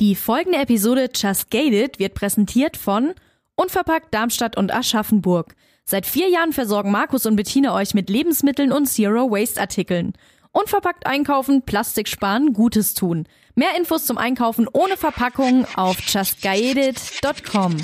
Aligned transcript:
Die 0.00 0.14
folgende 0.14 0.58
Episode 0.58 1.10
Just 1.14 1.50
Gated 1.50 1.98
wird 1.98 2.14
präsentiert 2.14 2.78
von 2.78 3.12
Unverpackt 3.54 4.14
Darmstadt 4.14 4.56
und 4.56 4.72
Aschaffenburg. 4.72 5.54
Seit 5.84 6.06
vier 6.06 6.30
Jahren 6.30 6.54
versorgen 6.54 6.90
Markus 6.90 7.26
und 7.26 7.36
Bettina 7.36 7.74
euch 7.74 7.92
mit 7.92 8.08
Lebensmitteln 8.08 8.72
und 8.72 8.86
Zero-Waste-Artikeln. 8.86 10.14
Unverpackt 10.52 11.04
einkaufen, 11.04 11.62
Plastik 11.66 12.08
sparen, 12.08 12.54
Gutes 12.54 12.94
tun. 12.94 13.26
Mehr 13.54 13.76
Infos 13.76 14.06
zum 14.06 14.16
Einkaufen 14.16 14.68
ohne 14.72 14.96
Verpackung 14.96 15.66
auf 15.76 16.00
justgated.com. 16.00 17.76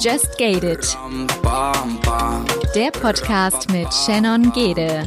Just 0.00 0.38
Gated. 0.38 0.98
Der 2.74 2.90
Podcast 2.90 3.70
mit 3.70 3.92
Shannon 3.92 4.50
Gede. 4.52 5.06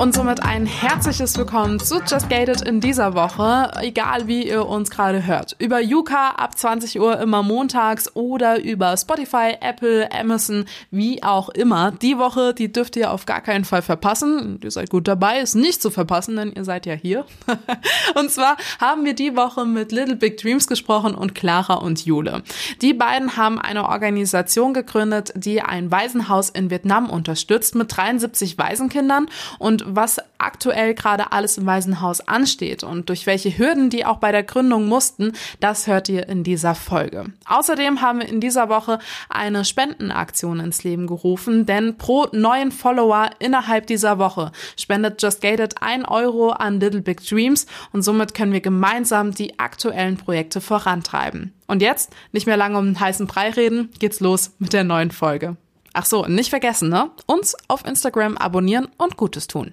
Und 0.00 0.14
somit 0.14 0.42
ein 0.42 0.64
herzliches 0.64 1.36
Willkommen 1.36 1.78
zu 1.78 1.96
Just 1.96 2.30
Gated 2.30 2.62
in 2.62 2.80
dieser 2.80 3.12
Woche, 3.12 3.70
egal 3.82 4.26
wie 4.26 4.48
ihr 4.48 4.64
uns 4.64 4.88
gerade 4.88 5.26
hört. 5.26 5.56
Über 5.58 5.78
Yuka 5.78 6.30
ab 6.38 6.56
20 6.56 6.98
Uhr 6.98 7.20
immer 7.20 7.42
montags 7.42 8.16
oder 8.16 8.62
über 8.64 8.96
Spotify, 8.96 9.58
Apple, 9.60 10.10
Amazon, 10.10 10.64
wie 10.90 11.22
auch 11.22 11.50
immer. 11.50 11.90
Die 11.90 12.16
Woche, 12.16 12.54
die 12.54 12.72
dürft 12.72 12.96
ihr 12.96 13.10
auf 13.10 13.26
gar 13.26 13.42
keinen 13.42 13.66
Fall 13.66 13.82
verpassen. 13.82 14.58
Ihr 14.64 14.70
seid 14.70 14.88
gut 14.88 15.06
dabei, 15.06 15.40
ist 15.40 15.54
nicht 15.54 15.82
zu 15.82 15.90
verpassen, 15.90 16.34
denn 16.36 16.50
ihr 16.50 16.64
seid 16.64 16.86
ja 16.86 16.94
hier. 16.94 17.26
und 18.14 18.30
zwar 18.30 18.56
haben 18.80 19.04
wir 19.04 19.12
die 19.12 19.36
Woche 19.36 19.66
mit 19.66 19.92
Little 19.92 20.16
Big 20.16 20.38
Dreams 20.38 20.66
gesprochen 20.66 21.14
und 21.14 21.34
Clara 21.34 21.74
und 21.74 22.06
Jule. 22.06 22.42
Die 22.80 22.94
beiden 22.94 23.36
haben 23.36 23.58
eine 23.58 23.86
Organisation 23.86 24.72
gegründet, 24.72 25.34
die 25.36 25.60
ein 25.60 25.90
Waisenhaus 25.90 26.48
in 26.48 26.70
Vietnam 26.70 27.10
unterstützt 27.10 27.74
mit 27.74 27.94
73 27.94 28.56
Waisenkindern 28.56 29.26
und 29.58 29.89
was 29.96 30.20
aktuell 30.38 30.94
gerade 30.94 31.32
alles 31.32 31.58
im 31.58 31.66
Waisenhaus 31.66 32.20
ansteht 32.20 32.82
und 32.82 33.08
durch 33.08 33.26
welche 33.26 33.56
Hürden 33.56 33.90
die 33.90 34.04
auch 34.06 34.18
bei 34.18 34.32
der 34.32 34.42
Gründung 34.42 34.86
mussten, 34.86 35.32
das 35.60 35.86
hört 35.86 36.08
ihr 36.08 36.28
in 36.28 36.44
dieser 36.44 36.74
Folge. 36.74 37.26
Außerdem 37.46 38.00
haben 38.00 38.20
wir 38.20 38.28
in 38.28 38.40
dieser 38.40 38.68
Woche 38.68 38.98
eine 39.28 39.64
Spendenaktion 39.64 40.60
ins 40.60 40.84
Leben 40.84 41.06
gerufen, 41.06 41.66
denn 41.66 41.96
pro 41.98 42.26
neuen 42.32 42.72
Follower 42.72 43.30
innerhalb 43.38 43.86
dieser 43.86 44.18
Woche 44.18 44.52
spendet 44.76 45.22
Just 45.22 45.40
Gated 45.40 45.82
ein 45.82 46.04
Euro 46.04 46.50
an 46.50 46.80
Little 46.80 47.02
Big 47.02 47.26
Dreams 47.26 47.66
und 47.92 48.02
somit 48.02 48.34
können 48.34 48.52
wir 48.52 48.60
gemeinsam 48.60 49.32
die 49.32 49.58
aktuellen 49.58 50.16
Projekte 50.16 50.60
vorantreiben. 50.60 51.52
Und 51.66 51.82
jetzt, 51.82 52.10
nicht 52.32 52.46
mehr 52.46 52.56
lange 52.56 52.78
um 52.78 52.86
den 52.86 53.00
heißen 53.00 53.26
Brei 53.26 53.50
reden, 53.50 53.90
geht's 53.98 54.20
los 54.20 54.52
mit 54.58 54.72
der 54.72 54.84
neuen 54.84 55.10
Folge. 55.10 55.56
Ach 55.92 56.06
so, 56.06 56.26
nicht 56.26 56.50
vergessen, 56.50 56.88
ne? 56.88 57.10
Uns 57.26 57.56
auf 57.68 57.84
Instagram 57.84 58.36
abonnieren 58.36 58.88
und 58.96 59.16
Gutes 59.16 59.46
tun. 59.46 59.72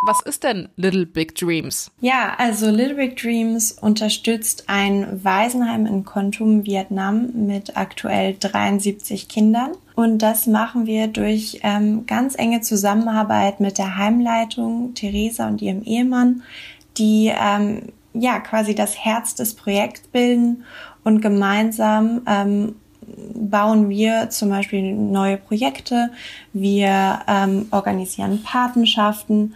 Was 0.00 0.20
ist 0.20 0.44
denn 0.44 0.68
Little 0.76 1.06
Big 1.06 1.34
Dreams? 1.34 1.90
Ja, 2.00 2.34
also 2.38 2.70
Little 2.70 2.94
Big 2.94 3.16
Dreams 3.16 3.72
unterstützt 3.72 4.64
ein 4.68 5.24
Waisenheim 5.24 5.86
in 5.86 6.04
Kontum, 6.04 6.64
Vietnam 6.64 7.30
mit 7.34 7.76
aktuell 7.76 8.36
73 8.38 9.28
Kindern. 9.28 9.72
Und 9.96 10.18
das 10.18 10.46
machen 10.46 10.86
wir 10.86 11.08
durch 11.08 11.60
ähm, 11.64 12.06
ganz 12.06 12.36
enge 12.36 12.60
Zusammenarbeit 12.60 13.58
mit 13.58 13.78
der 13.78 13.96
Heimleitung, 13.96 14.94
Theresa 14.94 15.48
und 15.48 15.60
ihrem 15.62 15.82
Ehemann, 15.82 16.42
die 16.96 17.32
ähm, 17.36 17.92
ja 18.14 18.38
quasi 18.38 18.76
das 18.76 18.96
Herz 18.96 19.34
des 19.34 19.54
Projekts 19.54 20.02
bilden 20.02 20.64
und 21.02 21.20
gemeinsam 21.20 22.22
ähm, 22.26 22.76
bauen 23.34 23.88
wir 23.88 24.30
zum 24.30 24.50
Beispiel 24.50 24.94
neue 24.94 25.38
Projekte, 25.38 26.10
wir 26.52 27.20
ähm, 27.26 27.66
organisieren 27.70 28.42
Patenschaften 28.42 29.54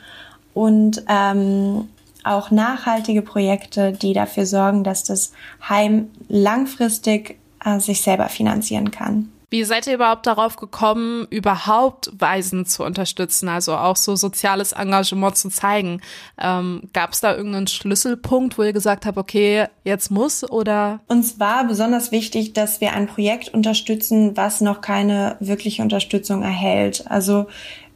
und 0.55 1.03
ähm, 1.09 1.89
auch 2.25 2.51
nachhaltige 2.51 3.23
Projekte, 3.23 3.93
die 3.93 4.13
dafür 4.13 4.47
sorgen, 4.47 4.85
dass 4.85 5.05
das 5.05 5.33
Heim 5.69 6.11
langfristig 6.29 7.39
äh, 7.65 7.81
sich 7.81 8.03
selber 8.03 8.29
finanzieren 8.29 8.91
kann. 8.91 9.33
Wie 9.53 9.65
seid 9.65 9.87
ihr 9.87 9.97
überhaupt 9.97 10.27
darauf 10.27 10.57
gekommen, 10.57 11.27
überhaupt 11.29 12.11
Waisen 12.19 12.65
zu 12.65 12.85
unterstützen, 12.85 13.51
also 13.51 13.75
auch 13.77 13.97
so 13.97 14.17
soziales 14.17 14.73
Engagement 14.73 15.37
zu 15.37 15.51
zeigen? 15.51 16.01
Ähm, 16.41 16.85
Gab 16.95 17.13
es 17.13 17.21
da 17.21 17.37
irgendeinen 17.37 17.67
Schlüsselpunkt, 17.67 18.57
wo 18.57 18.63
ihr 18.63 18.73
gesagt 18.73 19.05
habt, 19.05 19.19
okay, 19.19 19.67
jetzt 19.85 20.11
muss 20.11 20.43
oder? 20.43 21.01
Uns 21.07 21.39
war 21.39 21.67
besonders 21.67 22.13
wichtig, 22.13 22.55
dass 22.55 22.81
wir 22.81 22.95
ein 22.95 23.09
Projekt 23.09 23.53
unterstützen, 23.53 24.39
was 24.39 24.63
noch 24.63 24.81
keine 24.81 25.37
wirkliche 25.39 25.83
Unterstützung 25.83 26.43
erhält. 26.43 27.05
Also 27.11 27.45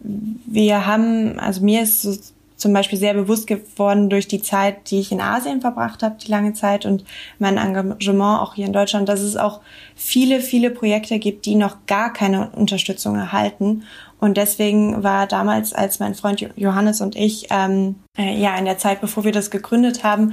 wir 0.00 0.86
haben, 0.86 1.38
also 1.38 1.62
mir 1.62 1.80
ist 1.84 2.02
so 2.02 2.14
zum 2.56 2.72
Beispiel 2.72 2.98
sehr 2.98 3.14
bewusst 3.14 3.46
geworden 3.46 4.08
durch 4.08 4.28
die 4.28 4.40
Zeit, 4.40 4.90
die 4.90 5.00
ich 5.00 5.12
in 5.12 5.20
Asien 5.20 5.60
verbracht 5.60 6.02
habe, 6.02 6.16
die 6.16 6.30
lange 6.30 6.54
Zeit 6.54 6.86
und 6.86 7.04
mein 7.38 7.58
Engagement 7.58 8.40
auch 8.40 8.54
hier 8.54 8.66
in 8.66 8.72
Deutschland, 8.72 9.08
dass 9.08 9.20
es 9.20 9.36
auch 9.36 9.60
viele, 9.94 10.40
viele 10.40 10.70
Projekte 10.70 11.18
gibt, 11.18 11.46
die 11.46 11.54
noch 11.54 11.86
gar 11.86 12.12
keine 12.12 12.50
Unterstützung 12.50 13.16
erhalten. 13.16 13.84
Und 14.18 14.38
deswegen 14.38 15.02
war 15.02 15.26
damals, 15.26 15.74
als 15.74 16.00
mein 16.00 16.14
Freund 16.14 16.48
Johannes 16.56 17.02
und 17.02 17.14
ich, 17.14 17.48
ähm, 17.50 17.96
äh, 18.18 18.34
ja, 18.34 18.56
in 18.56 18.64
der 18.64 18.78
Zeit, 18.78 19.02
bevor 19.02 19.24
wir 19.24 19.32
das 19.32 19.50
gegründet 19.50 20.02
haben, 20.02 20.32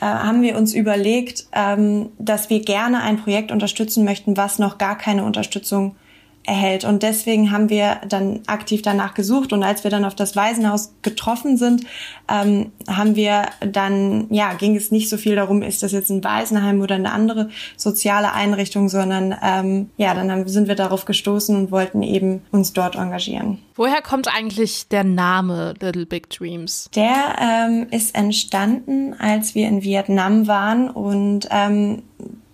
äh, 0.00 0.06
haben 0.06 0.40
wir 0.40 0.56
uns 0.56 0.72
überlegt, 0.72 1.46
ähm, 1.52 2.08
dass 2.18 2.48
wir 2.48 2.60
gerne 2.60 3.02
ein 3.02 3.18
Projekt 3.18 3.52
unterstützen 3.52 4.04
möchten, 4.04 4.38
was 4.38 4.58
noch 4.58 4.78
gar 4.78 4.96
keine 4.96 5.24
Unterstützung 5.24 5.96
erhält. 6.44 6.84
Und 6.84 7.02
deswegen 7.02 7.52
haben 7.52 7.68
wir 7.68 7.98
dann 8.08 8.40
aktiv 8.46 8.82
danach 8.82 9.14
gesucht. 9.14 9.52
Und 9.52 9.62
als 9.62 9.84
wir 9.84 9.90
dann 9.90 10.04
auf 10.04 10.14
das 10.14 10.36
Waisenhaus 10.36 10.92
getroffen 11.02 11.56
sind, 11.56 11.84
ähm, 12.28 12.72
haben 12.88 13.14
wir 13.14 13.46
dann, 13.60 14.26
ja, 14.30 14.54
ging 14.54 14.74
es 14.74 14.90
nicht 14.90 15.08
so 15.08 15.16
viel 15.16 15.36
darum, 15.36 15.62
ist 15.62 15.82
das 15.82 15.92
jetzt 15.92 16.10
ein 16.10 16.24
Waisenheim 16.24 16.80
oder 16.80 16.94
eine 16.94 17.12
andere 17.12 17.50
soziale 17.76 18.32
Einrichtung, 18.32 18.88
sondern 18.88 19.34
ähm, 19.42 19.90
ja, 19.96 20.14
dann 20.14 20.30
haben, 20.30 20.48
sind 20.48 20.66
wir 20.66 20.76
darauf 20.76 21.04
gestoßen 21.04 21.54
und 21.56 21.70
wollten 21.70 22.02
eben 22.02 22.42
uns 22.50 22.72
dort 22.72 22.96
engagieren. 22.96 23.58
Woher 23.74 24.02
kommt 24.02 24.28
eigentlich 24.34 24.88
der 24.88 25.04
Name 25.04 25.74
Little 25.80 26.06
Big 26.06 26.30
Dreams? 26.30 26.90
Der 26.94 27.36
ähm, 27.40 27.86
ist 27.90 28.14
entstanden, 28.14 29.14
als 29.18 29.54
wir 29.54 29.68
in 29.68 29.82
Vietnam 29.82 30.46
waren 30.46 30.90
und 30.90 31.48
ähm, 31.50 32.02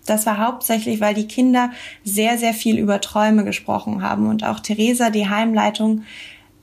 das 0.07 0.27
war 0.27 0.39
hauptsächlich, 0.39 1.01
weil 1.01 1.15
die 1.15 1.29
Kinder 1.29 1.71
sehr, 2.05 2.39
sehr 2.39 2.55
viel 2.55 2.79
über 2.79 3.01
Träume 3.01 3.45
gesprochen 3.45 4.03
haben. 4.03 4.29
Und 4.29 4.45
auch 4.45 4.61
Theresa, 4.61 5.11
die 5.11 5.29
Heimleitung, 5.29 6.03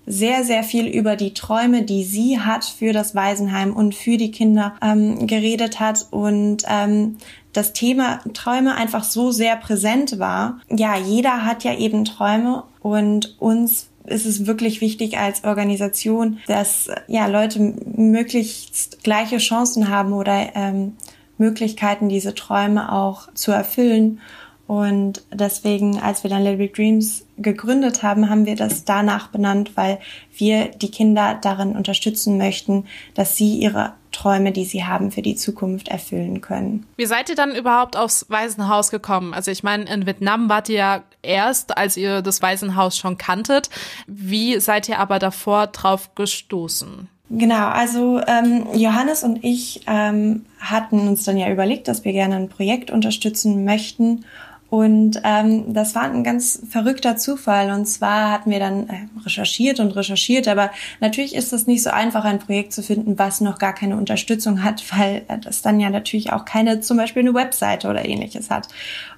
sehr, 0.06 0.44
sehr 0.44 0.64
viel 0.64 0.88
über 0.88 1.16
die 1.16 1.34
Träume, 1.34 1.84
die 1.84 2.04
sie 2.04 2.40
hat 2.40 2.66
für 2.66 2.92
das 2.92 3.16
Waisenheim 3.16 3.74
und 3.74 3.96
für 3.96 4.18
die 4.18 4.32
Kinder 4.32 4.74
ähm, 4.82 5.28
geredet 5.28 5.80
hat. 5.80 6.08
Und 6.12 6.64
ähm, 6.68 7.18
das 7.54 7.74
Thema 7.74 8.20
Träume 8.34 8.76
einfach 8.76 9.04
so 9.04 9.32
sehr 9.32 9.56
präsent 9.56 10.20
war. 10.20 10.60
Ja, 10.70 10.98
jeder 10.98 11.46
hat 11.46 11.64
ja 11.64 11.76
eben 11.78 12.04
Träume. 12.04 12.64
Und 12.82 13.36
uns 13.40 13.88
ist 14.06 14.26
es 14.26 14.46
wirklich 14.46 14.82
wichtig 14.82 15.18
als 15.18 15.44
Organisation, 15.44 16.40
dass 16.48 16.90
ja 17.08 17.28
Leute 17.28 17.76
möglichst 17.96 19.04
gleiche 19.04 19.38
Chancen 19.38 19.88
haben 19.88 20.14
oder 20.14 20.56
ähm, 20.56 20.98
Möglichkeiten, 21.44 22.10
diese 22.10 22.34
Träume 22.34 22.92
auch 22.92 23.34
zu 23.34 23.52
erfüllen. 23.52 24.22
Und 24.66 25.24
deswegen, 25.32 26.00
als 26.00 26.24
wir 26.24 26.30
dann 26.30 26.42
Little 26.42 26.58
Big 26.58 26.74
Dreams 26.74 27.26
gegründet 27.38 28.02
haben, 28.02 28.30
haben 28.30 28.46
wir 28.46 28.56
das 28.56 28.86
danach 28.86 29.28
benannt, 29.28 29.76
weil 29.76 30.00
wir 30.36 30.70
die 30.70 30.90
Kinder 30.90 31.38
darin 31.42 31.76
unterstützen 31.76 32.38
möchten, 32.38 32.86
dass 33.14 33.36
sie 33.36 33.58
ihre 33.58 33.94
Träume, 34.14 34.52
die 34.52 34.64
sie 34.64 34.86
haben, 34.86 35.12
für 35.12 35.22
die 35.22 35.36
Zukunft 35.36 35.90
erfüllen 35.90 36.40
können. 36.40 36.86
Wie 36.96 37.06
seid 37.06 37.30
ihr 37.30 37.36
dann 37.36 37.56
überhaupt 37.56 37.98
aufs 37.98 38.26
Waisenhaus 38.30 38.90
gekommen? 38.90 39.34
Also 39.34 39.52
ich 39.52 39.64
meine, 39.64 39.84
in 39.86 40.06
Vietnam 40.06 40.48
wart 40.48 40.70
ihr 40.70 40.76
ja 40.76 41.04
erst, 41.22 41.78
als 41.78 41.98
ihr 41.98 42.22
das 42.22 42.42
Waisenhaus 42.42 42.98
schon 42.98 43.18
kanntet. 43.18 43.70
Wie 44.08 44.60
seid 44.60 44.88
ihr 44.88 45.00
aber 45.00 45.20
davor 45.20 45.68
drauf 45.68 46.16
gestoßen? 46.16 47.10
Genau, 47.30 47.68
also 47.68 48.22
ähm, 48.28 48.68
Johannes 48.74 49.24
und 49.24 49.44
ich 49.44 49.82
ähm, 49.88 50.46
hatten 50.60 51.08
uns 51.08 51.24
dann 51.24 51.38
ja 51.38 51.50
überlegt, 51.52 51.88
dass 51.88 52.04
wir 52.06 52.12
gerne 52.12 52.36
ein 52.36 52.50
Projekt 52.50 52.92
unterstützen 52.92 53.64
möchten 53.64 54.26
Und 54.74 55.22
ähm, 55.24 55.72
das 55.72 55.94
war 55.94 56.02
ein 56.02 56.24
ganz 56.24 56.60
verrückter 56.68 57.16
Zufall. 57.16 57.70
Und 57.70 57.86
zwar 57.86 58.32
hatten 58.32 58.50
wir 58.50 58.58
dann 58.58 58.90
äh, 58.90 59.06
recherchiert 59.24 59.80
und 59.80 59.96
recherchiert, 59.96 60.48
aber 60.48 60.72
natürlich 61.00 61.36
ist 61.36 61.54
es 61.54 61.68
nicht 61.68 61.84
so 61.84 61.92
einfach, 61.92 62.26
ein 62.26 62.40
Projekt 62.40 62.74
zu 62.74 62.82
finden, 62.82 63.20
was 63.20 63.40
noch 63.40 63.60
gar 63.60 63.74
keine 63.74 63.98
Unterstützung 63.98 64.64
hat, 64.64 64.84
weil 64.98 65.26
äh, 65.28 65.38
das 65.38 65.62
dann 65.62 65.80
ja 65.80 65.92
natürlich 65.92 66.34
auch 66.34 66.44
keine, 66.44 66.82
zum 66.82 66.98
Beispiel 66.98 67.22
eine 67.22 67.36
Webseite 67.36 67.88
oder 67.88 68.04
ähnliches 68.04 68.50
hat. 68.50 68.68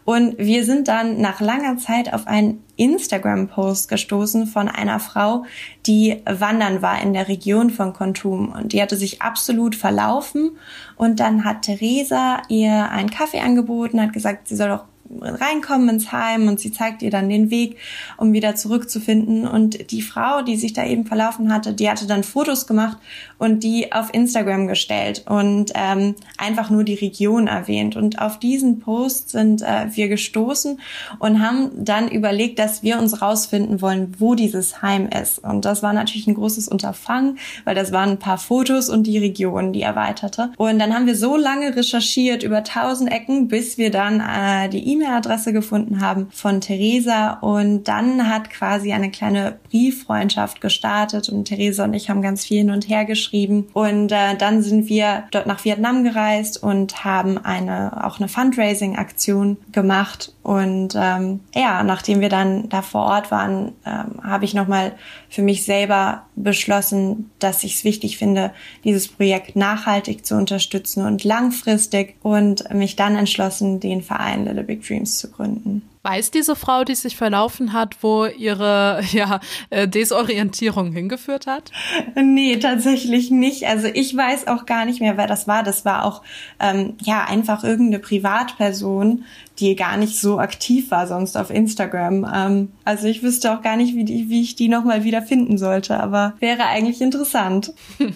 Und 0.03 0.37
wir 0.37 0.65
sind 0.65 0.89
dann 0.89 1.21
nach 1.21 1.39
langer 1.39 1.77
Zeit 1.77 2.13
auf 2.13 2.27
einen 2.27 2.61
Instagram-Post 2.75 3.87
gestoßen 3.87 4.47
von 4.47 4.67
einer 4.67 4.99
Frau, 4.99 5.45
die 5.85 6.21
wandern 6.25 6.81
war 6.81 7.01
in 7.01 7.13
der 7.13 7.29
Region 7.29 7.69
von 7.69 7.93
Kontum 7.93 8.49
und 8.51 8.73
die 8.73 8.81
hatte 8.81 8.97
sich 8.97 9.21
absolut 9.21 9.77
verlaufen 9.77 10.57
und 10.97 11.21
dann 11.21 11.45
hat 11.45 11.61
Theresa 11.61 12.41
ihr 12.49 12.89
einen 12.89 13.09
Kaffee 13.09 13.39
angeboten, 13.39 14.01
hat 14.01 14.11
gesagt, 14.11 14.49
sie 14.49 14.57
soll 14.57 14.67
doch 14.67 14.83
reinkommen 15.21 15.89
ins 15.89 16.11
Heim 16.11 16.47
und 16.47 16.59
sie 16.59 16.71
zeigt 16.71 17.01
ihr 17.01 17.11
dann 17.11 17.29
den 17.29 17.49
Weg, 17.51 17.77
um 18.17 18.33
wieder 18.33 18.55
zurückzufinden. 18.55 19.47
Und 19.47 19.91
die 19.91 20.01
Frau, 20.01 20.41
die 20.41 20.55
sich 20.55 20.73
da 20.73 20.85
eben 20.85 21.05
verlaufen 21.05 21.53
hatte, 21.53 21.73
die 21.73 21.89
hatte 21.89 22.07
dann 22.07 22.23
Fotos 22.23 22.67
gemacht 22.67 22.97
und 23.37 23.63
die 23.63 23.91
auf 23.91 24.13
Instagram 24.13 24.67
gestellt 24.67 25.25
und 25.27 25.71
ähm, 25.75 26.15
einfach 26.37 26.69
nur 26.69 26.83
die 26.83 26.95
Region 26.95 27.47
erwähnt. 27.47 27.95
Und 27.95 28.19
auf 28.19 28.39
diesen 28.39 28.79
Post 28.79 29.29
sind 29.29 29.61
äh, 29.61 29.87
wir 29.91 30.07
gestoßen 30.07 30.79
und 31.19 31.41
haben 31.41 31.71
dann 31.75 32.09
überlegt, 32.09 32.59
dass 32.59 32.83
wir 32.83 32.99
uns 32.99 33.21
rausfinden 33.21 33.81
wollen, 33.81 34.15
wo 34.17 34.35
dieses 34.35 34.81
Heim 34.81 35.07
ist. 35.09 35.39
Und 35.39 35.65
das 35.65 35.83
war 35.83 35.93
natürlich 35.93 36.27
ein 36.27 36.35
großes 36.35 36.67
Unterfangen, 36.67 37.37
weil 37.63 37.75
das 37.75 37.91
waren 37.91 38.11
ein 38.11 38.19
paar 38.19 38.37
Fotos 38.37 38.89
und 38.89 39.03
die 39.03 39.17
Region, 39.17 39.73
die 39.73 39.81
erweiterte. 39.81 40.51
Und 40.57 40.79
dann 40.79 40.93
haben 40.93 41.05
wir 41.05 41.15
so 41.15 41.37
lange 41.37 41.75
recherchiert 41.75 42.43
über 42.43 42.63
tausend 42.63 43.11
Ecken, 43.11 43.47
bis 43.47 43.77
wir 43.77 43.91
dann 43.91 44.19
äh, 44.19 44.69
die 44.69 44.94
E-Mail-Adresse 44.95 45.53
gefunden 45.53 46.01
haben 46.01 46.27
von 46.31 46.61
Theresa. 46.61 47.33
Und 47.41 47.85
dann 47.85 48.29
hat 48.29 48.49
quasi 48.49 48.93
eine 48.93 49.11
kleine 49.11 49.57
Brieffreundschaft 49.69 50.61
gestartet 50.61 51.29
und 51.29 51.45
Theresa 51.45 51.83
und 51.83 51.93
ich 51.93 52.09
haben 52.09 52.21
ganz 52.21 52.45
viel 52.45 52.59
hin 52.59 52.71
und 52.71 52.89
her 52.89 53.05
geschrieben. 53.05 53.67
Und 53.73 54.11
äh, 54.11 54.35
dann 54.37 54.61
sind 54.61 54.87
wir 54.89 55.25
dort 55.31 55.47
nach 55.47 55.63
Vietnam 55.65 56.03
gereist 56.03 56.61
und 56.61 57.03
haben 57.03 57.37
eine 57.37 58.05
auch 58.05 58.19
eine 58.19 58.27
Fundraising-Aktion 58.27 59.57
gemacht. 59.71 60.33
Und 60.43 60.93
ähm, 60.95 61.39
ja, 61.53 61.83
nachdem 61.83 62.21
wir 62.21 62.29
dann 62.29 62.69
da 62.69 62.81
vor 62.81 63.05
Ort 63.05 63.31
waren, 63.31 63.73
ähm, 63.85 64.21
habe 64.23 64.45
ich 64.45 64.53
nochmal 64.53 64.93
für 65.27 65.41
mich 65.41 65.65
selber 65.65 66.27
beschlossen, 66.35 67.31
dass 67.39 67.63
ich 67.63 67.75
es 67.75 67.83
wichtig 67.83 68.17
finde, 68.17 68.51
dieses 68.83 69.07
Projekt 69.07 69.55
nachhaltig 69.55 70.25
zu 70.25 70.35
unterstützen 70.35 71.05
und 71.05 71.23
langfristig 71.23 72.15
und 72.21 72.71
mich 72.73 72.95
dann 72.95 73.15
entschlossen, 73.15 73.79
den 73.79 74.01
Verein 74.01 74.45
Little 74.45 74.63
Big 74.63 74.84
Dreams 74.85 75.17
zu 75.17 75.31
gründen. 75.31 75.81
Weiß 76.05 76.29
diese 76.29 76.55
Frau, 76.55 76.83
die 76.83 76.93
sich 76.93 77.17
verlaufen 77.17 77.73
hat, 77.73 77.97
wo 78.01 78.27
ihre 78.27 79.01
ja, 79.11 79.39
äh, 79.71 79.87
Desorientierung 79.87 80.91
hingeführt 80.91 81.47
hat? 81.47 81.71
Nee, 82.15 82.57
tatsächlich 82.57 83.31
nicht. 83.31 83.65
Also 83.65 83.87
ich 83.87 84.15
weiß 84.15 84.45
auch 84.45 84.67
gar 84.67 84.85
nicht 84.85 85.01
mehr, 85.01 85.17
wer 85.17 85.25
das 85.25 85.47
war. 85.47 85.63
Das 85.63 85.83
war 85.83 86.05
auch 86.05 86.21
ähm, 86.59 86.93
ja 87.01 87.25
einfach 87.25 87.63
irgendeine 87.63 87.97
Privatperson, 87.97 89.25
die 89.59 89.75
gar 89.75 89.97
nicht 89.97 90.19
so 90.19 90.37
aktiv 90.37 90.91
war 90.91 91.07
sonst 91.07 91.37
auf 91.37 91.49
Instagram. 91.49 92.29
Ähm, 92.31 92.71
also 92.83 93.07
ich 93.07 93.23
wüsste 93.23 93.51
auch 93.51 93.63
gar 93.63 93.75
nicht, 93.75 93.95
wie, 93.95 94.03
die, 94.03 94.29
wie 94.29 94.41
ich 94.41 94.55
die 94.55 94.67
nochmal 94.67 95.03
wieder 95.03 95.23
finden 95.23 95.57
sollte, 95.57 95.99
aber 95.99 96.33
wäre 96.39 96.65
eigentlich 96.65 97.01
interessant. 97.01 97.73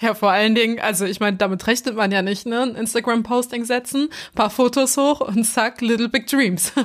ja, 0.00 0.14
vor 0.14 0.30
allen 0.30 0.54
Dingen, 0.54 0.78
also 0.78 1.06
ich 1.06 1.18
meine, 1.18 1.38
damit 1.38 1.66
rechnet 1.66 1.96
man 1.96 2.12
ja 2.12 2.22
nicht, 2.22 2.46
ne? 2.46 2.62
Ein 2.62 2.76
Instagram-Posting 2.76 3.64
setzen, 3.64 4.10
paar 4.36 4.50
Fotos 4.50 4.96
hoch 4.96 5.20
und 5.20 5.44
zack, 5.44 5.80
Little 5.80 6.08
Big 6.08 6.26
Dreams. 6.28 6.72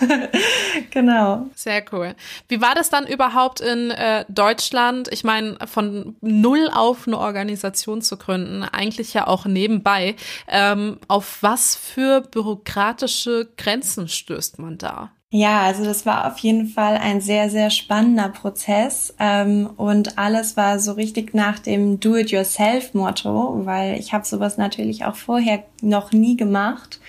genau. 0.90 1.46
Sehr 1.54 1.84
cool. 1.92 2.14
Wie 2.48 2.60
war 2.60 2.74
das 2.74 2.90
dann 2.90 3.06
überhaupt 3.06 3.60
in 3.60 3.90
äh, 3.90 4.24
Deutschland? 4.28 5.08
Ich 5.12 5.24
meine, 5.24 5.56
von 5.66 6.16
null 6.20 6.70
auf 6.72 7.06
eine 7.06 7.18
Organisation 7.18 8.02
zu 8.02 8.16
gründen, 8.16 8.62
eigentlich 8.62 9.14
ja 9.14 9.26
auch 9.26 9.46
nebenbei. 9.46 10.16
Ähm, 10.48 10.98
auf 11.08 11.38
was 11.42 11.76
für 11.76 12.20
bürokratische 12.20 13.48
Grenzen 13.56 14.08
stößt 14.08 14.58
man 14.58 14.78
da? 14.78 15.10
Ja, 15.36 15.62
also 15.62 15.84
das 15.84 16.06
war 16.06 16.28
auf 16.28 16.38
jeden 16.38 16.68
Fall 16.68 16.96
ein 16.96 17.20
sehr, 17.20 17.50
sehr 17.50 17.70
spannender 17.70 18.28
Prozess 18.28 19.12
ähm, 19.18 19.68
und 19.76 20.16
alles 20.16 20.56
war 20.56 20.78
so 20.78 20.92
richtig 20.92 21.34
nach 21.34 21.58
dem 21.58 21.98
Do-it-yourself-Motto, 21.98 23.66
weil 23.66 23.98
ich 23.98 24.12
habe 24.12 24.24
sowas 24.24 24.58
natürlich 24.58 25.04
auch 25.04 25.16
vorher 25.16 25.64
noch 25.82 26.12
nie 26.12 26.36
gemacht 26.36 27.00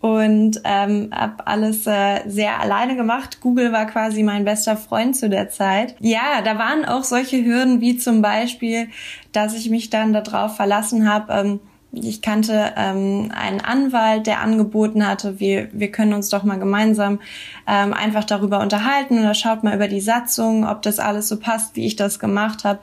und 0.00 0.60
ähm, 0.64 1.10
habe 1.12 1.46
alles 1.46 1.86
äh, 1.86 2.20
sehr 2.26 2.60
alleine 2.60 2.96
gemacht. 2.96 3.40
Google 3.40 3.72
war 3.72 3.86
quasi 3.86 4.22
mein 4.22 4.44
bester 4.44 4.76
Freund 4.76 5.14
zu 5.14 5.28
der 5.28 5.50
Zeit. 5.50 5.94
Ja, 6.00 6.40
da 6.42 6.58
waren 6.58 6.84
auch 6.84 7.04
solche 7.04 7.44
Hürden 7.44 7.80
wie 7.80 7.96
zum 7.96 8.22
Beispiel, 8.22 8.88
dass 9.32 9.54
ich 9.54 9.68
mich 9.68 9.90
dann 9.90 10.12
darauf 10.12 10.56
verlassen 10.56 11.08
habe, 11.08 11.32
ähm, 11.32 11.60
ich 11.92 12.22
kannte 12.22 12.72
ähm, 12.76 13.32
einen 13.34 13.60
Anwalt, 13.60 14.26
der 14.26 14.40
angeboten 14.40 15.06
hatte, 15.06 15.40
wir, 15.40 15.68
wir 15.72 15.90
können 15.90 16.12
uns 16.12 16.28
doch 16.28 16.44
mal 16.44 16.58
gemeinsam 16.58 17.20
ähm, 17.66 17.92
einfach 17.92 18.24
darüber 18.24 18.60
unterhalten 18.60 19.18
oder 19.18 19.34
schaut 19.34 19.64
mal 19.64 19.74
über 19.74 19.88
die 19.88 20.00
Satzung, 20.00 20.68
ob 20.68 20.82
das 20.82 21.00
alles 21.00 21.28
so 21.28 21.38
passt, 21.38 21.74
wie 21.74 21.86
ich 21.86 21.96
das 21.96 22.20
gemacht 22.20 22.64
habe. 22.64 22.78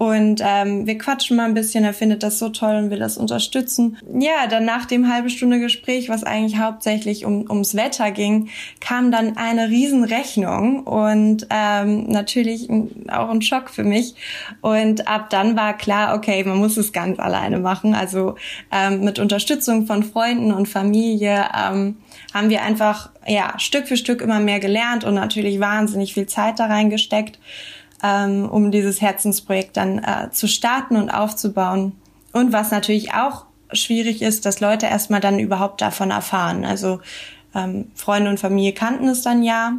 Und 0.00 0.40
ähm, 0.42 0.86
wir 0.86 0.96
quatschen 0.96 1.36
mal 1.36 1.44
ein 1.44 1.52
bisschen, 1.52 1.84
er 1.84 1.92
findet 1.92 2.22
das 2.22 2.38
so 2.38 2.48
toll 2.48 2.74
und 2.74 2.90
will 2.90 2.98
das 2.98 3.18
unterstützen. 3.18 3.98
Ja, 4.18 4.46
dann 4.48 4.64
nach 4.64 4.86
dem 4.86 5.12
halbe 5.12 5.28
Stunde 5.28 5.60
Gespräch, 5.60 6.08
was 6.08 6.24
eigentlich 6.24 6.58
hauptsächlich 6.58 7.26
um, 7.26 7.44
ums 7.50 7.74
Wetter 7.74 8.10
ging, 8.10 8.48
kam 8.80 9.12
dann 9.12 9.36
eine 9.36 9.68
Riesenrechnung 9.68 10.84
und 10.84 11.46
ähm, 11.50 12.06
natürlich 12.08 12.70
auch 13.08 13.28
ein 13.28 13.42
Schock 13.42 13.68
für 13.68 13.84
mich. 13.84 14.14
Und 14.62 15.06
ab 15.06 15.28
dann 15.28 15.54
war 15.54 15.76
klar, 15.76 16.16
okay, 16.16 16.44
man 16.44 16.56
muss 16.56 16.78
es 16.78 16.94
ganz 16.94 17.18
alleine 17.18 17.58
machen. 17.58 17.94
Also 17.94 18.36
ähm, 18.72 19.04
mit 19.04 19.18
Unterstützung 19.18 19.84
von 19.84 20.02
Freunden 20.02 20.50
und 20.50 20.66
Familie 20.66 21.44
ähm, 21.54 21.98
haben 22.32 22.48
wir 22.48 22.62
einfach 22.62 23.10
ja 23.26 23.58
Stück 23.58 23.86
für 23.86 23.98
Stück 23.98 24.22
immer 24.22 24.40
mehr 24.40 24.60
gelernt 24.60 25.04
und 25.04 25.12
natürlich 25.12 25.60
wahnsinnig 25.60 26.14
viel 26.14 26.24
Zeit 26.24 26.58
da 26.58 26.68
reingesteckt 26.68 27.38
ähm, 28.02 28.48
um 28.48 28.70
dieses 28.70 29.00
Herzensprojekt 29.00 29.76
dann 29.76 29.98
äh, 29.98 30.30
zu 30.30 30.48
starten 30.48 30.96
und 30.96 31.10
aufzubauen. 31.10 31.92
Und 32.32 32.52
was 32.52 32.70
natürlich 32.70 33.14
auch 33.14 33.46
schwierig 33.72 34.22
ist, 34.22 34.46
dass 34.46 34.60
Leute 34.60 34.86
erstmal 34.86 35.20
dann 35.20 35.38
überhaupt 35.38 35.80
davon 35.80 36.10
erfahren. 36.10 36.64
Also 36.64 37.00
ähm, 37.54 37.90
Freunde 37.94 38.30
und 38.30 38.40
Familie 38.40 38.72
kannten 38.72 39.08
es 39.08 39.22
dann 39.22 39.42
ja, 39.42 39.74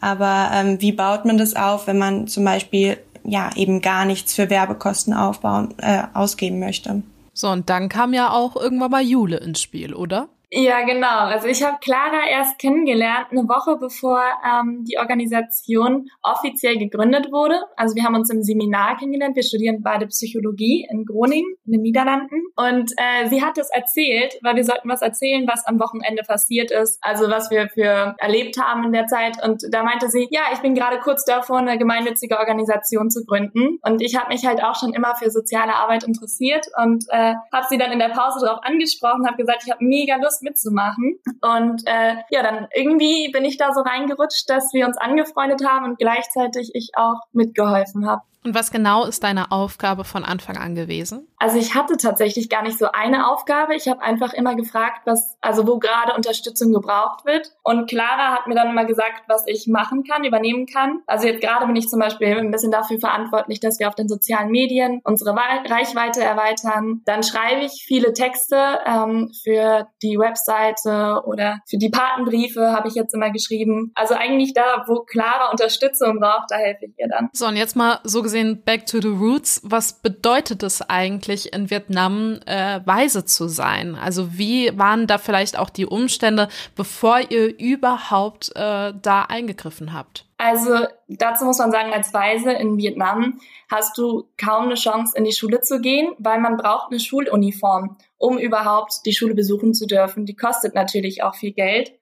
aber 0.00 0.50
ähm, 0.52 0.80
wie 0.80 0.92
baut 0.92 1.24
man 1.24 1.38
das 1.38 1.56
auf, 1.56 1.86
wenn 1.86 1.98
man 1.98 2.28
zum 2.28 2.44
Beispiel 2.44 2.98
ja 3.24 3.50
eben 3.56 3.80
gar 3.80 4.04
nichts 4.04 4.34
für 4.34 4.50
Werbekosten 4.50 5.14
aufbauen, 5.14 5.74
äh, 5.78 6.02
ausgeben 6.14 6.58
möchte? 6.58 7.02
So, 7.32 7.48
und 7.50 7.68
dann 7.68 7.88
kam 7.88 8.14
ja 8.14 8.30
auch 8.30 8.56
irgendwann 8.56 8.90
mal 8.90 9.02
Jule 9.02 9.38
ins 9.38 9.60
Spiel, 9.60 9.94
oder? 9.94 10.28
Ja, 10.52 10.82
genau. 10.82 11.26
Also 11.26 11.48
ich 11.48 11.64
habe 11.64 11.78
Clara 11.80 12.28
erst 12.30 12.60
kennengelernt, 12.60 13.26
eine 13.32 13.48
Woche 13.48 13.78
bevor 13.80 14.22
ähm, 14.44 14.84
die 14.84 14.96
Organisation 14.96 16.08
offiziell 16.22 16.78
gegründet 16.78 17.32
wurde. 17.32 17.60
Also 17.76 17.96
wir 17.96 18.04
haben 18.04 18.14
uns 18.14 18.30
im 18.30 18.44
Seminar 18.44 18.96
kennengelernt. 18.96 19.34
Wir 19.34 19.42
studieren 19.42 19.82
beide 19.82 20.06
Psychologie 20.06 20.86
in 20.88 21.04
Groningen, 21.04 21.56
in 21.64 21.72
den 21.72 21.82
Niederlanden. 21.82 22.44
Und 22.54 22.92
äh, 22.96 23.28
sie 23.28 23.42
hat 23.42 23.58
es 23.58 23.70
erzählt, 23.70 24.38
weil 24.42 24.54
wir 24.54 24.62
sollten 24.62 24.88
was 24.88 25.02
erzählen, 25.02 25.48
was 25.48 25.66
am 25.66 25.80
Wochenende 25.80 26.22
passiert 26.22 26.70
ist. 26.70 26.98
Also 27.02 27.28
was 27.28 27.50
wir 27.50 27.68
für 27.68 28.14
erlebt 28.18 28.56
haben 28.60 28.84
in 28.84 28.92
der 28.92 29.06
Zeit. 29.06 29.42
Und 29.42 29.64
da 29.72 29.82
meinte 29.82 30.10
sie, 30.10 30.28
ja, 30.30 30.42
ich 30.52 30.60
bin 30.60 30.76
gerade 30.76 31.00
kurz 31.00 31.24
davor, 31.24 31.58
eine 31.58 31.76
gemeinnützige 31.76 32.38
Organisation 32.38 33.10
zu 33.10 33.24
gründen. 33.24 33.80
Und 33.82 34.00
ich 34.00 34.16
habe 34.16 34.28
mich 34.32 34.46
halt 34.46 34.62
auch 34.62 34.76
schon 34.76 34.94
immer 34.94 35.16
für 35.16 35.28
soziale 35.28 35.74
Arbeit 35.74 36.04
interessiert 36.04 36.66
und 36.84 37.04
äh, 37.08 37.34
habe 37.52 37.66
sie 37.68 37.78
dann 37.78 37.90
in 37.90 37.98
der 37.98 38.10
Pause 38.10 38.46
darauf 38.46 38.62
angesprochen, 38.62 39.26
habe 39.26 39.36
gesagt, 39.36 39.64
ich 39.64 39.72
habe 39.72 39.84
mega 39.84 40.14
Lust 40.14 40.35
Lust 40.36 40.42
mitzumachen. 40.42 41.18
Und 41.40 41.82
äh, 41.86 42.16
ja, 42.30 42.42
dann 42.42 42.66
irgendwie 42.74 43.30
bin 43.32 43.44
ich 43.44 43.56
da 43.56 43.72
so 43.72 43.80
reingerutscht, 43.80 44.48
dass 44.48 44.72
wir 44.72 44.86
uns 44.86 44.96
angefreundet 44.98 45.66
haben 45.66 45.84
und 45.84 45.98
gleichzeitig 45.98 46.70
ich 46.74 46.90
auch 46.94 47.20
mitgeholfen 47.32 48.06
habe. 48.06 48.22
Und 48.46 48.54
was 48.54 48.70
genau 48.70 49.04
ist 49.04 49.24
deine 49.24 49.50
Aufgabe 49.50 50.04
von 50.04 50.24
Anfang 50.24 50.56
an 50.56 50.76
gewesen? 50.76 51.26
Also 51.36 51.58
ich 51.58 51.74
hatte 51.74 51.96
tatsächlich 51.96 52.48
gar 52.48 52.62
nicht 52.62 52.78
so 52.78 52.86
eine 52.92 53.28
Aufgabe. 53.28 53.74
Ich 53.74 53.88
habe 53.88 54.02
einfach 54.02 54.32
immer 54.34 54.54
gefragt, 54.54 55.00
was, 55.04 55.36
also 55.40 55.66
wo 55.66 55.80
gerade 55.80 56.14
Unterstützung 56.14 56.72
gebraucht 56.72 57.24
wird. 57.24 57.50
Und 57.64 57.90
Clara 57.90 58.32
hat 58.32 58.46
mir 58.46 58.54
dann 58.54 58.70
immer 58.70 58.84
gesagt, 58.84 59.24
was 59.26 59.42
ich 59.48 59.66
machen 59.66 60.04
kann, 60.04 60.22
übernehmen 60.22 60.66
kann. 60.66 61.00
Also 61.08 61.26
jetzt 61.26 61.40
gerade 61.40 61.66
bin 61.66 61.74
ich 61.74 61.88
zum 61.88 61.98
Beispiel 61.98 62.38
ein 62.38 62.52
bisschen 62.52 62.70
dafür 62.70 63.00
verantwortlich, 63.00 63.58
dass 63.58 63.80
wir 63.80 63.88
auf 63.88 63.96
den 63.96 64.08
sozialen 64.08 64.52
Medien 64.52 65.00
unsere 65.02 65.34
Reichweite 65.34 66.22
erweitern. 66.22 67.02
Dann 67.04 67.24
schreibe 67.24 67.64
ich 67.64 67.84
viele 67.84 68.12
Texte 68.12 68.78
ähm, 68.86 69.32
für 69.42 69.88
die 70.02 70.20
Webseite 70.20 71.24
oder 71.26 71.62
für 71.68 71.78
die 71.78 71.90
Patenbriefe 71.90 72.70
habe 72.70 72.86
ich 72.86 72.94
jetzt 72.94 73.12
immer 73.12 73.30
geschrieben. 73.30 73.90
Also 73.96 74.14
eigentlich 74.14 74.54
da, 74.54 74.84
wo 74.86 75.00
Clara 75.00 75.50
Unterstützung 75.50 76.20
braucht, 76.20 76.46
da 76.50 76.56
helfe 76.58 76.84
ich 76.84 76.92
ihr 76.96 77.08
dann. 77.08 77.28
So, 77.32 77.46
und 77.46 77.56
jetzt 77.56 77.74
mal 77.74 77.98
so 78.04 78.22
gesehen 78.22 78.35
back 78.64 78.86
to 78.86 79.00
the 79.00 79.08
roots. 79.08 79.60
Was 79.64 79.94
bedeutet 79.94 80.62
es 80.62 80.82
eigentlich, 80.82 81.26
eigentlich 81.26 81.52
in 81.52 81.70
Vietnam 81.70 82.40
äh, 82.46 82.80
weise 82.84 83.24
zu 83.24 83.48
sein? 83.48 83.94
Also 83.94 84.38
wie 84.38 84.76
waren 84.78 85.06
da 85.06 85.18
vielleicht 85.18 85.58
auch 85.58 85.70
die 85.70 85.86
Umstände, 85.86 86.48
bevor 86.74 87.20
ihr 87.30 87.58
überhaupt 87.58 88.50
äh, 88.54 88.92
da 89.00 89.22
eingegriffen 89.22 89.92
habt? 89.92 90.26
Also 90.38 90.86
dazu 91.08 91.44
muss 91.44 91.58
man 91.58 91.70
sagen, 91.70 91.92
als 91.92 92.12
Weise 92.12 92.52
in 92.52 92.76
Vietnam 92.76 93.40
hast 93.70 93.96
du 93.96 94.28
kaum 94.36 94.66
eine 94.66 94.74
Chance, 94.74 95.16
in 95.16 95.24
die 95.24 95.32
Schule 95.32 95.60
zu 95.60 95.80
gehen, 95.80 96.12
weil 96.18 96.40
man 96.40 96.56
braucht 96.56 96.90
eine 96.90 97.00
Schuluniform, 97.00 97.96
um 98.18 98.38
überhaupt 98.38 99.06
die 99.06 99.14
Schule 99.14 99.34
besuchen 99.34 99.72
zu 99.72 99.86
dürfen. 99.86 100.26
Die 100.26 100.36
kostet 100.36 100.74
natürlich 100.74 101.22
auch 101.22 101.34
viel 101.34 101.52
Geld. 101.52 101.92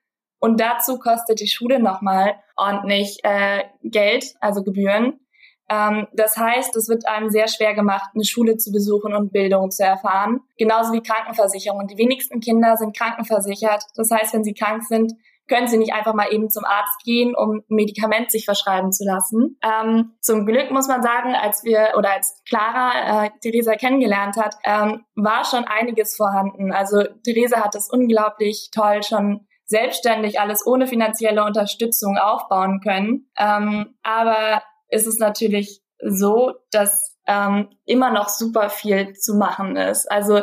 Und 0.41 0.61
dazu 0.61 0.99
kostet 0.99 1.41
die 1.41 1.49
Schule 1.49 1.81
nochmal 1.81 2.35
ordentlich 2.57 3.21
äh, 3.23 3.65
Geld, 3.83 4.35
also 4.41 4.63
Gebühren. 4.63 5.21
Ähm, 5.69 6.07
das 6.13 6.37
heißt, 6.37 6.77
es 6.77 6.89
wird 6.89 7.07
einem 7.09 7.31
sehr 7.31 7.49
schwer 7.49 7.75
gemacht, 7.75 8.11
eine 8.15 8.25
Schule 8.25 8.57
zu 8.57 8.73
besuchen 8.73 9.15
und 9.15 9.33
Bildung 9.33 9.71
zu 9.71 9.85
erfahren. 9.85 10.41
Genauso 10.59 10.93
wie 10.93 11.03
Krankenversicherung. 11.03 11.81
Und 11.81 11.91
die 11.91 11.99
wenigsten 11.99 12.41
Kinder 12.41 12.77
sind 12.77 12.97
krankenversichert. 12.97 13.85
Das 13.97 14.11
heißt, 14.11 14.35
wenn 14.35 14.45
sie 14.45 14.55
krank 14.55 14.83
sind, 14.85 15.13
können 15.49 15.69
sie 15.69 15.77
nicht 15.77 15.93
einfach 15.93 16.15
mal 16.15 16.33
eben 16.33 16.49
zum 16.49 16.65
Arzt 16.65 17.05
gehen, 17.05 17.35
um 17.35 17.59
ein 17.59 17.63
Medikament 17.69 18.31
sich 18.31 18.45
verschreiben 18.45 18.93
zu 18.93 19.05
lassen. 19.05 19.59
Ähm, 19.63 20.15
zum 20.21 20.47
Glück 20.47 20.71
muss 20.71 20.89
man 20.89 21.03
sagen, 21.03 21.35
als 21.35 21.65
wir 21.65 21.95
oder 21.99 22.13
als 22.13 22.43
Clara 22.49 23.27
äh, 23.27 23.31
Theresa 23.43 23.75
kennengelernt 23.75 24.37
hat, 24.37 24.57
ähm, 24.65 25.05
war 25.15 25.45
schon 25.45 25.65
einiges 25.65 26.17
vorhanden. 26.17 26.73
Also 26.73 27.03
Theresa 27.25 27.63
hat 27.63 27.75
das 27.75 27.91
unglaublich 27.91 28.71
toll 28.73 29.03
schon 29.03 29.47
selbstständig 29.67 30.41
alles 30.41 30.67
ohne 30.67 30.87
finanzielle 30.87 31.45
Unterstützung 31.45 32.19
aufbauen 32.19 32.81
können. 32.81 33.31
Ähm, 33.39 33.95
aber 34.03 34.63
ist 34.89 35.07
es 35.07 35.19
natürlich 35.19 35.81
so, 35.99 36.55
dass 36.71 37.17
ähm, 37.27 37.71
immer 37.87 38.11
noch 38.11 38.29
super 38.29 38.69
viel 38.69 39.15
zu 39.15 39.35
machen 39.35 39.77
ist. 39.77 40.11
Also 40.11 40.43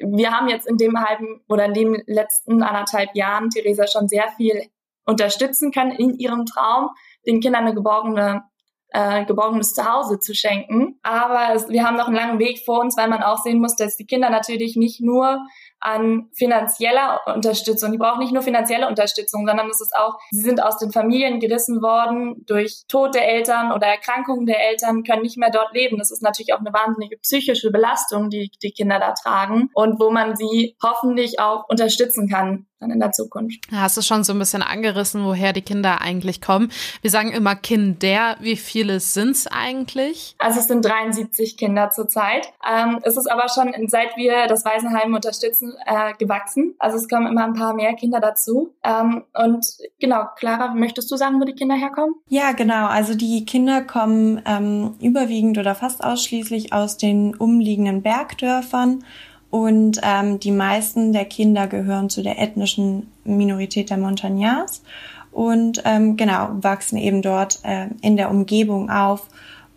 wir 0.00 0.32
haben 0.32 0.48
jetzt 0.48 0.66
in 0.66 0.76
dem 0.76 0.98
halben 0.98 1.42
oder 1.48 1.66
in 1.66 1.74
den 1.74 2.02
letzten 2.06 2.62
anderthalb 2.62 3.14
Jahren 3.14 3.50
Theresa 3.50 3.86
schon 3.86 4.08
sehr 4.08 4.28
viel 4.36 4.68
unterstützen 5.04 5.72
können 5.72 5.92
in 5.92 6.18
ihrem 6.18 6.46
Traum, 6.46 6.90
den 7.26 7.40
Kindern 7.40 7.64
eine 7.64 7.74
geborgene 7.74 8.44
äh, 8.92 9.24
geborgenes 9.24 9.74
Zuhause 9.74 10.18
zu 10.20 10.34
schenken. 10.34 10.98
Aber 11.02 11.54
es, 11.54 11.68
wir 11.68 11.84
haben 11.84 11.96
noch 11.96 12.06
einen 12.06 12.16
langen 12.16 12.38
Weg 12.38 12.62
vor 12.64 12.80
uns, 12.80 12.96
weil 12.96 13.08
man 13.08 13.22
auch 13.22 13.38
sehen 13.38 13.58
muss, 13.58 13.74
dass 13.74 13.96
die 13.96 14.06
Kinder 14.06 14.30
natürlich 14.30 14.76
nicht 14.76 15.00
nur 15.00 15.38
an 15.82 16.28
finanzieller 16.32 17.20
Unterstützung. 17.26 17.92
Die 17.92 17.98
brauchen 17.98 18.20
nicht 18.20 18.32
nur 18.32 18.42
finanzielle 18.42 18.88
Unterstützung, 18.88 19.46
sondern 19.46 19.68
es 19.68 19.80
ist 19.80 19.94
auch, 19.94 20.18
sie 20.30 20.42
sind 20.42 20.62
aus 20.62 20.78
den 20.78 20.92
Familien 20.92 21.40
gerissen 21.40 21.82
worden 21.82 22.44
durch 22.46 22.84
Tod 22.88 23.14
der 23.14 23.28
Eltern 23.28 23.72
oder 23.72 23.88
Erkrankungen 23.88 24.46
der 24.46 24.64
Eltern, 24.68 25.02
können 25.02 25.22
nicht 25.22 25.36
mehr 25.36 25.50
dort 25.50 25.74
leben. 25.74 25.98
Das 25.98 26.10
ist 26.10 26.22
natürlich 26.22 26.54
auch 26.54 26.60
eine 26.60 26.72
wahnsinnige 26.72 27.16
psychische 27.18 27.70
Belastung, 27.70 28.30
die 28.30 28.50
die 28.62 28.70
Kinder 28.70 28.98
da 29.00 29.12
tragen 29.12 29.70
und 29.74 30.00
wo 30.00 30.10
man 30.10 30.36
sie 30.36 30.76
hoffentlich 30.82 31.40
auch 31.40 31.68
unterstützen 31.68 32.28
kann 32.28 32.66
dann 32.82 32.90
in 32.90 33.00
der 33.00 33.12
Zukunft. 33.12 33.64
Hast 33.72 33.96
du 33.96 34.02
schon 34.02 34.24
so 34.24 34.32
ein 34.32 34.38
bisschen 34.38 34.60
angerissen, 34.60 35.24
woher 35.24 35.52
die 35.52 35.62
Kinder 35.62 36.02
eigentlich 36.02 36.40
kommen? 36.40 36.70
Wir 37.00 37.10
sagen 37.10 37.32
immer 37.32 37.56
Kinder. 37.56 38.36
Wie 38.40 38.56
viele 38.56 39.00
sind 39.00 39.30
es 39.30 39.46
eigentlich? 39.46 40.34
Also 40.38 40.60
es 40.60 40.68
sind 40.68 40.84
73 40.84 41.56
Kinder 41.56 41.90
zurzeit. 41.90 42.48
Ähm, 42.68 42.98
es 43.02 43.16
ist 43.16 43.30
aber 43.30 43.46
schon, 43.48 43.72
seit 43.88 44.16
wir 44.16 44.46
das 44.48 44.64
Waisenheim 44.64 45.14
unterstützen, 45.14 45.71
äh, 45.86 46.12
gewachsen. 46.18 46.74
Also 46.78 46.96
es 46.96 47.08
kommen 47.08 47.26
immer 47.26 47.44
ein 47.44 47.54
paar 47.54 47.74
mehr 47.74 47.94
Kinder 47.94 48.20
dazu. 48.20 48.74
Ähm, 48.82 49.24
und 49.34 49.66
genau, 49.98 50.24
Clara, 50.36 50.74
möchtest 50.74 51.10
du 51.10 51.16
sagen, 51.16 51.40
wo 51.40 51.44
die 51.44 51.54
Kinder 51.54 51.74
herkommen? 51.74 52.14
Ja, 52.28 52.52
genau. 52.52 52.86
Also 52.86 53.14
die 53.14 53.44
Kinder 53.44 53.82
kommen 53.82 54.42
ähm, 54.46 54.94
überwiegend 55.00 55.58
oder 55.58 55.74
fast 55.74 56.04
ausschließlich 56.04 56.72
aus 56.72 56.96
den 56.96 57.34
umliegenden 57.34 58.02
Bergdörfern 58.02 59.04
und 59.52 60.00
ähm, 60.02 60.40
die 60.40 60.50
meisten 60.50 61.12
der 61.12 61.26
Kinder 61.26 61.66
gehören 61.66 62.08
zu 62.08 62.22
der 62.22 62.40
ethnischen 62.40 63.12
Minorität 63.24 63.90
der 63.90 63.98
Montagnards 63.98 64.82
und 65.30 65.82
ähm, 65.84 66.16
genau 66.16 66.48
wachsen 66.52 66.96
eben 66.96 67.20
dort 67.20 67.60
äh, 67.62 67.88
in 68.00 68.16
der 68.16 68.30
Umgebung 68.30 68.88
auf 68.88 69.28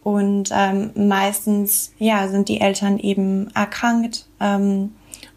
und 0.02 0.50
ähm, 0.54 0.92
meistens 0.96 1.94
ja 1.98 2.30
sind 2.30 2.48
die 2.48 2.62
Eltern 2.62 3.00
eben 3.00 3.52
erkrankt 3.54 4.28
ähm, 4.40 4.96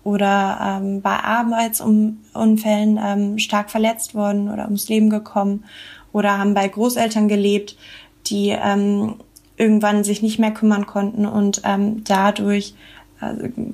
oder 0.09 0.81
ähm, 0.81 1.03
bei 1.03 1.19
Arbeitsunfällen 1.23 2.99
ähm, 3.03 3.39
stark 3.39 3.71
verletzt 3.71 4.15
worden 4.15 4.49
oder 4.51 4.65
ums 4.65 4.89
Leben 4.89 5.11
gekommen 5.11 5.65
oder 6.15 6.39
haben 6.39 6.55
bei 6.55 6.67
Großeltern 6.67 7.29
gelebt, 7.29 7.77
die 8.27 8.49
ähm, 8.49 9.17
irgendwann 9.59 10.05
sich 10.05 10.23
nicht 10.23 10.39
mehr 10.39 10.53
kümmern 10.53 10.87
konnten 10.87 11.27
und 11.27 11.61
ähm, 11.65 12.05
dadurch 12.05 12.73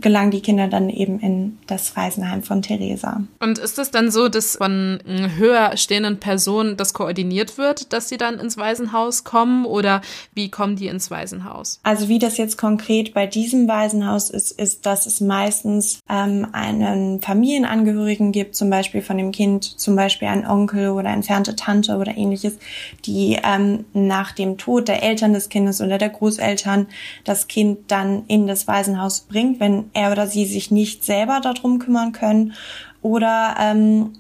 gelangen 0.01 0.31
die 0.31 0.41
Kinder 0.41 0.69
dann 0.69 0.89
eben 0.89 1.21
in 1.21 1.59
das 1.67 1.95
Waisenheim 1.97 2.43
von 2.43 2.63
Theresa. 2.63 3.23
Und 3.41 3.59
ist 3.59 3.79
es 3.79 3.91
dann 3.91 4.11
so, 4.11 4.29
dass 4.29 4.57
von 4.57 5.01
höher 5.37 5.77
stehenden 5.77 6.19
Personen 6.19 6.77
das 6.77 6.95
koordiniert 6.95 7.59
wird, 7.59 7.93
dass 7.93 8.09
sie 8.09 8.17
dann 8.17 8.39
ins 8.39 8.57
Waisenhaus 8.57 9.25
kommen 9.25 9.67
oder 9.67 10.01
wie 10.35 10.51
kommen 10.51 10.77
die 10.77 10.87
ins 10.87 11.11
Waisenhaus? 11.11 11.81
Also 11.83 12.09
wie 12.09 12.19
das 12.19 12.39
jetzt 12.39 12.57
konkret 12.57 13.13
bei 13.13 13.27
diesem 13.27 13.69
Waisenhaus 13.69 14.31
ist, 14.31 14.53
ist, 14.53 14.87
dass 14.87 15.05
es 15.05 15.21
meistens 15.21 16.01
ähm, 16.09 16.47
einen 16.53 17.21
Familienangehörigen 17.21 18.33
gibt, 18.33 18.55
zum 18.55 18.71
Beispiel 18.71 19.03
von 19.03 19.19
dem 19.19 19.31
Kind, 19.31 19.65
zum 19.65 19.95
Beispiel 19.95 20.29
einen 20.29 20.47
Onkel 20.47 20.91
oder 20.91 21.11
entfernte 21.11 21.55
Tante 21.55 21.97
oder 21.97 22.17
ähnliches, 22.17 22.59
die 23.05 23.39
ähm, 23.43 23.85
nach 23.93 24.33
dem 24.33 24.57
Tod 24.57 24.89
der 24.89 25.03
Eltern 25.03 25.35
des 25.35 25.51
Kindes 25.51 25.83
oder 25.83 25.99
der 25.99 26.11
Großeltern 26.11 26.87
das 27.25 27.47
Kind 27.47 27.91
dann 27.91 28.25
in 28.27 28.47
das 28.47 28.67
Waisenhaus 28.67 29.27
bringt, 29.35 29.59
wenn 29.59 29.91
er 29.93 30.13
oder 30.13 30.27
sie 30.29 30.47
sich 30.47 30.71
nicht 30.71 31.05
selber 31.05 31.41
darum 31.43 31.81
kümmern 31.81 32.13
können. 32.13 32.55
Oder 33.03 33.57
ähm, 33.61 34.13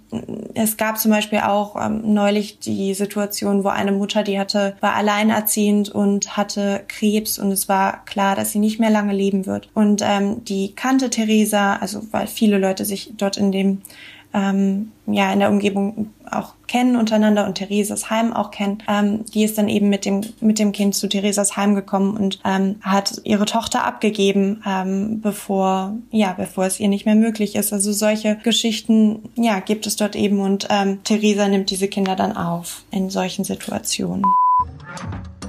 es 0.52 0.76
gab 0.76 0.98
zum 0.98 1.10
Beispiel 1.10 1.38
auch 1.38 1.74
ähm, 1.82 2.12
neulich 2.12 2.58
die 2.58 2.92
Situation, 2.92 3.64
wo 3.64 3.68
eine 3.68 3.92
Mutter, 3.92 4.22
die 4.22 4.38
hatte, 4.38 4.76
war 4.80 4.94
alleinerziehend 4.94 5.88
und 5.88 6.36
hatte 6.36 6.82
Krebs 6.88 7.38
und 7.38 7.50
es 7.50 7.66
war 7.66 8.04
klar, 8.04 8.36
dass 8.36 8.52
sie 8.52 8.58
nicht 8.58 8.80
mehr 8.80 8.90
lange 8.90 9.14
leben 9.14 9.46
wird. 9.46 9.70
Und 9.72 10.02
ähm, 10.04 10.44
die 10.44 10.74
kannte 10.74 11.08
Theresa, 11.08 11.76
also 11.76 12.02
weil 12.10 12.26
viele 12.26 12.58
Leute 12.58 12.84
sich 12.84 13.12
dort 13.16 13.38
in 13.38 13.52
dem 13.52 13.80
ähm, 14.34 14.92
ja 15.06 15.32
in 15.32 15.38
der 15.38 15.50
Umgebung 15.50 16.10
auch 16.30 16.54
kennen 16.66 16.96
untereinander 16.96 17.46
und 17.46 17.54
Theresas 17.54 18.10
Heim 18.10 18.32
auch 18.32 18.50
kennen, 18.50 18.82
ähm, 18.88 19.24
die 19.26 19.44
ist 19.44 19.56
dann 19.56 19.68
eben 19.68 19.88
mit 19.88 20.04
dem 20.04 20.22
mit 20.40 20.58
dem 20.58 20.72
Kind 20.72 20.94
zu 20.94 21.08
Theresas 21.08 21.56
Heim 21.56 21.74
gekommen 21.74 22.16
und 22.16 22.40
ähm, 22.44 22.76
hat 22.82 23.20
ihre 23.24 23.46
Tochter 23.46 23.84
abgegeben, 23.84 24.62
ähm, 24.66 25.20
bevor 25.20 25.96
ja 26.10 26.32
bevor 26.32 26.66
es 26.66 26.80
ihr 26.80 26.88
nicht 26.88 27.06
mehr 27.06 27.14
möglich 27.14 27.54
ist. 27.54 27.72
Also 27.72 27.92
solche 27.92 28.36
Geschichten 28.36 29.30
ja 29.36 29.60
gibt 29.60 29.86
es 29.86 29.96
dort 29.96 30.16
eben 30.16 30.40
und 30.40 30.66
ähm, 30.70 31.02
Theresa 31.04 31.48
nimmt 31.48 31.70
diese 31.70 31.88
Kinder 31.88 32.16
dann 32.16 32.36
auf 32.36 32.82
in 32.90 33.10
solchen 33.10 33.44
Situationen. 33.44 34.24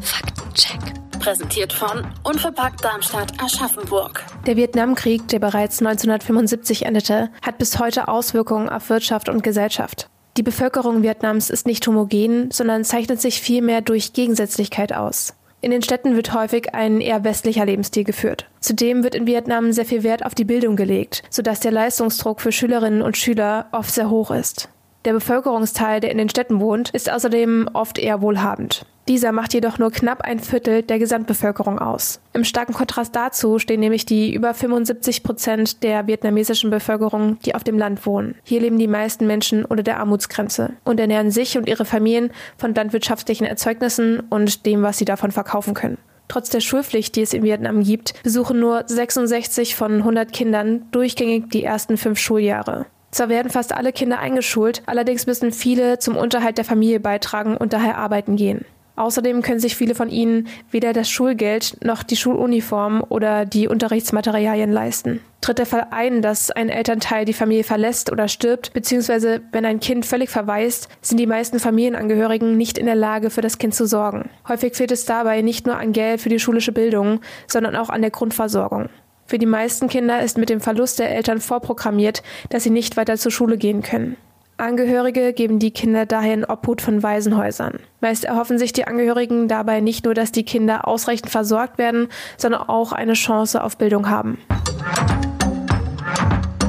Faktencheck 0.01 1.05
präsentiert 1.20 1.74
von 1.74 2.06
Unverpackt 2.24 2.84
Darmstadt 2.84 3.34
Aschaffenburg. 3.42 4.24
Der 4.46 4.56
Vietnamkrieg, 4.56 5.28
der 5.28 5.40
bereits 5.40 5.80
1975 5.80 6.86
endete, 6.86 7.30
hat 7.42 7.58
bis 7.58 7.80
heute 7.80 8.08
Auswirkungen 8.08 8.70
auf 8.70 8.90
Wirtschaft 8.90 9.30
und 9.30 9.44
Gesellschaft. 9.44 10.10
Die 10.38 10.44
Bevölkerung 10.44 11.02
Vietnams 11.02 11.50
ist 11.50 11.66
nicht 11.66 11.88
homogen, 11.88 12.52
sondern 12.52 12.84
zeichnet 12.84 13.22
sich 13.22 13.42
vielmehr 13.42 13.82
durch 13.82 14.14
Gegensätzlichkeit 14.14 14.94
aus. 14.94 15.34
In 15.62 15.72
den 15.72 15.82
Städten 15.82 16.16
wird 16.16 16.34
häufig 16.34 16.76
ein 16.76 17.02
eher 17.02 17.24
westlicher 17.24 17.66
Lebensstil 17.66 18.04
geführt. 18.04 18.46
Zudem 18.60 19.04
wird 19.04 19.16
in 19.16 19.26
Vietnam 19.26 19.72
sehr 19.72 19.86
viel 19.86 20.04
Wert 20.04 20.26
auf 20.26 20.36
die 20.36 20.44
Bildung 20.44 20.76
gelegt, 20.76 21.24
sodass 21.30 21.60
der 21.60 21.72
Leistungsdruck 21.72 22.42
für 22.42 22.52
Schülerinnen 22.52 23.02
und 23.02 23.18
Schüler 23.18 23.68
oft 23.72 23.92
sehr 23.92 24.10
hoch 24.10 24.30
ist. 24.32 24.70
Der 25.06 25.14
Bevölkerungsteil, 25.14 26.02
der 26.02 26.12
in 26.12 26.18
den 26.18 26.30
Städten 26.30 26.60
wohnt, 26.60 26.90
ist 26.90 27.12
außerdem 27.12 27.70
oft 27.74 27.98
eher 27.98 28.22
wohlhabend. 28.22 28.86
Dieser 29.08 29.32
macht 29.32 29.54
jedoch 29.54 29.78
nur 29.78 29.92
knapp 29.92 30.22
ein 30.22 30.40
Viertel 30.40 30.82
der 30.82 30.98
Gesamtbevölkerung 30.98 31.78
aus. 31.78 32.20
Im 32.34 32.44
starken 32.44 32.74
Kontrast 32.74 33.16
dazu 33.16 33.60
stehen 33.60 33.80
nämlich 33.80 34.08
die 34.08 34.34
über 34.34 34.56
75 34.56 35.22
Prozent 35.22 35.84
der 35.84 36.08
vietnamesischen 36.08 36.72
Bevölkerung, 36.72 37.38
die 37.46 37.54
auf 37.54 37.64
dem 37.64 37.78
Land 37.78 38.08
wohnen. 38.08 38.34
Hier 38.44 38.62
leben 38.62 38.80
die 38.80 38.88
meisten 38.88 39.28
Menschen 39.28 39.64
unter 39.64 39.84
der 39.84 40.00
Armutsgrenze 40.00 40.74
und 40.86 41.00
ernähren 41.00 41.30
sich 41.30 41.56
und 41.56 41.70
ihre 41.70 41.86
Familien 41.86 42.32
von 42.58 42.74
landwirtschaftlichen 42.74 43.46
Erzeugnissen 43.46 44.22
und 44.22 44.66
dem, 44.66 44.82
was 44.82 44.98
sie 44.98 45.06
davon 45.06 45.32
verkaufen 45.32 45.76
können. 45.76 46.00
Trotz 46.28 46.50
der 46.50 46.62
Schulpflicht, 46.62 47.16
die 47.16 47.22
es 47.22 47.34
in 47.34 47.44
Vietnam 47.44 47.84
gibt, 47.84 48.22
besuchen 48.24 48.60
nur 48.60 48.86
66 48.88 49.76
von 49.76 49.98
100 49.98 50.34
Kindern 50.34 50.88
durchgängig 50.90 51.52
die 51.52 51.64
ersten 51.64 51.98
fünf 51.98 52.18
Schuljahre. 52.18 52.88
Zwar 53.12 53.30
werden 53.30 53.52
fast 53.52 53.74
alle 53.74 53.94
Kinder 53.94 54.18
eingeschult, 54.18 54.82
allerdings 54.88 55.28
müssen 55.28 55.52
viele 55.52 56.00
zum 56.00 56.18
Unterhalt 56.18 56.58
der 56.58 56.66
Familie 56.66 57.00
beitragen 57.00 57.56
und 57.56 57.72
daher 57.72 57.98
arbeiten 58.00 58.36
gehen. 58.36 58.66
Außerdem 58.96 59.42
können 59.42 59.60
sich 59.60 59.75
viele 59.75 59.96
von 59.96 60.10
ihnen 60.10 60.48
weder 60.72 60.94
das 60.94 61.10
Schulgeld 61.10 61.78
noch 61.84 62.04
die 62.04 62.16
Schuluniform 62.16 63.04
oder 63.10 63.46
die 63.46 63.68
Unterrichtsmaterialien 63.68 64.72
leisten. 64.72 65.22
Tritt 65.42 65.60
der 65.60 65.66
Fall 65.66 65.88
ein, 65.92 66.22
dass 66.22 66.50
ein 66.50 66.70
Elternteil 66.70 67.25
die 67.25 67.34
Familie 67.34 67.64
verlässt 67.64 68.12
oder 68.12 68.28
stirbt, 68.28 68.74
beziehungsweise 68.74 69.42
wenn 69.52 69.66
ein 69.66 69.80
Kind 69.80 70.06
völlig 70.06 70.30
verwaist, 70.30 70.90
sind 71.02 71.20
die 71.20 71.28
meisten 71.28 71.60
Familienangehörigen 71.60 72.58
nicht 72.58 72.78
in 72.78 72.86
der 72.86 72.96
Lage, 72.96 73.30
für 73.30 73.42
das 73.42 73.58
Kind 73.58 73.75
zu 73.75 73.86
sorgen. 73.86 74.30
Häufig 74.48 74.75
fehlt 74.75 74.92
es 74.92 75.06
dabei 75.06 75.42
nicht 75.42 75.68
nur 75.68 75.78
an 75.78 75.92
Geld 75.92 76.22
für 76.22 76.30
die 76.30 76.40
schulische 76.40 76.72
Bildung, 76.72 77.20
sondern 77.48 77.75
auch 77.75 77.90
an 77.90 78.02
der 78.02 78.12
Grundversorgung. 78.12 78.90
Für 79.28 79.38
die 79.38 79.46
meisten 79.46 79.88
Kinder 79.88 80.22
ist 80.22 80.38
mit 80.38 80.50
dem 80.50 80.62
Verlust 80.62 81.00
der 81.00 81.10
Eltern 81.10 81.42
vorprogrammiert, 81.42 82.24
dass 82.50 82.64
sie 82.64 82.70
nicht 82.70 82.96
weiter 82.96 83.18
zur 83.18 83.32
Schule 83.32 83.58
gehen 83.58 83.82
können. 83.82 84.18
Angehörige 84.58 85.34
geben 85.34 85.60
die 85.60 85.72
Kinder 85.72 86.06
daher 86.06 86.34
in 86.34 86.46
Obhut 86.46 86.82
von 86.82 87.04
Waisenhäusern. 87.04 87.80
Meist 88.00 88.24
erhoffen 88.24 88.58
sich 88.58 88.72
die 88.72 88.88
Angehörigen 88.88 89.50
dabei 89.50 89.82
nicht 89.82 90.06
nur, 90.06 90.14
dass 90.14 90.32
die 90.32 90.46
Kinder 90.46 90.88
ausreichend 90.88 91.30
versorgt 91.30 91.78
werden, 91.78 92.08
sondern 92.38 92.62
auch 92.62 92.94
eine 92.94 93.14
Chance 93.14 93.62
auf 93.62 93.78
Bildung 93.78 94.10
haben. 94.10 94.38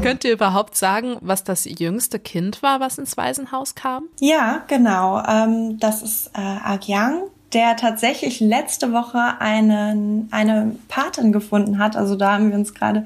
Könnt 0.02 0.24
ihr 0.24 0.32
überhaupt 0.32 0.76
sagen, 0.76 1.16
was 1.20 1.44
das 1.44 1.64
jüngste 1.64 2.18
Kind 2.18 2.60
war, 2.60 2.80
was 2.80 2.98
ins 2.98 3.16
Waisenhaus 3.16 3.76
kam? 3.76 4.08
Ja, 4.18 4.64
genau. 4.66 5.22
Ähm, 5.24 5.78
das 5.78 6.02
ist 6.02 6.30
äh, 6.34 6.40
Agyang 6.40 7.22
der 7.52 7.76
tatsächlich 7.76 8.40
letzte 8.40 8.92
Woche 8.92 9.40
einen, 9.40 10.28
eine 10.30 10.76
Patin 10.88 11.32
gefunden 11.32 11.78
hat. 11.78 11.96
Also 11.96 12.16
da 12.16 12.34
haben 12.34 12.50
wir 12.50 12.58
uns 12.58 12.74
gerade 12.74 13.04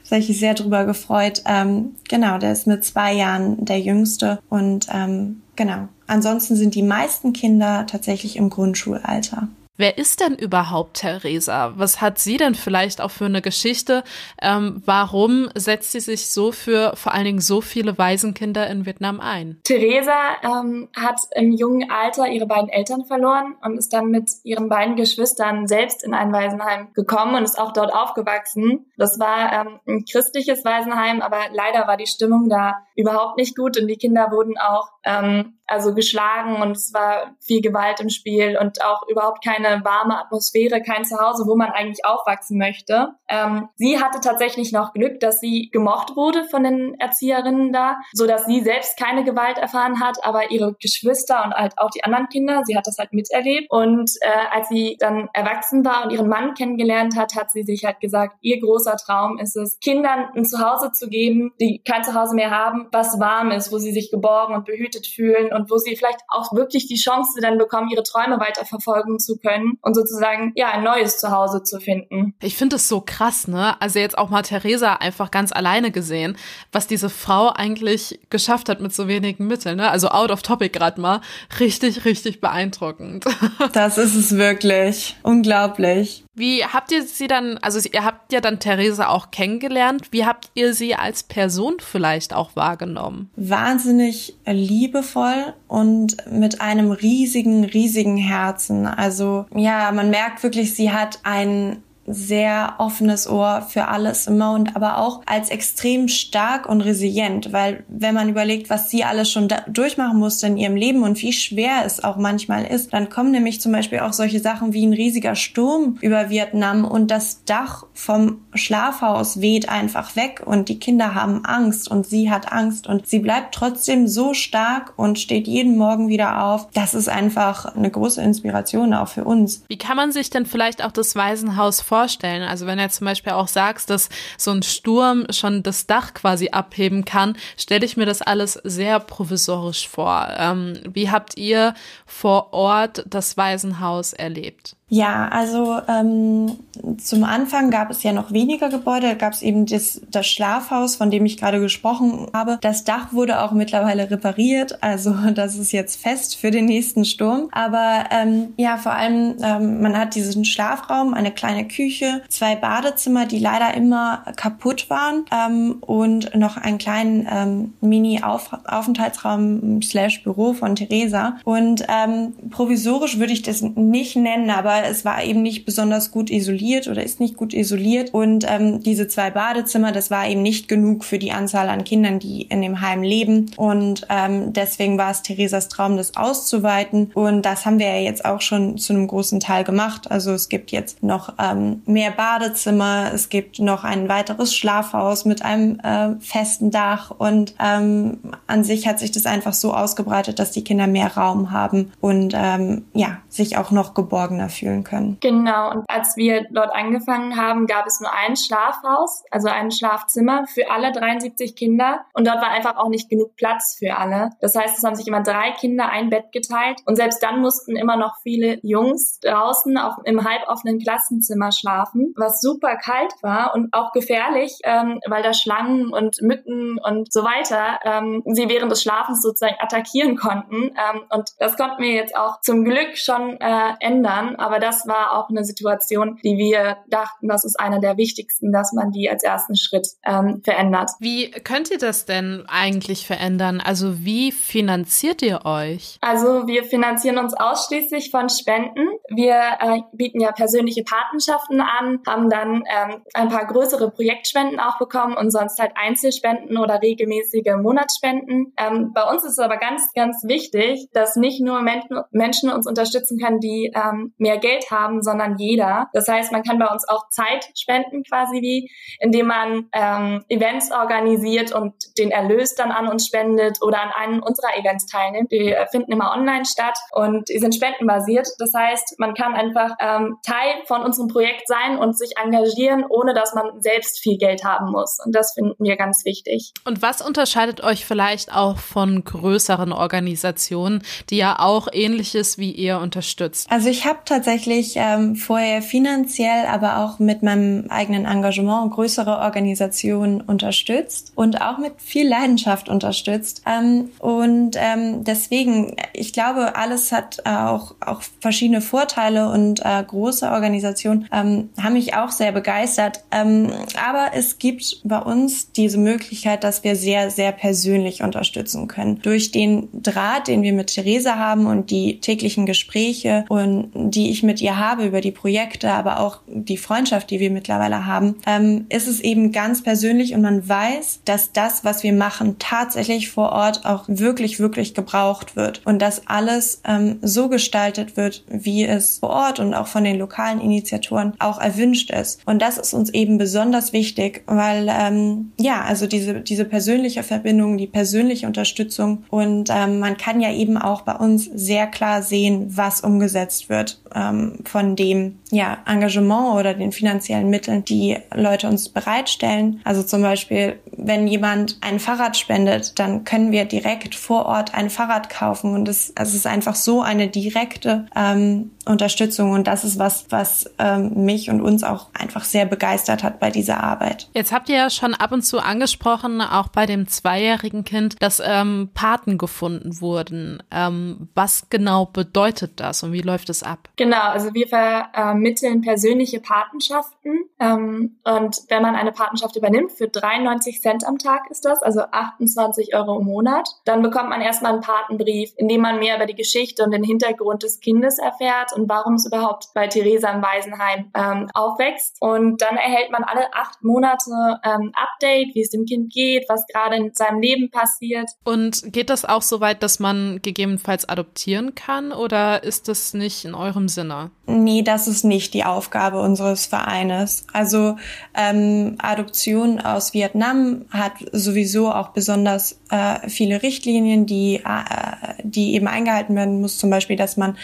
tatsächlich 0.00 0.38
sehr 0.38 0.54
drüber 0.54 0.84
gefreut. 0.84 1.42
Ähm, 1.46 1.94
genau, 2.08 2.38
der 2.38 2.52
ist 2.52 2.66
mit 2.66 2.84
zwei 2.84 3.14
Jahren 3.14 3.64
der 3.64 3.80
Jüngste 3.80 4.38
und 4.48 4.86
ähm, 4.92 5.42
genau. 5.56 5.88
Ansonsten 6.06 6.56
sind 6.56 6.74
die 6.74 6.82
meisten 6.82 7.32
Kinder 7.32 7.86
tatsächlich 7.86 8.36
im 8.36 8.48
Grundschulalter. 8.50 9.48
Wer 9.78 9.96
ist 9.96 10.18
denn 10.20 10.34
überhaupt 10.34 10.94
Theresa? 10.94 11.72
Was 11.76 12.00
hat 12.00 12.18
sie 12.18 12.36
denn 12.36 12.56
vielleicht 12.56 13.00
auch 13.00 13.12
für 13.12 13.26
eine 13.26 13.40
Geschichte? 13.40 14.02
Ähm, 14.42 14.82
warum 14.84 15.50
setzt 15.54 15.92
sie 15.92 16.00
sich 16.00 16.30
so 16.30 16.50
für 16.50 16.96
vor 16.96 17.14
allen 17.14 17.26
Dingen 17.26 17.40
so 17.40 17.60
viele 17.60 17.96
Waisenkinder 17.96 18.68
in 18.68 18.86
Vietnam 18.86 19.20
ein? 19.20 19.60
Theresa 19.62 20.18
ähm, 20.42 20.88
hat 20.96 21.20
im 21.36 21.52
jungen 21.52 21.88
Alter 21.92 22.26
ihre 22.26 22.46
beiden 22.46 22.68
Eltern 22.68 23.04
verloren 23.04 23.54
und 23.62 23.78
ist 23.78 23.92
dann 23.92 24.06
mit 24.06 24.28
ihren 24.42 24.68
beiden 24.68 24.96
Geschwistern 24.96 25.68
selbst 25.68 26.02
in 26.02 26.12
ein 26.12 26.32
Waisenheim 26.32 26.92
gekommen 26.94 27.36
und 27.36 27.44
ist 27.44 27.60
auch 27.60 27.72
dort 27.72 27.94
aufgewachsen. 27.94 28.90
Das 28.96 29.20
war 29.20 29.52
ähm, 29.52 29.78
ein 29.86 30.04
christliches 30.10 30.64
Waisenheim, 30.64 31.22
aber 31.22 31.38
leider 31.52 31.86
war 31.86 31.96
die 31.96 32.08
Stimmung 32.08 32.48
da 32.48 32.84
überhaupt 32.96 33.36
nicht 33.36 33.56
gut 33.56 33.78
und 33.80 33.86
die 33.86 33.96
Kinder 33.96 34.32
wurden 34.32 34.58
auch 34.58 34.88
ähm, 35.04 35.57
also 35.68 35.94
geschlagen 35.94 36.60
und 36.62 36.72
es 36.72 36.92
war 36.94 37.34
viel 37.40 37.60
Gewalt 37.60 38.00
im 38.00 38.08
Spiel 38.08 38.58
und 38.60 38.82
auch 38.82 39.06
überhaupt 39.08 39.44
keine 39.44 39.84
warme 39.84 40.18
Atmosphäre, 40.18 40.82
kein 40.82 41.04
Zuhause, 41.04 41.44
wo 41.46 41.56
man 41.56 41.70
eigentlich 41.70 42.04
aufwachsen 42.04 42.58
möchte. 42.58 43.14
Ähm, 43.28 43.68
sie 43.76 44.00
hatte 44.00 44.20
tatsächlich 44.20 44.72
noch 44.72 44.92
Glück, 44.92 45.20
dass 45.20 45.40
sie 45.40 45.70
gemocht 45.70 46.16
wurde 46.16 46.44
von 46.44 46.64
den 46.64 46.94
Erzieherinnen 46.98 47.72
da, 47.72 47.98
so 48.12 48.26
dass 48.26 48.46
sie 48.46 48.62
selbst 48.62 48.98
keine 48.98 49.24
Gewalt 49.24 49.58
erfahren 49.58 50.00
hat, 50.00 50.18
aber 50.22 50.50
ihre 50.50 50.74
Geschwister 50.80 51.44
und 51.44 51.52
halt 51.54 51.74
auch 51.78 51.90
die 51.90 52.04
anderen 52.04 52.28
Kinder, 52.28 52.62
sie 52.64 52.76
hat 52.76 52.86
das 52.86 52.98
halt 52.98 53.12
miterlebt. 53.12 53.70
Und 53.70 54.10
äh, 54.20 54.56
als 54.56 54.68
sie 54.68 54.96
dann 54.98 55.28
erwachsen 55.32 55.84
war 55.84 56.04
und 56.04 56.10
ihren 56.10 56.28
Mann 56.28 56.54
kennengelernt 56.54 57.16
hat, 57.16 57.34
hat 57.34 57.50
sie 57.50 57.62
sich 57.62 57.84
halt 57.84 58.00
gesagt, 58.00 58.36
ihr 58.40 58.60
großer 58.60 58.96
Traum 58.96 59.38
ist 59.38 59.56
es, 59.56 59.78
Kindern 59.80 60.28
ein 60.34 60.44
Zuhause 60.44 60.92
zu 60.92 61.08
geben, 61.08 61.52
die 61.60 61.82
kein 61.86 62.04
Zuhause 62.04 62.34
mehr 62.34 62.50
haben, 62.50 62.88
was 62.92 63.18
warm 63.20 63.50
ist, 63.50 63.72
wo 63.72 63.78
sie 63.78 63.92
sich 63.92 64.10
geborgen 64.10 64.54
und 64.54 64.64
behütet 64.64 65.06
fühlen 65.06 65.52
und 65.52 65.70
wo 65.70 65.78
sie 65.78 65.96
vielleicht 65.96 66.20
auch 66.28 66.52
wirklich 66.52 66.86
die 66.86 66.96
Chance 66.96 67.40
dann 67.40 67.58
bekommen, 67.58 67.90
ihre 67.90 68.02
Träume 68.02 68.38
weiterverfolgen 68.40 69.18
zu 69.18 69.38
können 69.38 69.78
und 69.82 69.94
sozusagen 69.94 70.52
ja 70.54 70.70
ein 70.70 70.82
neues 70.82 71.18
Zuhause 71.18 71.62
zu 71.62 71.80
finden. 71.80 72.34
Ich 72.40 72.56
finde 72.56 72.76
es 72.76 72.88
so 72.88 73.00
krass, 73.00 73.17
ne? 73.48 73.80
Also 73.80 73.98
jetzt 73.98 74.16
auch 74.16 74.30
mal 74.30 74.42
Theresa 74.42 74.94
einfach 74.94 75.30
ganz 75.30 75.52
alleine 75.52 75.90
gesehen, 75.90 76.36
was 76.72 76.86
diese 76.86 77.10
Frau 77.10 77.52
eigentlich 77.52 78.20
geschafft 78.30 78.68
hat 78.68 78.80
mit 78.80 78.94
so 78.94 79.08
wenigen 79.08 79.46
Mitteln, 79.46 79.76
ne? 79.76 79.90
Also 79.90 80.08
out 80.08 80.30
of 80.30 80.42
topic 80.42 80.72
gerade 80.72 81.00
mal, 81.00 81.20
richtig 81.60 82.04
richtig 82.04 82.40
beeindruckend. 82.40 83.24
Das 83.72 83.98
ist 83.98 84.14
es 84.14 84.36
wirklich 84.36 85.16
unglaublich. 85.22 86.24
Wie 86.34 86.64
habt 86.64 86.92
ihr 86.92 87.02
sie 87.02 87.26
dann, 87.26 87.58
also 87.58 87.80
ihr 87.92 88.04
habt 88.04 88.32
ja 88.32 88.40
dann 88.40 88.60
Theresa 88.60 89.08
auch 89.08 89.32
kennengelernt. 89.32 90.08
Wie 90.12 90.24
habt 90.24 90.50
ihr 90.54 90.72
sie 90.72 90.94
als 90.94 91.24
Person 91.24 91.76
vielleicht 91.80 92.32
auch 92.32 92.54
wahrgenommen? 92.54 93.30
Wahnsinnig 93.34 94.36
liebevoll 94.46 95.52
und 95.66 96.16
mit 96.30 96.60
einem 96.60 96.92
riesigen, 96.92 97.64
riesigen 97.64 98.16
Herzen. 98.16 98.86
Also 98.86 99.46
ja, 99.54 99.90
man 99.90 100.10
merkt 100.10 100.42
wirklich, 100.44 100.74
sie 100.74 100.92
hat 100.92 101.18
ein 101.24 101.82
sehr 102.08 102.74
offenes 102.78 103.28
Ohr 103.28 103.62
für 103.68 103.88
alles 103.88 104.26
immer 104.26 104.52
und 104.52 104.76
aber 104.76 104.98
auch 104.98 105.22
als 105.26 105.50
extrem 105.50 106.08
stark 106.08 106.68
und 106.68 106.80
resilient, 106.80 107.52
weil 107.52 107.84
wenn 107.88 108.14
man 108.14 108.28
überlegt, 108.28 108.70
was 108.70 108.90
sie 108.90 109.04
alles 109.04 109.30
schon 109.30 109.48
durchmachen 109.68 110.18
musste 110.18 110.46
in 110.46 110.56
ihrem 110.56 110.76
Leben 110.76 111.02
und 111.02 111.20
wie 111.22 111.32
schwer 111.32 111.82
es 111.84 112.02
auch 112.02 112.16
manchmal 112.16 112.64
ist, 112.64 112.92
dann 112.92 113.08
kommen 113.08 113.30
nämlich 113.30 113.60
zum 113.60 113.72
Beispiel 113.72 114.00
auch 114.00 114.12
solche 114.12 114.40
Sachen 114.40 114.72
wie 114.72 114.86
ein 114.86 114.92
riesiger 114.92 115.34
Sturm 115.34 115.98
über 116.00 116.30
Vietnam 116.30 116.84
und 116.84 117.10
das 117.10 117.44
Dach 117.44 117.84
vom 117.92 118.42
Schlafhaus 118.58 119.40
weht 119.40 119.68
einfach 119.68 120.16
weg 120.16 120.42
und 120.44 120.68
die 120.68 120.78
Kinder 120.78 121.14
haben 121.14 121.44
Angst 121.44 121.90
und 121.90 122.06
sie 122.06 122.30
hat 122.30 122.52
Angst 122.52 122.86
und 122.86 123.06
sie 123.06 123.20
bleibt 123.20 123.54
trotzdem 123.54 124.06
so 124.08 124.34
stark 124.34 124.92
und 124.96 125.18
steht 125.18 125.46
jeden 125.46 125.76
Morgen 125.76 126.08
wieder 126.08 126.44
auf. 126.44 126.68
Das 126.74 126.94
ist 126.94 127.08
einfach 127.08 127.64
eine 127.74 127.90
große 127.90 128.20
Inspiration 128.20 128.92
auch 128.94 129.08
für 129.08 129.24
uns. 129.24 129.64
Wie 129.68 129.78
kann 129.78 129.96
man 129.96 130.12
sich 130.12 130.30
denn 130.30 130.46
vielleicht 130.46 130.84
auch 130.84 130.92
das 130.92 131.16
Waisenhaus 131.16 131.80
vorstellen? 131.80 132.42
Also 132.42 132.66
wenn 132.66 132.78
er 132.78 132.90
zum 132.90 133.06
Beispiel 133.06 133.32
auch 133.32 133.48
sagst, 133.48 133.90
dass 133.90 134.08
so 134.36 134.50
ein 134.50 134.62
Sturm 134.62 135.26
schon 135.30 135.62
das 135.62 135.86
Dach 135.86 136.14
quasi 136.14 136.50
abheben 136.50 137.04
kann, 137.04 137.36
stelle 137.56 137.84
ich 137.84 137.96
mir 137.96 138.06
das 138.06 138.22
alles 138.22 138.54
sehr 138.64 139.00
provisorisch 139.00 139.88
vor. 139.88 140.28
Ähm, 140.36 140.80
wie 140.92 141.10
habt 141.10 141.36
ihr 141.36 141.74
vor 142.06 142.52
Ort 142.52 143.04
das 143.08 143.36
Waisenhaus 143.36 144.12
erlebt? 144.12 144.76
Ja, 144.90 145.28
also 145.28 145.80
ähm, 145.86 146.56
zum 146.96 147.24
Anfang 147.24 147.70
gab 147.70 147.90
es 147.90 148.02
ja 148.02 148.12
noch 148.12 148.32
weniger 148.32 148.70
Gebäude. 148.70 149.08
Da 149.08 149.14
gab 149.14 149.34
es 149.34 149.42
eben 149.42 149.66
das, 149.66 150.00
das 150.10 150.26
Schlafhaus, 150.26 150.96
von 150.96 151.10
dem 151.10 151.26
ich 151.26 151.36
gerade 151.36 151.60
gesprochen 151.60 152.28
habe. 152.32 152.56
Das 152.62 152.84
Dach 152.84 153.12
wurde 153.12 153.42
auch 153.42 153.52
mittlerweile 153.52 154.10
repariert, 154.10 154.82
also 154.82 155.14
das 155.34 155.56
ist 155.56 155.72
jetzt 155.72 156.00
fest 156.00 156.36
für 156.36 156.50
den 156.50 156.64
nächsten 156.64 157.04
Sturm. 157.04 157.48
Aber 157.52 158.04
ähm, 158.10 158.54
ja, 158.56 158.78
vor 158.78 158.92
allem, 158.92 159.36
ähm, 159.42 159.82
man 159.82 159.98
hat 159.98 160.14
diesen 160.14 160.46
Schlafraum, 160.46 161.12
eine 161.12 161.32
kleine 161.32 161.68
Küche, 161.68 162.22
zwei 162.28 162.56
Badezimmer, 162.56 163.26
die 163.26 163.38
leider 163.38 163.74
immer 163.74 164.24
kaputt 164.36 164.88
waren 164.88 165.26
ähm, 165.30 165.76
und 165.80 166.34
noch 166.34 166.56
einen 166.56 166.78
kleinen 166.78 167.28
ähm, 167.30 167.74
Mini-Aufenthaltsraum 167.82 169.82
slash 169.82 170.22
Büro 170.22 170.54
von 170.54 170.76
Theresa. 170.76 171.36
Und 171.44 171.84
ähm, 171.88 172.32
provisorisch 172.50 173.18
würde 173.18 173.34
ich 173.34 173.42
das 173.42 173.60
nicht 173.60 174.16
nennen, 174.16 174.50
aber 174.50 174.77
es 174.84 175.04
war 175.04 175.22
eben 175.22 175.42
nicht 175.42 175.64
besonders 175.64 176.10
gut 176.10 176.30
isoliert 176.30 176.88
oder 176.88 177.02
ist 177.02 177.20
nicht 177.20 177.36
gut 177.36 177.52
isoliert. 177.52 178.12
Und 178.14 178.46
ähm, 178.48 178.82
diese 178.82 179.08
zwei 179.08 179.30
Badezimmer, 179.30 179.92
das 179.92 180.10
war 180.10 180.26
eben 180.28 180.42
nicht 180.42 180.68
genug 180.68 181.04
für 181.04 181.18
die 181.18 181.32
Anzahl 181.32 181.68
an 181.68 181.84
Kindern, 181.84 182.18
die 182.18 182.42
in 182.42 182.62
dem 182.62 182.80
Heim 182.80 183.02
leben. 183.02 183.50
Und 183.56 184.06
ähm, 184.08 184.52
deswegen 184.52 184.98
war 184.98 185.10
es 185.10 185.22
Theresas 185.22 185.68
Traum, 185.68 185.96
das 185.96 186.16
auszuweiten. 186.16 187.10
Und 187.14 187.42
das 187.42 187.66
haben 187.66 187.78
wir 187.78 187.88
ja 187.88 188.00
jetzt 188.00 188.24
auch 188.24 188.40
schon 188.40 188.78
zu 188.78 188.92
einem 188.92 189.06
großen 189.06 189.40
Teil 189.40 189.64
gemacht. 189.64 190.10
Also 190.10 190.32
es 190.32 190.48
gibt 190.48 190.70
jetzt 190.70 191.02
noch 191.02 191.34
ähm, 191.38 191.82
mehr 191.86 192.10
Badezimmer, 192.10 193.10
es 193.14 193.28
gibt 193.28 193.58
noch 193.58 193.84
ein 193.84 194.08
weiteres 194.08 194.54
Schlafhaus 194.54 195.24
mit 195.24 195.42
einem 195.42 195.80
äh, 195.80 196.20
festen 196.20 196.70
Dach. 196.70 197.10
Und 197.10 197.54
ähm, 197.62 198.18
an 198.46 198.64
sich 198.64 198.86
hat 198.86 198.98
sich 198.98 199.10
das 199.10 199.26
einfach 199.26 199.52
so 199.52 199.74
ausgebreitet, 199.74 200.38
dass 200.38 200.50
die 200.50 200.64
Kinder 200.64 200.86
mehr 200.86 201.16
Raum 201.16 201.50
haben 201.50 201.92
und 202.00 202.34
ähm, 202.36 202.84
ja, 202.94 203.18
sich 203.28 203.56
auch 203.56 203.70
noch 203.70 203.94
geborgener 203.94 204.48
fühlen 204.48 204.67
fühlen 204.68 204.84
können. 204.84 205.18
Genau. 205.20 205.70
Und 205.70 205.84
als 205.88 206.16
wir 206.16 206.46
dort 206.50 206.74
angefangen 206.74 207.36
haben, 207.36 207.66
gab 207.66 207.86
es 207.86 208.00
nur 208.00 208.10
ein 208.12 208.36
Schlafhaus, 208.36 209.24
also 209.30 209.48
ein 209.48 209.70
Schlafzimmer 209.70 210.46
für 210.46 210.70
alle 210.70 210.92
73 210.92 211.56
Kinder. 211.56 212.00
Und 212.12 212.26
dort 212.26 212.40
war 212.40 212.50
einfach 212.50 212.76
auch 212.76 212.88
nicht 212.88 213.08
genug 213.08 213.36
Platz 213.36 213.76
für 213.78 213.96
alle. 213.96 214.30
Das 214.40 214.54
heißt, 214.54 214.76
es 214.76 214.84
haben 214.84 214.94
sich 214.94 215.06
immer 215.06 215.22
drei 215.22 215.52
Kinder 215.52 215.88
ein 215.88 216.10
Bett 216.10 216.32
geteilt. 216.32 216.80
Und 216.86 216.96
selbst 216.96 217.22
dann 217.22 217.40
mussten 217.40 217.76
immer 217.76 217.96
noch 217.96 218.16
viele 218.22 218.58
Jungs 218.62 219.20
draußen 219.20 219.76
auf, 219.78 219.94
im 220.04 220.24
halboffenen 220.24 220.78
Klassenzimmer 220.78 221.52
schlafen, 221.52 222.12
was 222.16 222.40
super 222.40 222.76
kalt 222.76 223.12
war 223.22 223.54
und 223.54 223.72
auch 223.72 223.92
gefährlich, 223.92 224.58
ähm, 224.64 225.00
weil 225.06 225.22
da 225.22 225.32
Schlangen 225.32 225.92
und 225.92 226.20
Mücken 226.22 226.78
und 226.78 227.12
so 227.12 227.24
weiter 227.24 227.78
ähm, 227.84 228.22
sie 228.26 228.48
während 228.48 228.70
des 228.70 228.82
Schlafens 228.82 229.22
sozusagen 229.22 229.56
attackieren 229.60 230.16
konnten. 230.16 230.74
Ähm, 230.76 231.02
und 231.10 231.30
das 231.38 231.56
konnten 231.56 231.82
wir 231.82 231.92
jetzt 231.92 232.16
auch 232.16 232.40
zum 232.40 232.64
Glück 232.64 232.96
schon 232.96 233.40
äh, 233.40 233.74
ändern. 233.80 234.36
Aber 234.36 234.57
aber 234.58 234.66
das 234.66 234.86
war 234.88 235.16
auch 235.16 235.28
eine 235.28 235.44
Situation, 235.44 236.18
die 236.24 236.36
wir 236.36 236.78
dachten, 236.88 237.28
das 237.28 237.44
ist 237.44 237.58
einer 237.60 237.78
der 237.80 237.96
wichtigsten, 237.96 238.52
dass 238.52 238.72
man 238.72 238.90
die 238.90 239.08
als 239.08 239.22
ersten 239.22 239.56
Schritt 239.56 239.86
ähm, 240.04 240.42
verändert. 240.44 240.90
Wie 240.98 241.30
könnt 241.30 241.70
ihr 241.70 241.78
das 241.78 242.06
denn 242.06 242.44
eigentlich 242.48 243.06
verändern? 243.06 243.62
Also 243.64 244.04
wie 244.04 244.32
finanziert 244.32 245.22
ihr 245.22 245.44
euch? 245.44 245.98
Also 246.00 246.46
wir 246.46 246.64
finanzieren 246.64 247.18
uns 247.18 247.34
ausschließlich 247.34 248.10
von 248.10 248.28
Spenden. 248.28 248.88
Wir 249.10 249.36
äh, 249.60 249.80
bieten 249.92 250.20
ja 250.20 250.32
persönliche 250.32 250.82
Patenschaften 250.82 251.60
an, 251.60 252.00
haben 252.06 252.28
dann 252.28 252.64
ähm, 252.66 253.02
ein 253.14 253.28
paar 253.28 253.46
größere 253.46 253.90
Projektspenden 253.90 254.58
auch 254.58 254.78
bekommen 254.78 255.16
und 255.16 255.30
sonst 255.30 255.60
halt 255.60 255.72
Einzelspenden 255.76 256.58
oder 256.58 256.82
regelmäßige 256.82 257.54
Monatsspenden. 257.62 258.54
Ähm, 258.56 258.92
bei 258.92 259.04
uns 259.04 259.24
ist 259.24 259.32
es 259.32 259.38
aber 259.38 259.58
ganz, 259.58 259.92
ganz 259.94 260.24
wichtig, 260.24 260.88
dass 260.92 261.16
nicht 261.16 261.40
nur 261.40 261.62
Menschen, 261.62 262.00
Menschen 262.10 262.50
uns 262.50 262.66
unterstützen 262.66 263.18
können, 263.18 263.40
die 263.40 263.72
ähm, 263.74 264.14
mehr 264.18 264.38
Geld 264.38 264.47
Geld 264.48 264.70
haben, 264.70 265.02
sondern 265.02 265.36
jeder. 265.38 265.88
Das 265.92 266.08
heißt, 266.08 266.32
man 266.32 266.42
kann 266.42 266.58
bei 266.58 266.66
uns 266.66 266.88
auch 266.88 267.08
Zeit 267.10 267.46
spenden 267.56 268.02
quasi 268.02 268.40
wie, 268.40 268.70
indem 268.98 269.26
man 269.26 269.68
ähm, 269.72 270.24
Events 270.28 270.72
organisiert 270.72 271.52
und 271.52 271.74
den 271.98 272.10
Erlös 272.10 272.54
dann 272.54 272.70
an 272.70 272.88
uns 272.88 273.06
spendet 273.06 273.58
oder 273.62 273.82
an 273.82 273.90
einem 273.94 274.22
unserer 274.22 274.56
Events 274.56 274.86
teilnimmt. 274.86 275.30
Die 275.32 275.54
finden 275.70 275.92
immer 275.92 276.12
online 276.16 276.44
statt 276.44 276.78
und 276.92 277.28
die 277.28 277.38
sind 277.38 277.54
spendenbasiert. 277.54 278.26
Das 278.38 278.52
heißt, 278.56 278.98
man 278.98 279.14
kann 279.14 279.34
einfach 279.34 279.76
ähm, 279.80 280.16
Teil 280.24 280.64
von 280.66 280.82
unserem 280.82 281.08
Projekt 281.08 281.46
sein 281.46 281.78
und 281.78 281.98
sich 281.98 282.12
engagieren, 282.16 282.84
ohne 282.88 283.14
dass 283.14 283.34
man 283.34 283.60
selbst 283.60 284.00
viel 284.00 284.16
Geld 284.16 284.44
haben 284.44 284.70
muss. 284.70 284.98
Und 285.04 285.14
das 285.14 285.32
finden 285.34 285.62
wir 285.62 285.76
ganz 285.76 286.04
wichtig. 286.04 286.52
Und 286.64 286.80
was 286.82 287.02
unterscheidet 287.02 287.62
euch 287.62 287.84
vielleicht 287.84 288.32
auch 288.32 288.58
von 288.58 289.04
größeren 289.04 289.72
Organisationen, 289.72 290.82
die 291.10 291.18
ja 291.18 291.38
auch 291.38 291.68
ähnliches 291.72 292.38
wie 292.38 292.52
ihr 292.52 292.78
unterstützt? 292.78 293.50
Also 293.50 293.68
ich 293.68 293.86
habe 293.86 293.98
tatsächlich 294.04 294.37
ähm, 294.76 295.16
vorher 295.16 295.62
finanziell, 295.62 296.46
aber 296.46 296.78
auch 296.78 296.98
mit 296.98 297.22
meinem 297.22 297.66
eigenen 297.68 298.04
Engagement 298.04 298.72
größere 298.72 299.18
Organisationen 299.18 300.20
unterstützt 300.20 301.12
und 301.14 301.40
auch 301.40 301.58
mit 301.58 301.74
viel 301.78 302.08
Leidenschaft 302.08 302.68
unterstützt. 302.68 303.42
Ähm, 303.46 303.90
und 303.98 304.56
ähm, 304.56 305.04
deswegen, 305.04 305.76
ich 305.92 306.12
glaube, 306.12 306.56
alles 306.56 306.92
hat 306.92 307.24
auch, 307.24 307.74
auch 307.84 308.02
verschiedene 308.20 308.60
Vorteile 308.60 309.30
und 309.30 309.60
äh, 309.64 309.82
große 309.82 310.30
Organisationen 310.30 311.08
ähm, 311.12 311.50
haben 311.60 311.72
mich 311.74 311.94
auch 311.94 312.10
sehr 312.10 312.32
begeistert. 312.32 313.04
Ähm, 313.10 313.50
aber 313.88 314.10
es 314.14 314.38
gibt 314.38 314.80
bei 314.84 314.98
uns 314.98 315.52
diese 315.52 315.78
Möglichkeit, 315.78 316.44
dass 316.44 316.64
wir 316.64 316.76
sehr, 316.76 317.10
sehr 317.10 317.32
persönlich 317.32 318.02
unterstützen 318.02 318.68
können. 318.68 319.00
Durch 319.02 319.32
den 319.32 319.68
Draht, 319.72 320.28
den 320.28 320.42
wir 320.42 320.52
mit 320.52 320.68
Theresa 320.68 321.16
haben 321.16 321.46
und 321.46 321.70
die 321.70 322.00
täglichen 322.00 322.46
Gespräche 322.46 323.24
und 323.28 323.70
die 323.74 324.10
ich 324.10 324.22
mit 324.28 324.42
ihr 324.42 324.58
habe 324.58 324.84
über 324.84 325.00
die 325.00 325.10
Projekte, 325.10 325.72
aber 325.72 326.00
auch 326.00 326.20
die 326.26 326.58
Freundschaft, 326.58 327.10
die 327.10 327.18
wir 327.18 327.30
mittlerweile 327.30 327.86
haben, 327.86 328.16
ähm, 328.26 328.66
ist 328.68 328.86
es 328.86 329.00
eben 329.00 329.32
ganz 329.32 329.62
persönlich 329.62 330.12
und 330.12 330.20
man 330.20 330.46
weiß, 330.46 331.00
dass 331.06 331.32
das, 331.32 331.64
was 331.64 331.82
wir 331.82 331.94
machen, 331.94 332.36
tatsächlich 332.38 333.10
vor 333.10 333.32
Ort 333.32 333.64
auch 333.64 333.84
wirklich, 333.88 334.38
wirklich 334.38 334.74
gebraucht 334.74 335.34
wird 335.34 335.62
und 335.64 335.80
dass 335.80 336.06
alles 336.06 336.60
ähm, 336.66 336.98
so 337.00 337.30
gestaltet 337.30 337.96
wird, 337.96 338.22
wie 338.28 338.66
es 338.66 338.98
vor 338.98 339.08
Ort 339.08 339.40
und 339.40 339.54
auch 339.54 339.66
von 339.66 339.82
den 339.82 339.98
lokalen 339.98 340.42
Initiatoren 340.42 341.14
auch 341.18 341.40
erwünscht 341.40 341.90
ist. 341.90 342.20
Und 342.26 342.42
das 342.42 342.58
ist 342.58 342.74
uns 342.74 342.90
eben 342.90 343.16
besonders 343.16 343.72
wichtig, 343.72 344.24
weil 344.26 344.68
ähm, 344.70 345.32
ja, 345.40 345.62
also 345.62 345.86
diese 345.86 346.20
diese 346.20 346.44
persönliche 346.44 347.02
Verbindung, 347.02 347.56
die 347.56 347.66
persönliche 347.66 348.26
Unterstützung 348.26 349.04
und 349.08 349.48
ähm, 349.50 349.78
man 349.78 349.96
kann 349.96 350.20
ja 350.20 350.32
eben 350.32 350.58
auch 350.58 350.82
bei 350.82 350.92
uns 350.92 351.24
sehr 351.24 351.66
klar 351.66 352.02
sehen, 352.02 352.46
was 352.54 352.82
umgesetzt 352.82 353.48
wird 353.48 353.80
ähm, 354.08 354.38
von 354.44 354.76
dem 354.76 355.18
ja 355.30 355.58
Engagement 355.66 356.34
oder 356.34 356.54
den 356.54 356.72
finanziellen 356.72 357.30
Mitteln, 357.30 357.64
die 357.64 357.98
Leute 358.14 358.48
uns 358.48 358.68
bereitstellen. 358.68 359.60
Also 359.64 359.82
zum 359.82 360.02
Beispiel, 360.02 360.58
wenn 360.76 361.06
jemand 361.06 361.58
ein 361.60 361.80
Fahrrad 361.80 362.16
spendet, 362.16 362.78
dann 362.78 363.04
können 363.04 363.32
wir 363.32 363.44
direkt 363.44 363.94
vor 363.94 364.26
Ort 364.26 364.54
ein 364.54 364.70
Fahrrad 364.70 365.10
kaufen 365.10 365.54
und 365.54 365.68
es, 365.68 365.92
also 365.96 366.10
es 366.10 366.16
ist 366.16 366.26
einfach 366.26 366.54
so 366.54 366.82
eine 366.82 367.08
direkte 367.08 367.86
ähm, 367.94 368.50
Unterstützung 368.64 369.32
und 369.32 369.46
das 369.46 369.64
ist 369.64 369.78
was, 369.78 370.06
was 370.10 370.50
ähm, 370.58 371.04
mich 371.04 371.30
und 371.30 371.40
uns 371.40 371.64
auch 371.64 371.88
einfach 371.94 372.24
sehr 372.24 372.46
begeistert 372.46 373.02
hat 373.02 373.18
bei 373.18 373.30
dieser 373.30 373.62
Arbeit. 373.62 374.08
Jetzt 374.14 374.32
habt 374.32 374.48
ihr 374.48 374.56
ja 374.56 374.70
schon 374.70 374.94
ab 374.94 375.12
und 375.12 375.22
zu 375.22 375.38
angesprochen, 375.38 376.20
auch 376.20 376.48
bei 376.48 376.66
dem 376.66 376.86
zweijährigen 376.86 377.64
Kind, 377.64 377.96
dass 378.00 378.22
ähm, 378.24 378.70
Paten 378.74 379.18
gefunden 379.18 379.80
wurden. 379.80 380.42
Ähm, 380.50 381.08
was 381.14 381.48
genau 381.50 381.86
bedeutet 381.86 382.52
das 382.60 382.82
und 382.82 382.92
wie 382.92 383.00
läuft 383.00 383.30
es 383.30 383.42
ab? 383.42 383.68
Genau, 383.76 383.96
also 384.00 384.34
wir 384.34 384.48
vermitteln 384.48 385.62
persönliche 385.62 386.20
Patenschaften 386.20 387.28
ähm, 387.40 387.98
und 388.04 388.36
wenn 388.48 388.62
man 388.62 388.74
eine 388.74 388.92
Patenschaft 388.92 389.36
übernimmt, 389.36 389.72
für 389.72 389.88
93 389.88 390.60
Cent 390.60 390.86
am 390.86 390.98
Tag 390.98 391.30
ist 391.30 391.44
das, 391.44 391.62
also 391.62 391.80
28 391.80 392.74
Euro 392.74 392.98
im 392.98 393.06
Monat, 393.06 393.48
dann 393.64 393.82
bekommt 393.82 394.08
man 394.08 394.20
erstmal 394.20 394.52
einen 394.54 394.62
Patenbrief, 394.62 395.32
in 395.36 395.48
dem 395.48 395.60
man 395.60 395.78
mehr 395.78 395.96
über 395.96 396.06
die 396.06 396.14
Geschichte 396.14 396.64
und 396.64 396.72
den 396.72 396.82
Hintergrund 396.82 397.42
des 397.42 397.60
Kindes 397.60 397.98
erfährt 397.98 398.52
und 398.54 398.68
warum 398.68 398.94
es 398.94 399.06
überhaupt 399.06 399.48
bei 399.54 399.68
Theresa 399.68 400.10
im 400.10 400.22
Waisenheim 400.22 400.90
ähm, 400.94 401.30
aufwächst. 401.34 401.96
Und 402.00 402.42
dann 402.42 402.56
erhält 402.56 402.90
man 402.90 403.04
alle 403.04 403.32
acht 403.32 403.62
Monate 403.62 404.40
ähm, 404.44 404.72
Update, 404.74 405.34
wie 405.34 405.42
es 405.42 405.50
dem 405.50 405.64
Kind 405.64 405.92
geht, 405.92 406.24
was 406.28 406.46
gerade 406.46 406.76
in 406.76 406.92
seinem 406.94 407.20
Leben 407.20 407.50
passiert. 407.50 408.10
Und 408.24 408.72
geht 408.72 408.90
das 408.90 409.04
auch 409.04 409.22
so 409.22 409.40
weit, 409.40 409.62
dass 409.62 409.78
man 409.78 410.20
gegebenenfalls 410.22 410.88
adoptieren 410.88 411.54
kann 411.54 411.92
oder 411.92 412.42
ist 412.42 412.68
das 412.68 412.94
nicht 412.94 413.24
in 413.24 413.34
eurem 413.34 413.68
Sinne? 413.68 413.87
Nee, 414.26 414.62
das 414.62 414.86
ist 414.88 415.04
nicht 415.04 415.34
die 415.34 415.44
Aufgabe 415.44 416.00
unseres 416.00 416.46
Vereines. 416.46 417.26
Also 417.32 417.76
ähm, 418.14 418.76
Adoption 418.78 419.60
aus 419.60 419.94
Vietnam 419.94 420.66
hat 420.70 420.92
sowieso 421.12 421.72
auch 421.72 421.88
besonders 421.88 422.60
äh, 422.70 423.08
viele 423.08 423.42
Richtlinien, 423.42 424.06
die, 424.06 424.36
äh, 424.36 425.14
die 425.22 425.54
eben 425.54 425.66
eingehalten 425.66 426.14
werden 426.14 426.40
muss. 426.40 426.58
Zum 426.58 426.70
Beispiel, 426.70 426.96
dass 426.96 427.16
man 427.16 427.36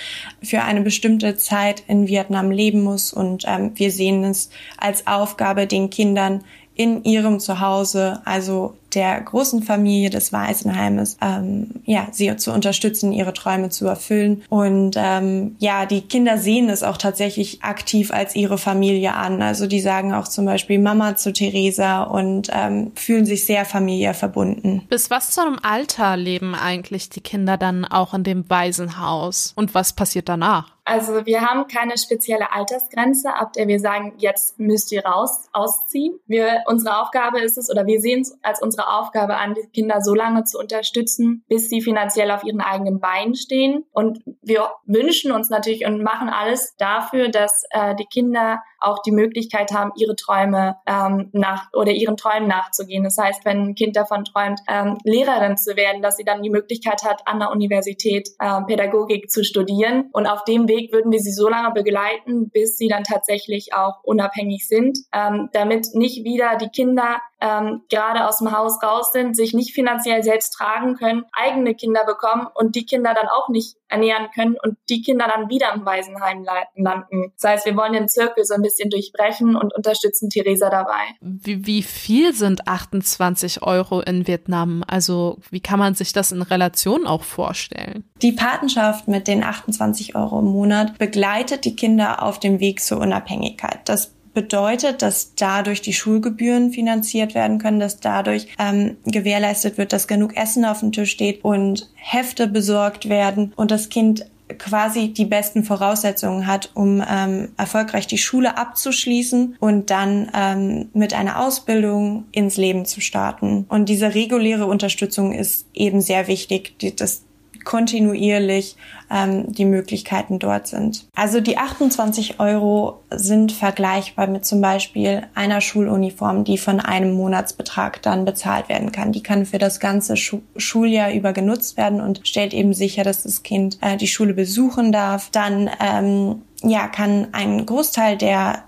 für 0.43 0.63
eine 0.63 0.83
bestimmte 0.83 1.37
Zeit 1.37 1.83
in 1.89 2.07
Vietnam 2.07 2.51
leben 2.51 2.83
muss. 2.83 3.13
Und 3.13 3.45
ähm, 3.47 3.73
wir 3.75 3.91
sehen 3.91 4.25
es 4.25 4.51
als 4.77 5.07
Aufgabe, 5.07 5.67
den 5.67 5.91
Kindern 5.91 6.45
in 6.75 7.05
ihrem 7.05 7.41
Zuhause, 7.41 8.21
also 8.25 8.75
der 8.95 9.21
großen 9.21 9.63
Familie 9.63 10.11
des 10.11 10.33
Waisenheimes, 10.33 11.17
ähm, 11.21 11.71
ja, 11.85 12.09
sie 12.13 12.35
zu 12.37 12.53
unterstützen, 12.53 13.13
ihre 13.13 13.33
Träume 13.33 13.71
zu 13.71 13.87
erfüllen. 13.87 14.43
Und 14.49 14.95
ähm, 14.97 15.57
ja, 15.59 15.87
die 15.87 16.03
Kinder 16.03 16.39
sehen 16.39 16.69
es 16.69 16.83
auch 16.83 16.97
tatsächlich 16.97 17.63
aktiv 17.63 18.13
als 18.13 18.37
ihre 18.37 18.59
Familie 18.59 19.15
an. 19.15 19.43
Also 19.43 19.67
die 19.67 19.81
sagen 19.81 20.15
auch 20.15 20.29
zum 20.29 20.47
Beispiel 20.47 20.79
Mama 20.79 21.17
zu 21.17 21.33
Theresa 21.33 22.05
und 22.05 22.51
ähm, 22.53 22.93
fühlen 22.95 23.27
sich 23.27 23.47
sehr 23.47 23.65
familiär 23.65 24.15
verbunden. 24.15 24.83
Bis 24.89 25.11
was 25.11 25.31
zu 25.31 25.41
einem 25.41 25.59
Alter 25.63 26.17
leben 26.17 26.55
eigentlich 26.55 27.11
die 27.11 27.21
Kinder 27.21 27.57
dann 27.57 27.85
auch 27.85 28.15
in 28.15 28.25
dem 28.25 28.49
Waisenhaus? 28.49 29.53
Und 29.57 29.75
was 29.75 29.93
passiert 29.93 30.29
danach? 30.29 30.74
Also 30.85 31.25
wir 31.25 31.41
haben 31.41 31.67
keine 31.67 31.97
spezielle 31.97 32.53
Altersgrenze, 32.53 33.35
ab 33.35 33.55
der 33.55 33.69
wir 33.69 33.81
sagen, 33.81 34.15
jetzt 34.19 34.59
müsst 34.59 34.93
ihr 34.93 35.05
raus, 35.05 35.49
ausziehen. 35.53 36.19
Wir, 36.27 36.63
unsere 36.67 37.01
Aufgabe 37.01 37.41
ist 37.41 37.57
es, 37.57 37.71
oder 37.71 37.87
wir 37.87 38.01
sehen 38.01 38.21
es 38.21 38.37
als 38.43 38.61
unsere 38.61 38.93
Aufgabe 38.93 39.37
an, 39.37 39.55
die 39.55 39.67
Kinder 39.73 40.03
so 40.03 40.15
lange 40.15 40.45
zu 40.45 40.59
unterstützen, 40.59 41.43
bis 41.49 41.71
sie 41.71 41.81
finanziell 41.81 42.31
auf 42.31 42.45
ihren 42.45 42.61
eigenen 42.61 43.01
Beinen 43.01 43.35
stehen. 43.35 43.85
Und 43.93 44.21
wir 44.43 44.69
wünschen 44.85 45.33
uns 45.33 45.49
natürlich 45.49 45.87
und 45.87 46.03
machen 46.03 46.29
alles 46.29 46.75
dafür, 46.77 47.31
dass 47.31 47.65
äh, 47.71 47.95
die 47.95 48.07
Kinder 48.07 48.63
auch 48.85 49.03
die 49.03 49.13
Möglichkeit 49.13 49.73
haben, 49.73 49.93
ihre 49.97 50.17
Träume 50.17 50.77
ähm, 50.87 51.31
nach 51.33 51.73
oder 51.73 51.93
ihren 51.93 52.17
Träumen 52.17 52.49
nachzugehen. 52.49 53.05
Das 53.05 53.19
heißt, 53.19 53.45
wenn 53.45 53.69
ein 53.69 53.75
Kind 53.75 53.97
davon 53.97 54.25
träumt, 54.25 54.61
ähm, 54.69 54.99
Lehrerin 55.05 55.57
zu 55.57 55.77
werden, 55.77 56.03
dass 56.03 56.17
sie 56.17 56.25
dann 56.25 56.43
die 56.43 56.51
Möglichkeit 56.51 57.03
hat, 57.05 57.27
an 57.27 57.39
der 57.39 57.51
Universität 57.51 58.29
ähm, 58.41 58.67
Pädagogik 58.67 59.31
zu 59.31 59.45
studieren. 59.45 60.11
Und 60.13 60.27
auf 60.27 60.45
dem 60.45 60.69
Weg 60.69 60.93
würden 60.93 61.13
wir 61.13 61.21
sie 61.21 61.33
so 61.33 61.49
lange 61.49 61.73
begleiten, 61.73 62.51
bis 62.51 62.77
sie 62.77 62.89
dann 62.89 63.05
tatsächlich 63.05 63.75
auch 63.75 64.03
unabhängig 64.03 64.67
sind, 64.67 64.99
ähm, 65.13 65.49
damit 65.53 65.89
nicht 65.95 66.25
wieder 66.25 66.57
die 66.57 66.69
Kinder 66.69 67.19
ähm, 67.45 67.83
gerade 67.91 68.27
aus 68.27 68.39
dem 68.39 68.57
Haus 68.57 68.83
raus 68.83 69.11
sind, 69.13 69.37
sich 69.37 69.53
nicht 69.53 69.75
finanziell 69.75 70.23
selbst 70.23 70.53
tragen 70.53 70.97
können, 70.97 71.25
eigene 71.33 71.75
Kinder 71.75 72.05
bekommen 72.07 72.47
und 72.55 72.75
die 72.75 72.87
Kinder 72.87 73.13
dann 73.13 73.29
auch 73.29 73.51
nicht 73.51 73.77
ernähren 73.89 74.29
können 74.35 74.57
und 74.63 74.79
die 74.89 75.03
Kinder 75.03 75.27
dann 75.29 75.51
wieder 75.51 75.75
im 75.75 75.85
Waisenheim 75.85 76.45
landen. 76.75 77.33
Das 77.39 77.51
heißt, 77.51 77.67
wir 77.67 77.77
wollen 77.77 77.93
den 77.93 78.09
Zirkel 78.09 78.45
so 78.45 78.55
ein 78.55 78.63
bisschen 78.63 78.89
durchbrechen 78.89 79.57
und 79.57 79.75
unterstützen 79.75 80.31
Theresa 80.31 80.71
dabei. 80.71 81.03
Wie, 81.21 81.67
wie 81.67 81.83
viel 81.83 82.33
sind 82.33 82.67
28 82.67 83.63
Euro 83.63 84.01
in 84.01 84.27
Vietnam? 84.27 84.83
Also 84.87 85.39
wie 85.51 85.61
kann 85.61 85.79
man 85.79 85.95
sich 85.95 86.15
das 86.15 86.33
in 86.33 86.41
Relation 86.41 87.07
auch 87.07 87.25
vorstellen? 87.25 88.11
Die 88.23 88.33
Patenschaft 88.33 89.07
mit 89.07 89.29
den 89.29 89.45
28 89.45 90.17
Euro 90.17 90.39
im 90.39 90.47
Monat 90.47 90.97
begleitet 90.97 91.67
die 91.67 91.77
Kinder 91.77 92.23
auf 92.23 92.41
dem 92.41 92.59
Weg 92.59 92.81
zur 92.81 93.01
Unabhängigkeit. 93.01 93.81
Das 93.85 94.15
bedeutet, 94.35 95.03
dass 95.03 95.35
dadurch 95.35 95.81
die 95.81 95.93
Schulgebühren 95.93 96.73
finanziert 96.73 97.35
werden 97.35 97.59
können, 97.59 97.81
dass 97.81 98.01
dadurch 98.01 98.49
ähm, 98.59 98.97
gewährleistet 99.05 99.79
wird, 99.79 99.93
dass 99.93 100.09
genug 100.09 100.37
Essen 100.37 100.65
auf 100.65 100.81
dem 100.81 100.93
Tisch 100.93 101.11
steht 101.11 101.43
und 101.45 101.89
Hefte 101.95 102.49
besorgt 102.49 103.09
werden 103.09 103.53
und 103.57 103.71
das 103.71 103.89
Kind 103.89 104.27
quasi 104.59 105.09
die 105.09 105.25
besten 105.25 105.65
Voraussetzungen 105.65 106.47
hat, 106.47 106.71
um 106.75 107.03
ähm, 107.09 107.49
erfolgreich 107.57 108.07
die 108.07 108.19
Schule 108.19 108.59
abzuschließen 108.59 109.57
und 109.59 109.91
dann 109.91 110.31
ähm, 110.35 110.91
mit 110.93 111.15
einer 111.15 111.41
Ausbildung 111.41 112.25
ins 112.31 112.57
Leben 112.57 112.85
zu 112.85 113.01
starten. 113.01 113.65
Und 113.69 113.89
diese 113.89 114.15
reguläre 114.15 114.67
Unterstützung 114.67 115.33
ist 115.33 115.67
eben 115.73 116.01
sehr 116.01 116.29
wichtig. 116.29 116.79
Die, 116.81 116.95
das 116.95 117.23
kontinuierlich 117.65 118.77
ähm, 119.11 119.53
die 119.53 119.65
Möglichkeiten 119.65 120.39
dort 120.39 120.67
sind. 120.67 121.07
Also 121.15 121.41
die 121.41 121.59
28 121.59 122.41
Euro 122.41 123.01
sind 123.11 123.53
vergleichbar 123.53 124.27
mit 124.27 124.45
zum 124.45 124.61
Beispiel 124.61 125.23
einer 125.35 125.61
Schuluniform, 125.61 126.45
die 126.45 126.59
von 126.59 126.81
einem 126.81 127.13
Monatsbetrag 127.15 128.03
dann 128.03 128.25
bezahlt 128.25 128.69
werden 128.69 128.93
kann. 128.93 129.13
Die 129.13 129.23
kann 129.23 129.47
für 129.47 129.59
das 129.59 129.81
ganze 129.81 130.17
Schu 130.17 130.41
Schuljahr 130.57 131.13
über 131.13 131.33
genutzt 131.33 131.77
werden 131.77 132.01
und 132.01 132.27
stellt 132.27 132.55
eben 132.55 132.75
sicher, 132.75 133.05
dass 133.05 133.23
das 133.23 133.43
Kind 133.43 133.79
äh, 133.81 133.97
die 133.97 134.09
Schule 134.09 134.35
besuchen 134.35 134.93
darf. 134.93 135.31
Dann 135.31 135.71
ähm, 135.81 136.43
ja, 136.63 136.89
kann 136.89 137.29
ein 137.33 137.65
Großteil 137.67 138.17
der 138.17 138.65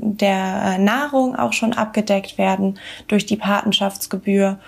der 0.00 0.78
Nahrung 0.78 1.34
auch 1.36 1.52
schon 1.52 1.72
abgedeckt 1.72 2.38
werden 2.38 2.78
durch 3.08 3.26
die 3.26 3.36
Patenschaftsgebühr 3.36 4.58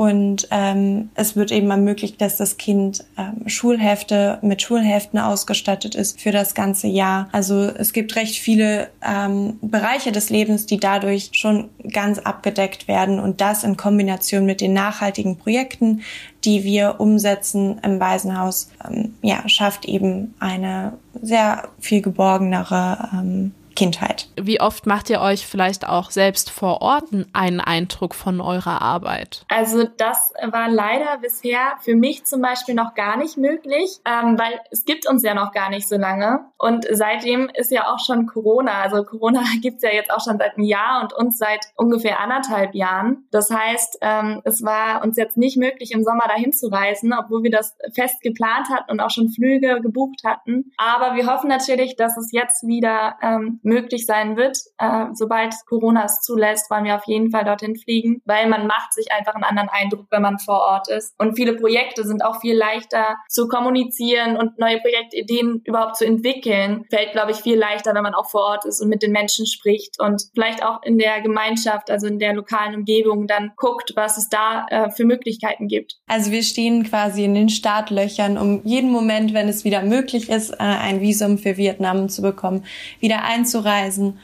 und 0.00 0.48
ähm, 0.50 1.10
es 1.14 1.36
wird 1.36 1.52
eben 1.52 1.70
ermöglicht, 1.70 2.22
dass 2.22 2.38
das 2.38 2.56
Kind 2.56 3.04
ähm, 3.18 3.46
Schulhefte 3.46 4.38
mit 4.40 4.62
Schulheften 4.62 5.18
ausgestattet 5.18 5.94
ist 5.94 6.22
für 6.22 6.32
das 6.32 6.54
ganze 6.54 6.86
Jahr. 6.86 7.28
Also 7.32 7.64
es 7.64 7.92
gibt 7.92 8.16
recht 8.16 8.36
viele 8.36 8.88
ähm, 9.06 9.58
Bereiche 9.60 10.10
des 10.10 10.30
Lebens, 10.30 10.64
die 10.64 10.78
dadurch 10.78 11.28
schon 11.34 11.68
ganz 11.92 12.18
abgedeckt 12.18 12.88
werden. 12.88 13.20
Und 13.20 13.42
das 13.42 13.62
in 13.62 13.76
Kombination 13.76 14.46
mit 14.46 14.62
den 14.62 14.72
nachhaltigen 14.72 15.36
Projekten, 15.36 16.00
die 16.46 16.64
wir 16.64 16.94
umsetzen 16.98 17.78
im 17.84 18.00
Waisenhaus, 18.00 18.70
ähm, 18.88 19.16
ja, 19.20 19.46
schafft 19.50 19.84
eben 19.84 20.32
eine 20.40 20.94
sehr 21.20 21.68
viel 21.78 22.00
geborgenere 22.00 23.10
ähm, 23.12 23.52
Kindheit. 23.74 24.28
Wie 24.40 24.60
oft 24.60 24.86
macht 24.86 25.10
ihr 25.10 25.20
euch 25.20 25.46
vielleicht 25.46 25.86
auch 25.86 26.10
selbst 26.10 26.50
vor 26.50 26.82
Ort 26.82 27.04
einen 27.32 27.60
Eindruck 27.60 28.14
von 28.14 28.40
eurer 28.40 28.82
Arbeit? 28.82 29.44
Also 29.48 29.84
das 29.96 30.32
war 30.50 30.68
leider 30.68 31.18
bisher 31.18 31.74
für 31.80 31.94
mich 31.94 32.24
zum 32.24 32.42
Beispiel 32.42 32.74
noch 32.74 32.94
gar 32.94 33.16
nicht 33.16 33.36
möglich, 33.36 34.00
ähm, 34.04 34.38
weil 34.38 34.60
es 34.70 34.84
gibt 34.84 35.08
uns 35.08 35.22
ja 35.22 35.34
noch 35.34 35.52
gar 35.52 35.70
nicht 35.70 35.88
so 35.88 35.96
lange. 35.96 36.40
Und 36.58 36.86
seitdem 36.90 37.50
ist 37.54 37.70
ja 37.70 37.92
auch 37.92 37.98
schon 37.98 38.26
Corona. 38.26 38.82
Also 38.82 39.04
Corona 39.04 39.42
gibt's 39.62 39.82
ja 39.82 39.90
jetzt 39.92 40.10
auch 40.10 40.22
schon 40.22 40.38
seit 40.38 40.56
einem 40.56 40.66
Jahr 40.66 41.02
und 41.02 41.12
uns 41.12 41.38
seit 41.38 41.66
ungefähr 41.76 42.20
anderthalb 42.20 42.74
Jahren. 42.74 43.24
Das 43.30 43.50
heißt, 43.50 43.98
ähm, 44.00 44.42
es 44.44 44.62
war 44.62 45.02
uns 45.02 45.16
jetzt 45.16 45.36
nicht 45.36 45.56
möglich, 45.56 45.92
im 45.92 46.02
Sommer 46.02 46.24
dahin 46.28 46.52
zu 46.52 46.68
reisen, 46.68 47.12
obwohl 47.12 47.42
wir 47.42 47.50
das 47.50 47.76
fest 47.94 48.20
geplant 48.22 48.68
hatten 48.70 48.90
und 48.90 49.00
auch 49.00 49.10
schon 49.10 49.30
Flüge 49.30 49.80
gebucht 49.80 50.22
hatten. 50.24 50.72
Aber 50.76 51.14
wir 51.16 51.26
hoffen 51.26 51.48
natürlich, 51.48 51.96
dass 51.96 52.16
es 52.16 52.32
jetzt 52.32 52.66
wieder 52.66 53.16
ähm, 53.22 53.59
möglich 53.62 54.06
sein 54.06 54.36
wird. 54.36 54.56
Äh, 54.78 55.06
sobald 55.14 55.54
Corona 55.66 56.04
es 56.04 56.20
zulässt, 56.20 56.70
wollen 56.70 56.84
wir 56.84 56.96
auf 56.96 57.06
jeden 57.06 57.30
Fall 57.30 57.44
dorthin 57.44 57.76
fliegen, 57.76 58.22
weil 58.24 58.48
man 58.48 58.66
macht 58.66 58.92
sich 58.92 59.12
einfach 59.12 59.34
einen 59.34 59.44
anderen 59.44 59.68
Eindruck, 59.68 60.06
wenn 60.10 60.22
man 60.22 60.38
vor 60.38 60.60
Ort 60.60 60.88
ist. 60.88 61.14
Und 61.18 61.36
viele 61.36 61.54
Projekte 61.56 62.04
sind 62.04 62.24
auch 62.24 62.40
viel 62.40 62.56
leichter 62.56 63.16
zu 63.28 63.48
kommunizieren 63.48 64.36
und 64.36 64.58
neue 64.58 64.80
Projektideen 64.80 65.62
überhaupt 65.64 65.96
zu 65.96 66.04
entwickeln. 66.04 66.84
Fällt, 66.90 67.12
glaube 67.12 67.32
ich, 67.32 67.38
viel 67.38 67.58
leichter, 67.58 67.94
wenn 67.94 68.02
man 68.02 68.14
auch 68.14 68.30
vor 68.30 68.42
Ort 68.42 68.64
ist 68.64 68.80
und 68.80 68.88
mit 68.88 69.02
den 69.02 69.12
Menschen 69.12 69.46
spricht 69.46 70.00
und 70.00 70.22
vielleicht 70.34 70.64
auch 70.64 70.82
in 70.82 70.98
der 70.98 71.20
Gemeinschaft, 71.20 71.90
also 71.90 72.06
in 72.06 72.18
der 72.18 72.34
lokalen 72.34 72.74
Umgebung 72.74 73.26
dann 73.26 73.52
guckt, 73.56 73.92
was 73.96 74.16
es 74.16 74.28
da 74.28 74.66
äh, 74.70 74.90
für 74.90 75.04
Möglichkeiten 75.04 75.68
gibt. 75.68 75.96
Also 76.06 76.30
wir 76.30 76.42
stehen 76.42 76.84
quasi 76.84 77.24
in 77.24 77.34
den 77.34 77.48
Startlöchern, 77.48 78.38
um 78.38 78.62
jeden 78.64 78.90
Moment, 78.90 79.34
wenn 79.34 79.48
es 79.48 79.64
wieder 79.64 79.82
möglich 79.82 80.28
ist, 80.28 80.50
äh, 80.52 80.56
ein 80.58 81.00
Visum 81.00 81.38
für 81.38 81.56
Vietnam 81.56 82.08
zu 82.08 82.22
bekommen, 82.22 82.64
wieder 83.00 83.22
einzureichen 83.24 83.49
reisen. 83.58 84.18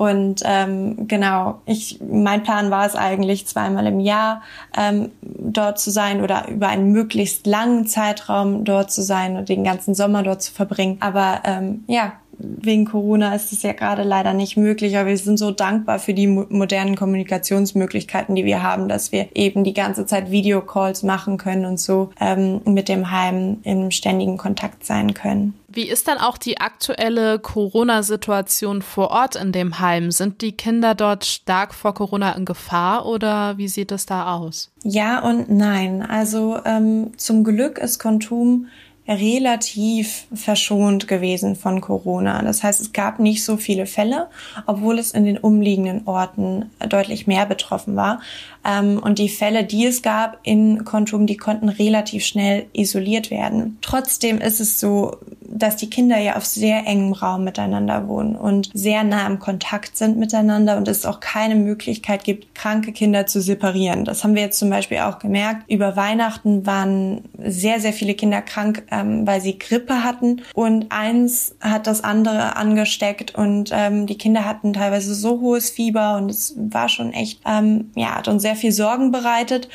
Und 0.00 0.40
ähm, 0.46 1.08
genau, 1.08 1.60
ich 1.66 2.00
mein 2.00 2.42
Plan 2.42 2.70
war 2.70 2.86
es 2.86 2.96
eigentlich 2.96 3.46
zweimal 3.46 3.86
im 3.86 4.00
Jahr 4.00 4.40
ähm, 4.74 5.10
dort 5.20 5.78
zu 5.78 5.90
sein 5.90 6.22
oder 6.22 6.48
über 6.48 6.68
einen 6.68 6.90
möglichst 6.90 7.46
langen 7.46 7.86
Zeitraum 7.86 8.64
dort 8.64 8.90
zu 8.90 9.02
sein 9.02 9.36
und 9.36 9.50
den 9.50 9.62
ganzen 9.62 9.94
Sommer 9.94 10.22
dort 10.22 10.40
zu 10.40 10.54
verbringen. 10.54 10.96
Aber 11.00 11.42
ähm, 11.44 11.84
ja, 11.86 12.14
wegen 12.38 12.86
Corona 12.86 13.34
ist 13.34 13.52
es 13.52 13.62
ja 13.62 13.72
gerade 13.72 14.02
leider 14.02 14.32
nicht 14.32 14.56
möglich, 14.56 14.96
aber 14.96 15.08
wir 15.08 15.18
sind 15.18 15.36
so 15.36 15.50
dankbar 15.50 15.98
für 15.98 16.14
die 16.14 16.26
modernen 16.26 16.96
Kommunikationsmöglichkeiten, 16.96 18.34
die 18.34 18.46
wir 18.46 18.62
haben, 18.62 18.88
dass 18.88 19.12
wir 19.12 19.28
eben 19.34 19.64
die 19.64 19.74
ganze 19.74 20.06
Zeit 20.06 20.30
Videocalls 20.30 21.02
machen 21.02 21.36
können 21.36 21.66
und 21.66 21.78
so 21.78 22.10
ähm, 22.18 22.62
mit 22.64 22.88
dem 22.88 23.10
Heim 23.10 23.58
im 23.64 23.90
ständigen 23.90 24.38
Kontakt 24.38 24.86
sein 24.86 25.12
können. 25.12 25.59
Wie 25.72 25.88
ist 25.88 26.08
dann 26.08 26.18
auch 26.18 26.36
die 26.36 26.60
aktuelle 26.60 27.38
Corona-Situation 27.38 28.82
vor 28.82 29.12
Ort 29.12 29.36
in 29.36 29.52
dem 29.52 29.78
Heim? 29.78 30.10
Sind 30.10 30.42
die 30.42 30.50
Kinder 30.50 30.96
dort 30.96 31.24
stark 31.24 31.74
vor 31.74 31.94
Corona 31.94 32.32
in 32.32 32.44
Gefahr 32.44 33.06
oder 33.06 33.56
wie 33.56 33.68
sieht 33.68 33.92
es 33.92 34.04
da 34.04 34.34
aus? 34.34 34.72
Ja 34.82 35.20
und 35.20 35.48
nein. 35.48 36.02
Also 36.02 36.58
ähm, 36.64 37.12
zum 37.16 37.44
Glück 37.44 37.78
ist 37.78 38.00
Kontum 38.00 38.66
relativ 39.10 40.26
verschont 40.32 41.08
gewesen 41.08 41.56
von 41.56 41.80
Corona. 41.80 42.42
Das 42.42 42.62
heißt, 42.62 42.80
es 42.80 42.92
gab 42.92 43.18
nicht 43.18 43.44
so 43.44 43.56
viele 43.56 43.86
Fälle, 43.86 44.28
obwohl 44.66 44.98
es 44.98 45.12
in 45.12 45.24
den 45.24 45.38
umliegenden 45.38 46.06
Orten 46.06 46.70
deutlich 46.88 47.26
mehr 47.26 47.46
betroffen 47.46 47.96
war. 47.96 48.20
Ähm, 48.64 48.98
und 48.98 49.18
die 49.18 49.28
Fälle, 49.28 49.64
die 49.64 49.86
es 49.86 50.02
gab 50.02 50.38
in 50.42 50.84
Kontum, 50.84 51.26
die 51.26 51.36
konnten 51.36 51.68
relativ 51.68 52.24
schnell 52.24 52.66
isoliert 52.72 53.30
werden. 53.30 53.78
Trotzdem 53.80 54.38
ist 54.38 54.60
es 54.60 54.80
so, 54.80 55.16
dass 55.52 55.76
die 55.76 55.90
Kinder 55.90 56.18
ja 56.18 56.36
auf 56.36 56.46
sehr 56.46 56.86
engem 56.86 57.12
Raum 57.12 57.44
miteinander 57.44 58.06
wohnen 58.06 58.36
und 58.36 58.70
sehr 58.72 59.02
nah 59.02 59.26
im 59.26 59.40
Kontakt 59.40 59.96
sind 59.96 60.16
miteinander 60.16 60.76
und 60.76 60.86
es 60.86 61.04
auch 61.04 61.20
keine 61.20 61.56
Möglichkeit 61.56 62.24
gibt, 62.24 62.54
kranke 62.54 62.92
Kinder 62.92 63.26
zu 63.26 63.40
separieren. 63.40 64.04
Das 64.04 64.22
haben 64.22 64.34
wir 64.34 64.42
jetzt 64.42 64.58
zum 64.58 64.70
Beispiel 64.70 64.98
auch 64.98 65.18
gemerkt. 65.18 65.68
Über 65.68 65.96
Weihnachten 65.96 66.66
waren 66.66 67.22
sehr, 67.38 67.80
sehr 67.80 67.92
viele 67.92 68.14
Kinder 68.14 68.42
krank, 68.42 68.84
ähm, 68.90 69.26
weil 69.26 69.40
sie 69.40 69.58
Grippe 69.58 70.04
hatten 70.04 70.42
und 70.54 70.86
eins 70.90 71.56
hat 71.60 71.86
das 71.86 72.04
andere 72.04 72.56
angesteckt 72.56 73.34
und 73.34 73.70
ähm, 73.72 74.06
die 74.06 74.18
Kinder 74.18 74.44
hatten 74.44 74.72
teilweise 74.72 75.14
so 75.14 75.40
hohes 75.40 75.70
Fieber 75.70 76.16
und 76.16 76.30
es 76.30 76.54
war 76.56 76.88
schon 76.88 77.12
echt, 77.12 77.40
ähm, 77.44 77.90
ja, 77.96 78.14
hat 78.14 78.28
uns 78.28 78.42
sehr 78.42 78.49
viel 78.56 78.72
Sorgen 78.72 79.12
bereitet 79.12 79.68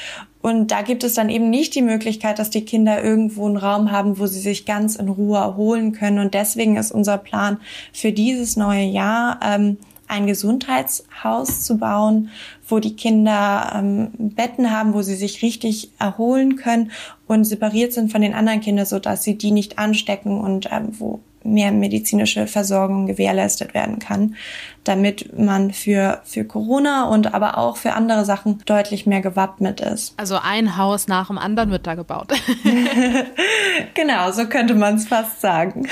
und 0.45 0.69
da 0.69 0.83
gibt 0.83 1.03
es 1.03 1.15
dann 1.15 1.29
eben 1.29 1.49
nicht 1.49 1.73
die 1.73 1.81
Möglichkeit, 1.81 2.37
dass 2.37 2.51
die 2.51 2.65
Kinder 2.65 3.03
irgendwo 3.03 3.47
einen 3.47 3.57
Raum 3.57 3.89
haben, 3.89 4.19
wo 4.19 4.27
sie 4.27 4.39
sich 4.39 4.67
ganz 4.67 4.95
in 4.95 5.09
Ruhe 5.09 5.39
erholen 5.39 5.91
können. 5.91 6.19
Und 6.19 6.35
deswegen 6.35 6.77
ist 6.77 6.91
unser 6.91 7.17
Plan 7.17 7.57
für 7.91 8.11
dieses 8.11 8.55
neue 8.55 8.83
Jahr, 8.83 9.39
ähm, 9.43 9.77
ein 10.07 10.27
Gesundheitshaus 10.27 11.63
zu 11.63 11.79
bauen, 11.79 12.29
wo 12.67 12.77
die 12.77 12.95
Kinder 12.95 13.73
ähm, 13.75 14.11
Betten 14.19 14.69
haben, 14.69 14.93
wo 14.93 15.01
sie 15.01 15.15
sich 15.15 15.41
richtig 15.41 15.89
erholen 15.97 16.57
können 16.57 16.91
und 17.25 17.45
separiert 17.45 17.93
sind 17.93 18.11
von 18.11 18.21
den 18.21 18.35
anderen 18.35 18.61
Kindern, 18.61 18.85
so 18.85 18.99
dass 18.99 19.23
sie 19.23 19.39
die 19.39 19.49
nicht 19.49 19.79
anstecken 19.79 20.39
und 20.39 20.69
ähm, 20.71 20.89
wo 20.91 21.21
mehr 21.43 21.71
medizinische 21.71 22.45
Versorgung 22.47 23.07
gewährleistet 23.07 23.73
werden 23.73 23.97
kann, 23.99 24.35
damit 24.85 25.37
man 25.37 25.71
für, 25.71 26.21
für 26.23 26.45
Corona 26.45 27.09
und 27.09 27.33
aber 27.33 27.57
auch 27.57 27.77
für 27.77 27.93
andere 27.93 28.23
Sachen 28.23 28.59
deutlich 28.65 29.05
mehr 29.05 29.21
gewappnet 29.21 29.81
ist. 29.81 30.13
Also 30.17 30.37
ein 30.41 30.77
Haus 30.77 31.07
nach 31.07 31.27
dem 31.27 31.37
anderen 31.37 31.71
wird 31.71 31.87
da 31.87 31.95
gebaut. 31.95 32.31
genau, 33.93 34.31
so 34.31 34.47
könnte 34.47 34.75
man 34.75 34.95
es 34.95 35.07
fast 35.07 35.41
sagen. 35.41 35.87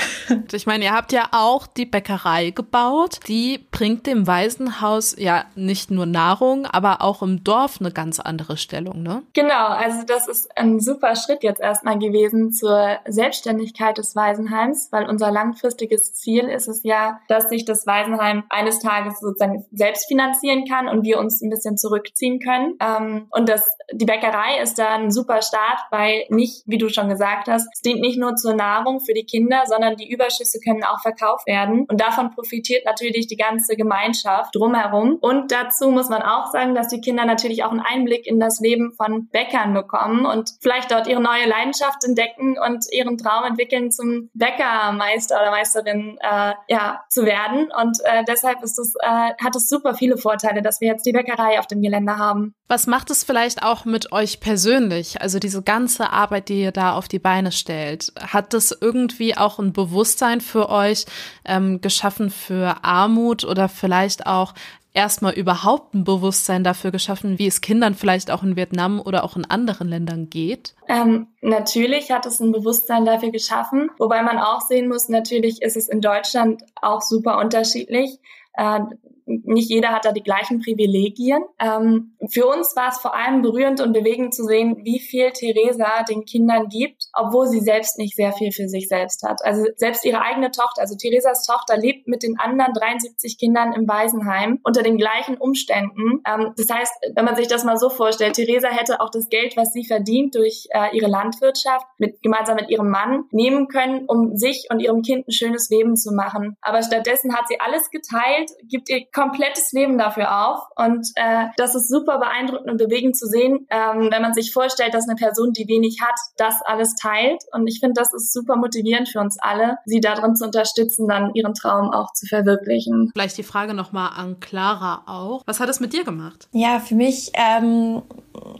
Ich 0.52 0.66
meine, 0.66 0.84
ihr 0.84 0.92
habt 0.92 1.12
ja 1.12 1.28
auch 1.32 1.66
die 1.66 1.86
Bäckerei 1.86 2.50
gebaut. 2.50 3.20
Die 3.28 3.66
bringt 3.70 4.06
dem 4.06 4.26
Waisenhaus 4.26 5.16
ja 5.18 5.44
nicht 5.56 5.90
nur 5.90 6.06
Nahrung, 6.06 6.66
aber 6.66 7.02
auch 7.02 7.22
im 7.22 7.42
Dorf 7.42 7.78
eine 7.80 7.90
ganz 7.90 8.20
andere 8.20 8.56
Stellung, 8.56 9.02
ne? 9.02 9.22
Genau, 9.32 9.66
also 9.66 10.04
das 10.06 10.28
ist 10.28 10.56
ein 10.56 10.80
super 10.80 11.16
Schritt 11.16 11.42
jetzt 11.42 11.60
erstmal 11.60 11.98
gewesen 11.98 12.52
zur 12.52 12.98
Selbstständigkeit 13.06 13.98
des 13.98 14.14
Waisenheims, 14.14 14.88
weil 14.92 15.08
unser 15.08 15.32
langfristiges 15.32 16.12
Ziel 16.14 16.44
ist 16.44 16.68
es 16.68 16.82
ja, 16.84 17.20
dass 17.28 17.48
sich 17.48 17.64
das 17.64 17.86
Waisenheim 17.86 18.44
eines 18.50 18.83
Tages 18.84 19.20
sozusagen 19.20 19.64
selbst 19.72 20.06
finanzieren 20.06 20.64
kann 20.64 20.88
und 20.88 21.04
wir 21.04 21.18
uns 21.18 21.42
ein 21.42 21.50
bisschen 21.50 21.76
zurückziehen 21.76 22.38
können. 22.38 22.74
Ähm, 22.80 23.26
und 23.30 23.48
das, 23.48 23.64
die 23.92 24.04
Bäckerei 24.04 24.60
ist 24.62 24.78
da 24.78 24.94
ein 24.94 25.10
super 25.10 25.42
Start, 25.42 25.80
weil 25.90 26.24
nicht, 26.28 26.62
wie 26.66 26.78
du 26.78 26.88
schon 26.88 27.08
gesagt 27.08 27.48
hast, 27.48 27.68
es 27.72 27.80
dient 27.80 28.00
nicht 28.00 28.18
nur 28.18 28.36
zur 28.36 28.54
Nahrung 28.54 29.00
für 29.00 29.14
die 29.14 29.24
Kinder, 29.24 29.62
sondern 29.66 29.96
die 29.96 30.10
Überschüsse 30.10 30.60
können 30.60 30.84
auch 30.84 31.00
verkauft 31.00 31.46
werden. 31.46 31.86
Und 31.88 32.00
davon 32.00 32.30
profitiert 32.30 32.84
natürlich 32.84 33.26
die 33.26 33.36
ganze 33.36 33.76
Gemeinschaft 33.76 34.54
drumherum. 34.54 35.18
Und 35.20 35.50
dazu 35.50 35.90
muss 35.90 36.08
man 36.08 36.22
auch 36.22 36.52
sagen, 36.52 36.74
dass 36.74 36.88
die 36.88 37.00
Kinder 37.00 37.24
natürlich 37.24 37.64
auch 37.64 37.70
einen 37.70 37.80
Einblick 37.80 38.26
in 38.26 38.38
das 38.38 38.60
Leben 38.60 38.92
von 38.92 39.28
Bäckern 39.28 39.74
bekommen 39.74 40.26
und 40.26 40.50
vielleicht 40.60 40.90
dort 40.90 41.06
ihre 41.06 41.20
neue 41.20 41.46
Leidenschaft 41.48 42.04
entdecken 42.04 42.56
und 42.58 42.84
ihren 42.92 43.18
Traum 43.18 43.44
entwickeln, 43.44 43.90
zum 43.90 44.30
Bäckermeister 44.34 45.24
Meister 45.24 45.40
oder 45.40 45.50
Meisterin 45.50 46.18
äh, 46.20 46.52
ja, 46.68 47.04
zu 47.08 47.24
werden. 47.24 47.70
Und 47.80 47.98
äh, 48.04 48.24
deshalb 48.26 48.62
ist 48.62 48.73
es, 48.78 48.94
äh, 49.00 49.32
hat 49.42 49.56
es 49.56 49.68
super 49.68 49.94
viele 49.94 50.16
Vorteile, 50.16 50.62
dass 50.62 50.80
wir 50.80 50.88
jetzt 50.88 51.06
die 51.06 51.12
Bäckerei 51.12 51.58
auf 51.58 51.66
dem 51.66 51.82
Gelände 51.82 52.16
haben. 52.16 52.54
Was 52.68 52.86
macht 52.86 53.10
es 53.10 53.24
vielleicht 53.24 53.62
auch 53.62 53.84
mit 53.84 54.12
euch 54.12 54.40
persönlich? 54.40 55.20
Also 55.20 55.38
diese 55.38 55.62
ganze 55.62 56.10
Arbeit, 56.10 56.48
die 56.48 56.62
ihr 56.62 56.72
da 56.72 56.94
auf 56.94 57.08
die 57.08 57.18
Beine 57.18 57.52
stellt, 57.52 58.12
hat 58.20 58.52
das 58.52 58.76
irgendwie 58.78 59.36
auch 59.36 59.58
ein 59.58 59.72
Bewusstsein 59.72 60.40
für 60.40 60.68
euch 60.68 61.06
ähm, 61.44 61.80
geschaffen 61.80 62.30
für 62.30 62.82
Armut 62.82 63.44
oder 63.44 63.68
vielleicht 63.68 64.26
auch 64.26 64.54
erstmal 64.94 65.34
überhaupt 65.34 65.92
ein 65.92 66.04
Bewusstsein 66.04 66.64
dafür 66.64 66.92
geschaffen, 66.92 67.38
wie 67.38 67.48
es 67.48 67.60
Kindern 67.60 67.94
vielleicht 67.94 68.30
auch 68.30 68.42
in 68.42 68.56
Vietnam 68.56 69.00
oder 69.00 69.24
auch 69.24 69.36
in 69.36 69.44
anderen 69.44 69.88
Ländern 69.88 70.30
geht? 70.30 70.74
Ähm, 70.88 71.26
natürlich 71.42 72.10
hat 72.10 72.24
es 72.24 72.40
ein 72.40 72.52
Bewusstsein 72.52 73.04
dafür 73.04 73.30
geschaffen, 73.30 73.90
wobei 73.98 74.22
man 74.22 74.38
auch 74.38 74.60
sehen 74.60 74.88
muss, 74.88 75.08
natürlich 75.08 75.60
ist 75.60 75.76
es 75.76 75.88
in 75.88 76.00
Deutschland 76.00 76.62
auch 76.80 77.02
super 77.02 77.38
unterschiedlich. 77.38 78.18
Äh, 78.56 78.80
nicht 79.26 79.70
jeder 79.70 79.88
hat 79.88 80.04
da 80.04 80.12
die 80.12 80.22
gleichen 80.22 80.60
Privilegien. 80.60 81.42
Ähm, 81.60 82.16
für 82.30 82.46
uns 82.46 82.74
war 82.76 82.88
es 82.88 82.98
vor 82.98 83.14
allem 83.14 83.42
berührend 83.42 83.80
und 83.80 83.92
bewegend 83.92 84.34
zu 84.34 84.44
sehen, 84.44 84.76
wie 84.84 85.00
viel 85.00 85.30
Theresa 85.32 86.02
den 86.08 86.24
Kindern 86.24 86.68
gibt, 86.68 87.04
obwohl 87.12 87.46
sie 87.46 87.60
selbst 87.60 87.98
nicht 87.98 88.16
sehr 88.16 88.32
viel 88.32 88.52
für 88.52 88.68
sich 88.68 88.88
selbst 88.88 89.22
hat. 89.22 89.40
Also 89.44 89.64
selbst 89.76 90.04
ihre 90.04 90.20
eigene 90.20 90.50
Tochter, 90.50 90.82
also 90.82 90.96
Theresas 90.96 91.46
Tochter, 91.46 91.76
lebt 91.76 92.06
mit 92.06 92.22
den 92.22 92.38
anderen 92.38 92.72
73 92.74 93.38
Kindern 93.38 93.72
im 93.72 93.88
Waisenheim 93.88 94.60
unter 94.62 94.82
den 94.82 94.98
gleichen 94.98 95.36
Umständen. 95.38 96.20
Ähm, 96.26 96.52
das 96.56 96.68
heißt, 96.70 96.92
wenn 97.14 97.24
man 97.24 97.36
sich 97.36 97.48
das 97.48 97.64
mal 97.64 97.78
so 97.78 97.88
vorstellt, 97.88 98.34
Theresa 98.34 98.68
hätte 98.68 99.00
auch 99.00 99.10
das 99.10 99.28
Geld, 99.28 99.56
was 99.56 99.72
sie 99.72 99.84
verdient 99.84 100.34
durch 100.34 100.66
äh, 100.70 100.94
ihre 100.96 101.08
Landwirtschaft, 101.08 101.86
mit, 101.98 102.20
gemeinsam 102.22 102.56
mit 102.56 102.70
ihrem 102.70 102.90
Mann 102.90 103.24
nehmen 103.30 103.68
können, 103.68 104.04
um 104.06 104.36
sich 104.36 104.66
und 104.70 104.80
ihrem 104.80 105.02
Kind 105.02 105.28
ein 105.28 105.32
schönes 105.32 105.70
Leben 105.70 105.96
zu 105.96 106.12
machen. 106.12 106.56
Aber 106.60 106.82
stattdessen 106.82 107.34
hat 107.34 107.48
sie 107.48 107.60
alles 107.60 107.90
geteilt, 107.90 108.50
gibt 108.68 108.90
ihr 108.90 109.06
komplettes 109.14 109.72
Leben 109.72 109.96
dafür 109.96 110.46
auf. 110.46 110.60
Und 110.76 111.08
äh, 111.14 111.46
das 111.56 111.74
ist 111.74 111.88
super 111.88 112.18
beeindruckend 112.18 112.70
und 112.70 112.78
bewegend 112.78 113.16
zu 113.16 113.26
sehen, 113.26 113.66
ähm, 113.70 114.08
wenn 114.10 114.20
man 114.20 114.34
sich 114.34 114.52
vorstellt, 114.52 114.92
dass 114.92 115.08
eine 115.08 115.16
Person, 115.16 115.52
die 115.52 115.68
wenig 115.68 116.00
hat, 116.02 116.18
das 116.36 116.56
alles 116.66 116.94
teilt. 116.96 117.42
Und 117.52 117.66
ich 117.66 117.80
finde, 117.80 117.94
das 117.94 118.12
ist 118.12 118.32
super 118.32 118.56
motivierend 118.56 119.08
für 119.08 119.20
uns 119.20 119.38
alle, 119.40 119.78
sie 119.86 120.00
darin 120.00 120.34
zu 120.36 120.44
unterstützen, 120.44 121.08
dann 121.08 121.32
ihren 121.34 121.54
Traum 121.54 121.90
auch 121.92 122.12
zu 122.12 122.26
verwirklichen. 122.26 123.12
Vielleicht 123.14 123.38
die 123.38 123.44
Frage 123.44 123.72
nochmal 123.72 124.10
an 124.16 124.40
Clara 124.40 125.04
auch. 125.06 125.42
Was 125.46 125.60
hat 125.60 125.68
es 125.68 125.80
mit 125.80 125.92
dir 125.92 126.04
gemacht? 126.04 126.48
Ja, 126.52 126.80
für 126.80 126.96
mich, 126.96 127.30
ähm, 127.34 128.02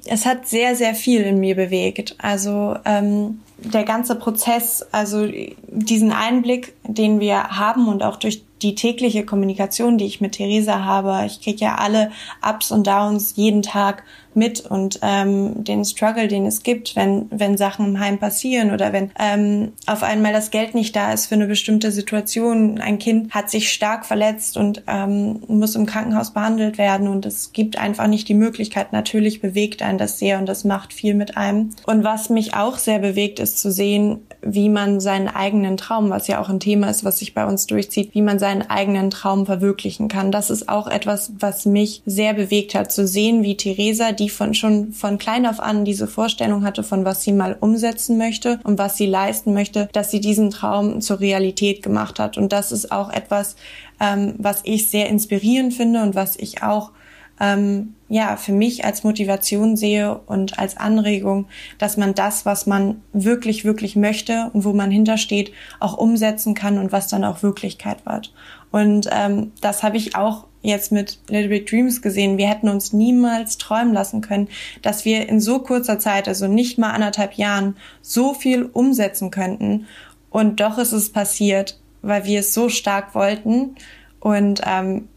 es 0.07 0.25
hat 0.25 0.47
sehr, 0.47 0.77
sehr 0.77 0.95
viel 0.95 1.23
in 1.23 1.41
mir 1.41 1.57
bewegt. 1.57 2.15
Also 2.19 2.77
ähm, 2.85 3.41
der 3.59 3.85
ganze 3.85 4.15
Prozess, 4.15 4.87
also 4.93 5.27
diesen 5.67 6.13
Einblick, 6.13 6.75
den 6.85 7.19
wir 7.19 7.57
haben 7.57 7.89
und 7.89 8.03
auch 8.03 8.17
durch 8.17 8.45
die 8.65 8.75
tägliche 8.75 9.25
Kommunikation, 9.25 9.99
die 9.99 10.07
ich 10.07 10.21
mit 10.21 10.33
Theresa 10.33 10.85
habe, 10.85 11.25
ich 11.27 11.41
kriege 11.41 11.65
ja 11.65 11.77
alle 11.77 12.11
Ups 12.43 12.73
und 12.73 12.87
Downs 12.87 13.35
jeden 13.37 13.63
Tag 13.63 14.03
mit 14.35 14.61
und 14.61 14.99
ähm, 15.03 15.65
den 15.65 15.85
Struggle, 15.85 16.29
den 16.29 16.47
es 16.47 16.63
gibt, 16.63 16.97
wenn, 16.97 17.27
wenn 17.31 17.57
Sachen 17.57 17.87
im 17.87 18.01
Heim 18.01 18.19
passieren 18.19 18.73
oder 18.73 18.93
wenn 18.93 19.11
ähm, 19.19 19.73
auf 19.87 20.03
einmal 20.03 20.33
das 20.33 20.51
Geld 20.51 20.75
nicht 20.75 20.97
da 20.97 21.13
ist 21.13 21.27
für 21.27 21.37
eine 21.37 21.47
bestimmte 21.47 21.93
Situation. 21.93 22.81
Ein 22.81 22.99
Kind 22.99 23.33
hat 23.33 23.51
sich 23.51 23.73
stark 23.73 24.05
verletzt 24.05 24.57
und 24.57 24.83
ähm, 24.87 25.43
muss 25.47 25.77
im 25.77 25.87
Krankenhaus 25.87 26.33
behandelt 26.33 26.79
werden 26.79 27.07
und 27.07 27.27
es 27.27 27.53
gibt 27.53 27.79
einfach 27.79 28.07
nicht 28.07 28.29
die 28.29 28.35
Möglichkeit. 28.35 28.93
Natürlich 28.93 29.41
bewegt 29.41 29.83
einen 29.83 29.99
das 29.99 30.19
sehr 30.19 30.39
und 30.39 30.47
das 30.47 30.65
macht 30.65 30.93
viel 30.93 31.15
mit 31.15 31.37
einem. 31.37 31.71
Und 31.87 32.03
was 32.03 32.31
mich 32.31 32.55
auch 32.55 32.79
sehr 32.79 32.99
bewegt, 32.99 33.39
ist 33.39 33.61
zu 33.61 33.71
sehen, 33.71 34.27
wie 34.45 34.69
man 34.69 35.01
seinen 35.01 35.29
eigenen 35.29 35.77
Traum, 35.77 36.11
was 36.11 36.27
ja 36.27 36.41
auch 36.41 36.49
ein 36.49 36.61
Thema 36.61 36.91
ist, 36.91 37.05
was 37.05 37.19
sich 37.19 37.35
bei 37.35 37.47
uns 37.47 37.67
durchzieht, 37.67 38.15
wie 38.15 38.23
man 38.23 38.39
seinen 38.39 38.63
eigenen 38.63 39.11
Traum 39.11 39.47
verwirklichen 39.47 40.09
kann. 40.09 40.33
Das 40.33 40.51
ist 40.51 40.69
auch 40.69 40.87
etwas, 40.87 41.33
was 41.39 41.67
mich 41.67 42.03
sehr 42.07 42.35
bewegt 42.35 42.75
hat, 42.75 42.93
zu 42.93 43.07
sehen, 43.07 43.43
wie 43.43 43.57
Theresa, 43.57 44.13
die 44.13 44.29
von 44.29 44.55
schon 44.55 44.93
von 44.93 45.19
klein 45.19 45.47
auf 45.47 45.61
an 45.61 45.85
diese 45.85 46.07
Vorstellung 46.07 46.65
hatte, 46.65 46.83
von 46.83 47.05
was 47.05 47.23
sie 47.23 47.33
mal 47.33 47.57
umsetzen 47.59 48.19
möchte 48.19 48.61
und 48.65 48.79
was 48.79 48.97
sie 48.97 49.07
leisten 49.07 49.55
möchte, 49.55 49.89
dass 49.93 50.11
sie 50.11 50.21
diesen 50.21 50.51
Traum 50.51 51.01
zur 51.01 51.21
Realität 51.21 51.83
gemacht 51.83 52.19
hat. 52.19 52.39
Und 52.39 52.53
das 52.53 52.73
ist 52.73 52.93
auch 52.93 53.11
etwas, 53.11 53.57
ähm, 54.01 54.35
was 54.39 54.61
ich 54.65 54.89
sehr 54.89 55.09
inspirierend 55.09 55.75
finde 55.75 56.03
und 56.03 56.15
was 56.15 56.37
ich 56.37 56.63
auch 56.63 56.91
ähm, 57.41 57.95
ja 58.09 58.37
für 58.37 58.53
mich 58.53 58.85
als 58.85 59.03
Motivation 59.03 59.77
sehe 59.77 60.17
und 60.27 60.59
als 60.59 60.77
Anregung, 60.77 61.47
dass 61.79 61.97
man 61.97 62.15
das, 62.15 62.47
was 62.47 62.67
man 62.67 63.03
wirklich 63.13 63.65
wirklich 63.65 63.97
möchte 63.97 64.51
und 64.53 64.65
wo 64.65 64.73
man 64.73 64.91
hintersteht, 64.91 65.53
auch 65.81 65.97
umsetzen 65.97 66.55
kann 66.55 66.79
und 66.79 66.93
was 66.93 67.09
dann 67.09 67.25
auch 67.25 67.43
Wirklichkeit 67.43 68.07
wird. 68.07 68.33
Und 68.71 69.09
ähm, 69.13 69.53
das 69.61 69.83
habe 69.83 69.97
ich 69.97 70.17
auch 70.17 70.47
jetzt 70.63 70.91
mit 70.91 71.19
Little 71.29 71.49
Big 71.49 71.67
Dreams 71.67 72.03
gesehen. 72.03 72.39
Wir 72.39 72.49
hätten 72.49 72.69
uns 72.69 72.93
niemals 72.93 73.59
träumen 73.59 73.93
lassen 73.93 74.21
können, 74.21 74.49
dass 74.83 75.05
wir 75.05 75.29
in 75.29 75.41
so 75.41 75.61
kurzer 75.61 75.99
Zeit, 75.99 76.27
also 76.27 76.49
nicht 76.49 76.79
mal 76.79 76.91
anderthalb 76.91 77.35
Jahren, 77.35 77.77
so 78.01 78.33
viel 78.35 78.65
umsetzen 78.65 79.31
könnten. 79.31 79.87
Und 80.31 80.61
doch 80.61 80.79
ist 80.79 80.93
es 80.93 81.13
passiert, 81.13 81.79
weil 82.03 82.25
wir 82.25 82.41
es 82.41 82.55
so 82.55 82.69
stark 82.69 83.15
wollten. 83.15 83.77
Und 84.21 84.63
ähm, 84.67 85.09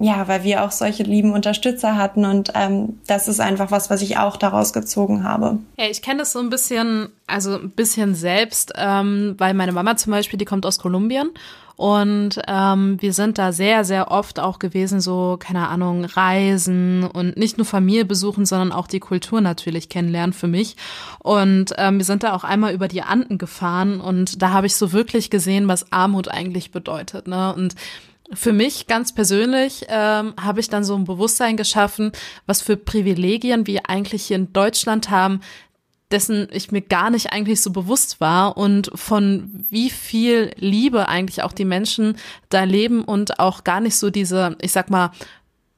ja, 0.00 0.28
weil 0.28 0.44
wir 0.44 0.64
auch 0.64 0.70
solche 0.70 1.02
lieben 1.02 1.32
Unterstützer 1.32 1.96
hatten 1.96 2.24
und 2.24 2.52
ähm, 2.54 2.98
das 3.06 3.28
ist 3.28 3.40
einfach 3.40 3.70
was, 3.70 3.90
was 3.90 4.02
ich 4.02 4.18
auch 4.18 4.36
daraus 4.36 4.72
gezogen 4.72 5.24
habe. 5.24 5.58
Ja, 5.76 5.86
ich 5.90 6.02
kenne 6.02 6.18
das 6.18 6.32
so 6.32 6.38
ein 6.38 6.50
bisschen, 6.50 7.08
also 7.26 7.56
ein 7.56 7.70
bisschen 7.70 8.14
selbst, 8.14 8.72
ähm, 8.76 9.34
weil 9.38 9.54
meine 9.54 9.72
Mama 9.72 9.96
zum 9.96 10.12
Beispiel, 10.12 10.38
die 10.38 10.44
kommt 10.44 10.66
aus 10.66 10.78
Kolumbien 10.78 11.30
und 11.78 12.40
ähm, 12.48 13.00
wir 13.00 13.12
sind 13.12 13.38
da 13.38 13.52
sehr, 13.52 13.84
sehr 13.84 14.10
oft 14.10 14.40
auch 14.40 14.58
gewesen, 14.58 15.00
so, 15.00 15.36
keine 15.38 15.68
Ahnung, 15.68 16.04
Reisen 16.04 17.04
und 17.04 17.36
nicht 17.36 17.56
nur 17.56 17.66
Familie 17.66 18.04
besuchen, 18.04 18.46
sondern 18.46 18.72
auch 18.72 18.88
die 18.88 18.98
Kultur 18.98 19.40
natürlich 19.40 19.88
kennenlernen 19.88 20.32
für 20.32 20.48
mich. 20.48 20.76
Und 21.20 21.74
ähm, 21.78 21.98
wir 21.98 22.04
sind 22.04 22.24
da 22.24 22.34
auch 22.34 22.42
einmal 22.42 22.74
über 22.74 22.88
die 22.88 23.02
Anden 23.02 23.38
gefahren 23.38 24.00
und 24.00 24.42
da 24.42 24.50
habe 24.50 24.66
ich 24.66 24.74
so 24.74 24.92
wirklich 24.92 25.30
gesehen, 25.30 25.68
was 25.68 25.92
Armut 25.92 26.26
eigentlich 26.26 26.72
bedeutet. 26.72 27.28
Ne? 27.28 27.54
Und 27.54 27.76
für 28.32 28.52
mich 28.52 28.86
ganz 28.86 29.14
persönlich 29.14 29.86
ähm, 29.88 30.34
habe 30.40 30.60
ich 30.60 30.68
dann 30.68 30.84
so 30.84 30.94
ein 30.94 31.04
Bewusstsein 31.04 31.56
geschaffen, 31.56 32.12
was 32.46 32.60
für 32.60 32.76
Privilegien 32.76 33.66
wir 33.66 33.88
eigentlich 33.88 34.26
hier 34.26 34.36
in 34.36 34.52
Deutschland 34.52 35.10
haben, 35.10 35.40
dessen 36.10 36.48
ich 36.50 36.72
mir 36.72 36.80
gar 36.80 37.10
nicht 37.10 37.32
eigentlich 37.32 37.60
so 37.60 37.70
bewusst 37.70 38.20
war 38.20 38.56
und 38.56 38.90
von 38.94 39.66
wie 39.70 39.90
viel 39.90 40.52
Liebe 40.56 41.08
eigentlich 41.08 41.42
auch 41.42 41.52
die 41.52 41.64
Menschen 41.64 42.16
da 42.48 42.64
leben 42.64 43.04
und 43.04 43.40
auch 43.40 43.64
gar 43.64 43.80
nicht 43.80 43.96
so 43.96 44.10
diese, 44.10 44.56
ich 44.60 44.72
sag 44.72 44.90
mal, 44.90 45.10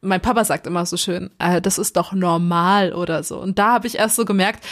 mein 0.02 0.20
Papa 0.20 0.44
sagt 0.44 0.66
immer 0.66 0.86
so 0.86 0.96
schön, 0.96 1.30
äh, 1.38 1.60
das 1.60 1.78
ist 1.78 1.96
doch 1.96 2.12
normal 2.12 2.92
oder 2.92 3.22
so. 3.22 3.38
Und 3.38 3.58
da 3.58 3.74
habe 3.74 3.86
ich 3.86 3.98
erst 3.98 4.16
so 4.16 4.24
gemerkt, 4.24 4.64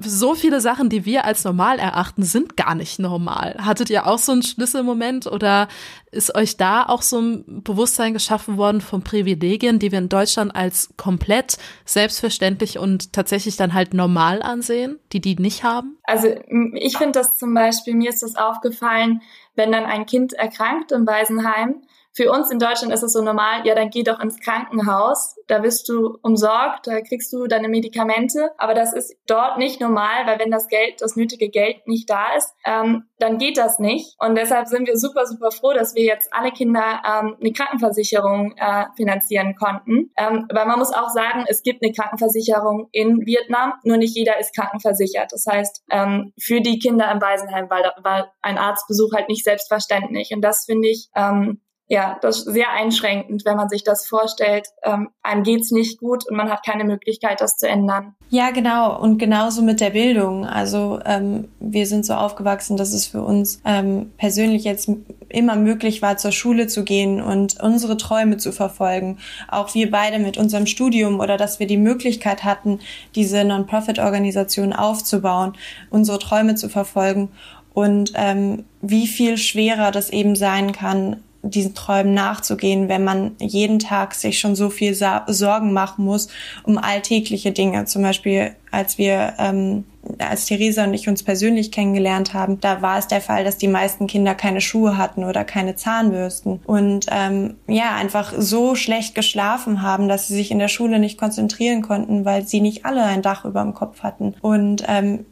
so 0.00 0.34
viele 0.34 0.60
Sachen, 0.60 0.88
die 0.88 1.04
wir 1.04 1.24
als 1.24 1.44
normal 1.44 1.78
erachten, 1.78 2.22
sind 2.22 2.56
gar 2.56 2.74
nicht 2.74 2.98
normal. 2.98 3.56
Hattet 3.58 3.90
ihr 3.90 4.06
auch 4.06 4.18
so 4.18 4.32
einen 4.32 4.42
Schlüsselmoment 4.42 5.26
oder 5.26 5.68
ist 6.10 6.34
euch 6.34 6.56
da 6.56 6.84
auch 6.86 7.02
so 7.02 7.20
ein 7.20 7.62
Bewusstsein 7.62 8.12
geschaffen 8.12 8.56
worden 8.56 8.80
von 8.80 9.02
Privilegien, 9.02 9.78
die 9.78 9.92
wir 9.92 9.98
in 9.98 10.08
Deutschland 10.08 10.54
als 10.54 10.90
komplett 10.96 11.58
selbstverständlich 11.84 12.78
und 12.78 13.12
tatsächlich 13.12 13.56
dann 13.56 13.74
halt 13.74 13.94
normal 13.94 14.42
ansehen, 14.42 14.98
die 15.12 15.20
die 15.20 15.36
nicht 15.36 15.64
haben? 15.64 15.96
Also 16.04 16.28
ich 16.74 16.96
finde 16.96 17.18
das 17.18 17.36
zum 17.36 17.54
Beispiel, 17.54 17.94
mir 17.94 18.10
ist 18.10 18.22
das 18.22 18.36
aufgefallen, 18.36 19.22
wenn 19.54 19.72
dann 19.72 19.84
ein 19.84 20.06
Kind 20.06 20.32
erkrankt 20.32 20.92
im 20.92 21.06
Waisenheim, 21.06 21.82
für 22.14 22.30
uns 22.30 22.50
in 22.50 22.58
Deutschland 22.58 22.92
ist 22.92 23.02
es 23.02 23.12
so 23.12 23.22
normal, 23.22 23.66
ja, 23.66 23.74
dann 23.74 23.90
geh 23.90 24.04
doch 24.04 24.20
ins 24.20 24.38
Krankenhaus, 24.38 25.36
da 25.48 25.62
wirst 25.62 25.88
du 25.88 26.16
umsorgt, 26.22 26.86
da 26.86 27.00
kriegst 27.00 27.32
du 27.32 27.46
deine 27.46 27.68
Medikamente, 27.68 28.50
aber 28.56 28.74
das 28.74 28.92
ist 28.92 29.16
dort 29.26 29.58
nicht 29.58 29.80
normal, 29.80 30.26
weil 30.26 30.38
wenn 30.38 30.50
das 30.50 30.68
Geld, 30.68 31.00
das 31.00 31.16
nötige 31.16 31.48
Geld 31.48 31.86
nicht 31.86 32.08
da 32.08 32.34
ist, 32.36 32.54
ähm, 32.64 33.04
dann 33.18 33.38
geht 33.38 33.58
das 33.58 33.78
nicht. 33.78 34.14
Und 34.18 34.36
deshalb 34.36 34.68
sind 34.68 34.86
wir 34.86 34.96
super, 34.96 35.26
super 35.26 35.50
froh, 35.50 35.72
dass 35.72 35.94
wir 35.94 36.04
jetzt 36.04 36.32
alle 36.32 36.52
Kinder 36.52 37.02
ähm, 37.04 37.36
eine 37.40 37.52
Krankenversicherung 37.52 38.54
äh, 38.56 38.84
finanzieren 38.96 39.56
konnten. 39.56 40.12
Ähm, 40.16 40.46
aber 40.50 40.66
man 40.66 40.78
muss 40.78 40.92
auch 40.92 41.08
sagen, 41.08 41.44
es 41.48 41.62
gibt 41.62 41.82
eine 41.82 41.92
Krankenversicherung 41.92 42.88
in 42.92 43.26
Vietnam, 43.26 43.74
nur 43.82 43.96
nicht 43.96 44.16
jeder 44.16 44.38
ist 44.38 44.54
krankenversichert. 44.54 45.32
Das 45.32 45.46
heißt, 45.46 45.82
ähm, 45.90 46.32
für 46.40 46.60
die 46.60 46.78
Kinder 46.78 47.10
im 47.10 47.20
Waisenheim 47.20 47.68
war, 47.70 47.94
war 48.02 48.32
ein 48.42 48.58
Arztbesuch 48.58 49.12
halt 49.14 49.28
nicht 49.28 49.44
selbstverständlich. 49.44 50.30
Und 50.32 50.42
das 50.42 50.64
finde 50.64 50.88
ich 50.88 51.08
ähm, 51.16 51.60
ja, 51.86 52.18
das 52.22 52.38
ist 52.38 52.52
sehr 52.52 52.70
einschränkend, 52.70 53.44
wenn 53.44 53.56
man 53.56 53.68
sich 53.68 53.84
das 53.84 54.06
vorstellt. 54.06 54.66
Ähm, 54.82 55.10
einem 55.22 55.42
geht's 55.42 55.70
nicht 55.70 55.98
gut 55.98 56.26
und 56.26 56.36
man 56.36 56.50
hat 56.50 56.64
keine 56.64 56.84
Möglichkeit, 56.84 57.42
das 57.42 57.56
zu 57.56 57.68
ändern. 57.68 58.14
Ja, 58.30 58.50
genau. 58.50 58.98
Und 58.98 59.18
genauso 59.18 59.60
mit 59.60 59.80
der 59.80 59.90
Bildung. 59.90 60.46
Also 60.46 60.98
ähm, 61.04 61.48
wir 61.60 61.86
sind 61.86 62.06
so 62.06 62.14
aufgewachsen, 62.14 62.78
dass 62.78 62.94
es 62.94 63.06
für 63.06 63.22
uns 63.22 63.60
ähm, 63.66 64.12
persönlich 64.16 64.64
jetzt 64.64 64.88
immer 65.28 65.56
möglich 65.56 66.00
war, 66.00 66.16
zur 66.16 66.32
Schule 66.32 66.68
zu 66.68 66.84
gehen 66.84 67.20
und 67.20 67.60
unsere 67.60 67.98
Träume 67.98 68.38
zu 68.38 68.50
verfolgen. 68.50 69.18
Auch 69.48 69.74
wir 69.74 69.90
beide 69.90 70.18
mit 70.18 70.38
unserem 70.38 70.66
Studium 70.66 71.20
oder 71.20 71.36
dass 71.36 71.60
wir 71.60 71.66
die 71.66 71.76
Möglichkeit 71.76 72.44
hatten, 72.44 72.80
diese 73.14 73.44
Non-Profit-Organisation 73.44 74.72
aufzubauen, 74.72 75.52
unsere 75.90 76.18
Träume 76.18 76.54
zu 76.54 76.70
verfolgen 76.70 77.28
und 77.74 78.12
ähm, 78.14 78.64
wie 78.80 79.06
viel 79.06 79.36
schwerer 79.36 79.90
das 79.90 80.08
eben 80.08 80.36
sein 80.36 80.72
kann, 80.72 81.22
diesen 81.50 81.74
Träumen 81.74 82.14
nachzugehen, 82.14 82.88
wenn 82.88 83.04
man 83.04 83.32
jeden 83.38 83.78
Tag 83.78 84.14
sich 84.14 84.38
schon 84.38 84.56
so 84.56 84.70
viel 84.70 84.94
Sorgen 84.94 85.72
machen 85.72 86.04
muss 86.04 86.28
um 86.64 86.78
alltägliche 86.78 87.52
Dinge. 87.52 87.84
Zum 87.84 88.02
Beispiel, 88.02 88.52
als 88.70 88.98
wir, 88.98 89.34
ähm, 89.38 89.84
als 90.18 90.46
Theresa 90.46 90.84
und 90.84 90.94
ich 90.94 91.08
uns 91.08 91.22
persönlich 91.22 91.70
kennengelernt 91.72 92.34
haben, 92.34 92.60
da 92.60 92.82
war 92.82 92.98
es 92.98 93.06
der 93.06 93.20
Fall, 93.20 93.44
dass 93.44 93.56
die 93.56 93.68
meisten 93.68 94.06
Kinder 94.06 94.34
keine 94.34 94.60
Schuhe 94.60 94.96
hatten 94.96 95.24
oder 95.24 95.44
keine 95.44 95.76
Zahnbürsten. 95.76 96.60
Und 96.66 97.06
ähm, 97.10 97.54
ja 97.66 97.94
einfach 97.94 98.32
so 98.36 98.74
schlecht 98.74 99.14
geschlafen 99.14 99.82
haben, 99.82 100.08
dass 100.08 100.28
sie 100.28 100.34
sich 100.34 100.50
in 100.50 100.58
der 100.58 100.68
Schule 100.68 100.98
nicht 100.98 101.18
konzentrieren 101.18 101.82
konnten, 101.82 102.24
weil 102.24 102.46
sie 102.46 102.60
nicht 102.60 102.84
alle 102.84 103.04
ein 103.04 103.22
Dach 103.22 103.44
über 103.44 103.62
dem 103.62 103.74
Kopf 103.74 104.02
hatten. 104.02 104.34
Und 104.40 104.84
ähm, 104.88 105.24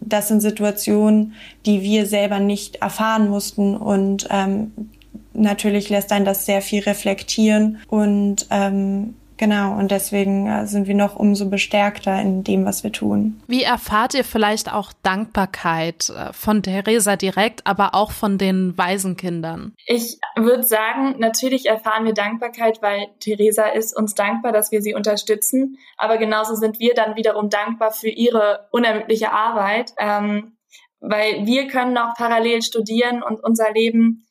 das 0.00 0.28
sind 0.28 0.40
Situationen, 0.40 1.34
die 1.66 1.82
wir 1.82 2.06
selber 2.06 2.40
nicht 2.40 2.76
erfahren 2.76 3.28
mussten. 3.28 3.76
Und 3.76 4.28
ähm, 4.30 4.72
natürlich 5.32 5.88
lässt 5.88 6.12
einen 6.12 6.24
das 6.24 6.46
sehr 6.46 6.62
viel 6.62 6.82
reflektieren 6.82 7.78
und 7.88 8.46
ähm, 8.50 9.14
Genau, 9.40 9.72
und 9.78 9.90
deswegen 9.90 10.46
äh, 10.48 10.66
sind 10.66 10.86
wir 10.86 10.94
noch 10.94 11.16
umso 11.16 11.48
bestärkter 11.48 12.20
in 12.20 12.44
dem, 12.44 12.66
was 12.66 12.84
wir 12.84 12.92
tun. 12.92 13.40
Wie 13.46 13.62
erfahrt 13.62 14.12
ihr 14.12 14.22
vielleicht 14.22 14.70
auch 14.70 14.92
Dankbarkeit 15.02 16.10
äh, 16.10 16.34
von 16.34 16.62
Theresa 16.62 17.16
direkt, 17.16 17.66
aber 17.66 17.94
auch 17.94 18.10
von 18.10 18.36
den 18.36 18.76
Waisenkindern? 18.76 19.72
Ich 19.86 20.18
würde 20.36 20.62
sagen, 20.62 21.14
natürlich 21.20 21.64
erfahren 21.64 22.04
wir 22.04 22.12
Dankbarkeit, 22.12 22.82
weil 22.82 23.06
Theresa 23.20 23.64
ist 23.64 23.96
uns 23.96 24.14
dankbar, 24.14 24.52
dass 24.52 24.72
wir 24.72 24.82
sie 24.82 24.92
unterstützen. 24.92 25.78
Aber 25.96 26.18
genauso 26.18 26.54
sind 26.54 26.78
wir 26.78 26.92
dann 26.92 27.16
wiederum 27.16 27.48
dankbar 27.48 27.92
für 27.92 28.10
ihre 28.10 28.68
unermüdliche 28.72 29.32
Arbeit, 29.32 29.94
ähm, 29.96 30.58
weil 31.00 31.46
wir 31.46 31.66
können 31.68 31.96
auch 31.96 32.12
parallel 32.14 32.60
studieren 32.60 33.22
und 33.22 33.42
unser 33.42 33.72
Leben 33.72 34.26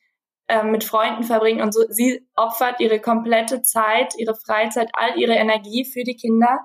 ähm, 0.49 0.71
mit 0.71 0.83
Freunden 0.83 1.23
verbringen 1.23 1.61
und 1.61 1.73
so. 1.73 1.83
Sie 1.89 2.27
opfert 2.35 2.79
ihre 2.79 2.99
komplette 2.99 3.61
Zeit, 3.61 4.15
ihre 4.17 4.35
Freizeit, 4.35 4.89
all 4.93 5.17
ihre 5.17 5.35
Energie 5.35 5.85
für 5.85 6.03
die 6.03 6.15
Kinder. 6.15 6.59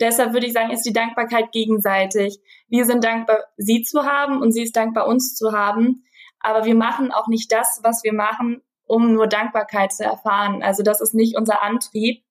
Deshalb 0.00 0.34
würde 0.34 0.46
ich 0.46 0.52
sagen, 0.52 0.70
ist 0.70 0.84
die 0.84 0.92
Dankbarkeit 0.92 1.50
gegenseitig. 1.50 2.38
Wir 2.68 2.84
sind 2.84 3.04
dankbar, 3.04 3.38
sie 3.56 3.82
zu 3.82 4.04
haben 4.04 4.40
und 4.40 4.52
sie 4.52 4.62
ist 4.62 4.76
dankbar, 4.76 5.06
uns 5.06 5.34
zu 5.34 5.52
haben. 5.52 6.04
Aber 6.40 6.64
wir 6.66 6.74
machen 6.74 7.10
auch 7.10 7.26
nicht 7.28 7.50
das, 7.52 7.80
was 7.82 8.04
wir 8.04 8.12
machen, 8.12 8.62
um 8.84 9.14
nur 9.14 9.26
Dankbarkeit 9.26 9.92
zu 9.92 10.04
erfahren. 10.04 10.62
Also 10.62 10.82
das 10.82 11.00
ist 11.00 11.14
nicht 11.14 11.36
unser 11.36 11.62
Antrieb. 11.62 12.24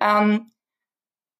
Ähm, 0.00 0.52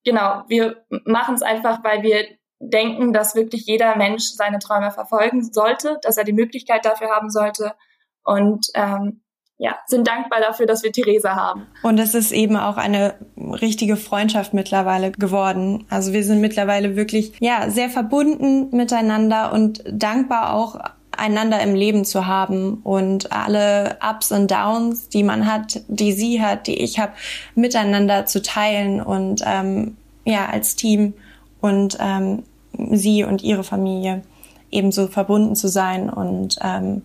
genau, 0.04 0.44
wir 0.48 0.84
machen 1.04 1.34
es 1.34 1.42
einfach, 1.42 1.84
weil 1.84 2.02
wir 2.02 2.26
denken, 2.60 3.12
dass 3.12 3.34
wirklich 3.34 3.66
jeder 3.66 3.96
Mensch 3.96 4.22
seine 4.22 4.58
Träume 4.58 4.90
verfolgen 4.90 5.42
sollte, 5.52 5.98
dass 6.02 6.16
er 6.16 6.24
die 6.24 6.32
Möglichkeit 6.32 6.86
dafür 6.86 7.10
haben 7.10 7.28
sollte 7.28 7.74
und 8.24 8.66
ähm, 8.74 9.22
ja, 9.58 9.76
sind 9.86 10.08
dankbar 10.08 10.40
dafür, 10.40 10.66
dass 10.66 10.82
wir 10.82 10.90
Theresa 10.90 11.36
haben. 11.36 11.66
Und 11.84 11.98
es 12.00 12.14
ist 12.14 12.32
eben 12.32 12.56
auch 12.56 12.76
eine 12.76 13.14
richtige 13.38 13.96
Freundschaft 13.96 14.54
mittlerweile 14.54 15.12
geworden. 15.12 15.86
Also 15.88 16.12
wir 16.12 16.24
sind 16.24 16.40
mittlerweile 16.40 16.96
wirklich, 16.96 17.32
ja, 17.38 17.70
sehr 17.70 17.88
verbunden 17.88 18.76
miteinander 18.76 19.52
und 19.52 19.84
dankbar 19.86 20.54
auch 20.54 20.80
einander 21.16 21.60
im 21.60 21.74
Leben 21.74 22.04
zu 22.04 22.26
haben 22.26 22.80
und 22.82 23.30
alle 23.30 23.98
Ups 24.02 24.32
und 24.32 24.50
Downs, 24.50 25.08
die 25.08 25.22
man 25.22 25.46
hat, 25.46 25.82
die 25.86 26.12
sie 26.12 26.42
hat, 26.42 26.66
die 26.66 26.82
ich 26.82 26.98
habe, 26.98 27.12
miteinander 27.54 28.26
zu 28.26 28.42
teilen 28.42 29.00
und 29.00 29.42
ähm, 29.46 29.96
ja, 30.24 30.46
als 30.46 30.74
Team 30.74 31.14
und 31.60 31.98
ähm, 32.00 32.42
sie 32.90 33.22
und 33.22 33.42
ihre 33.42 33.62
Familie 33.62 34.22
ebenso 34.72 35.06
verbunden 35.06 35.54
zu 35.54 35.68
sein 35.68 36.10
und 36.10 36.56
ähm, 36.62 37.02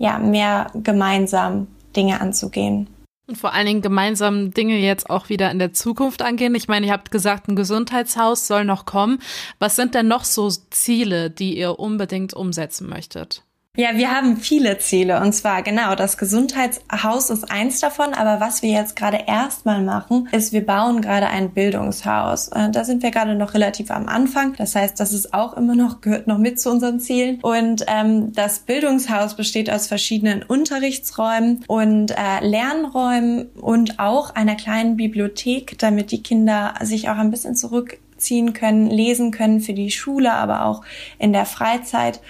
ja, 0.00 0.18
mehr 0.18 0.70
gemeinsam 0.74 1.68
Dinge 1.94 2.20
anzugehen. 2.20 2.88
Und 3.28 3.36
vor 3.36 3.52
allen 3.52 3.66
Dingen 3.66 3.82
gemeinsam 3.82 4.52
Dinge 4.52 4.78
jetzt 4.78 5.08
auch 5.08 5.28
wieder 5.28 5.50
in 5.52 5.60
der 5.60 5.72
Zukunft 5.72 6.22
angehen. 6.22 6.54
Ich 6.54 6.66
meine, 6.66 6.86
ihr 6.86 6.92
habt 6.92 7.12
gesagt, 7.12 7.46
ein 7.46 7.54
Gesundheitshaus 7.54 8.48
soll 8.48 8.64
noch 8.64 8.86
kommen. 8.86 9.20
Was 9.60 9.76
sind 9.76 9.94
denn 9.94 10.08
noch 10.08 10.24
so 10.24 10.50
Ziele, 10.70 11.30
die 11.30 11.56
ihr 11.56 11.78
unbedingt 11.78 12.34
umsetzen 12.34 12.88
möchtet? 12.88 13.44
Ja, 13.76 13.90
wir 13.94 14.10
haben 14.10 14.36
viele 14.36 14.78
Ziele 14.78 15.20
und 15.20 15.32
zwar 15.32 15.62
genau, 15.62 15.94
das 15.94 16.18
Gesundheitshaus 16.18 17.30
ist 17.30 17.52
eins 17.52 17.78
davon, 17.78 18.14
aber 18.14 18.40
was 18.40 18.62
wir 18.62 18.70
jetzt 18.70 18.96
gerade 18.96 19.20
erstmal 19.28 19.80
machen, 19.80 20.28
ist, 20.32 20.52
wir 20.52 20.66
bauen 20.66 21.00
gerade 21.00 21.28
ein 21.28 21.52
Bildungshaus. 21.52 22.48
Äh, 22.48 22.70
da 22.72 22.82
sind 22.82 23.04
wir 23.04 23.12
gerade 23.12 23.36
noch 23.36 23.54
relativ 23.54 23.92
am 23.92 24.08
Anfang. 24.08 24.54
Das 24.54 24.74
heißt, 24.74 24.98
das 24.98 25.12
ist 25.12 25.32
auch 25.32 25.56
immer 25.56 25.76
noch, 25.76 26.00
gehört 26.00 26.26
noch 26.26 26.38
mit 26.38 26.58
zu 26.58 26.68
unseren 26.68 26.98
Zielen. 26.98 27.38
Und 27.42 27.84
ähm, 27.86 28.32
das 28.32 28.58
Bildungshaus 28.58 29.36
besteht 29.36 29.70
aus 29.70 29.86
verschiedenen 29.86 30.42
Unterrichtsräumen 30.42 31.64
und 31.68 32.10
äh, 32.10 32.44
Lernräumen 32.44 33.50
und 33.50 34.00
auch 34.00 34.34
einer 34.34 34.56
kleinen 34.56 34.96
Bibliothek, 34.96 35.78
damit 35.78 36.10
die 36.10 36.24
Kinder 36.24 36.74
sich 36.82 37.08
auch 37.08 37.18
ein 37.18 37.30
bisschen 37.30 37.54
zurückziehen 37.54 38.52
können, 38.52 38.90
lesen 38.90 39.30
können 39.30 39.60
für 39.60 39.74
die 39.74 39.92
Schule, 39.92 40.32
aber 40.32 40.66
auch 40.66 40.82
in 41.20 41.32
der 41.32 41.46
Freizeit. 41.46 42.20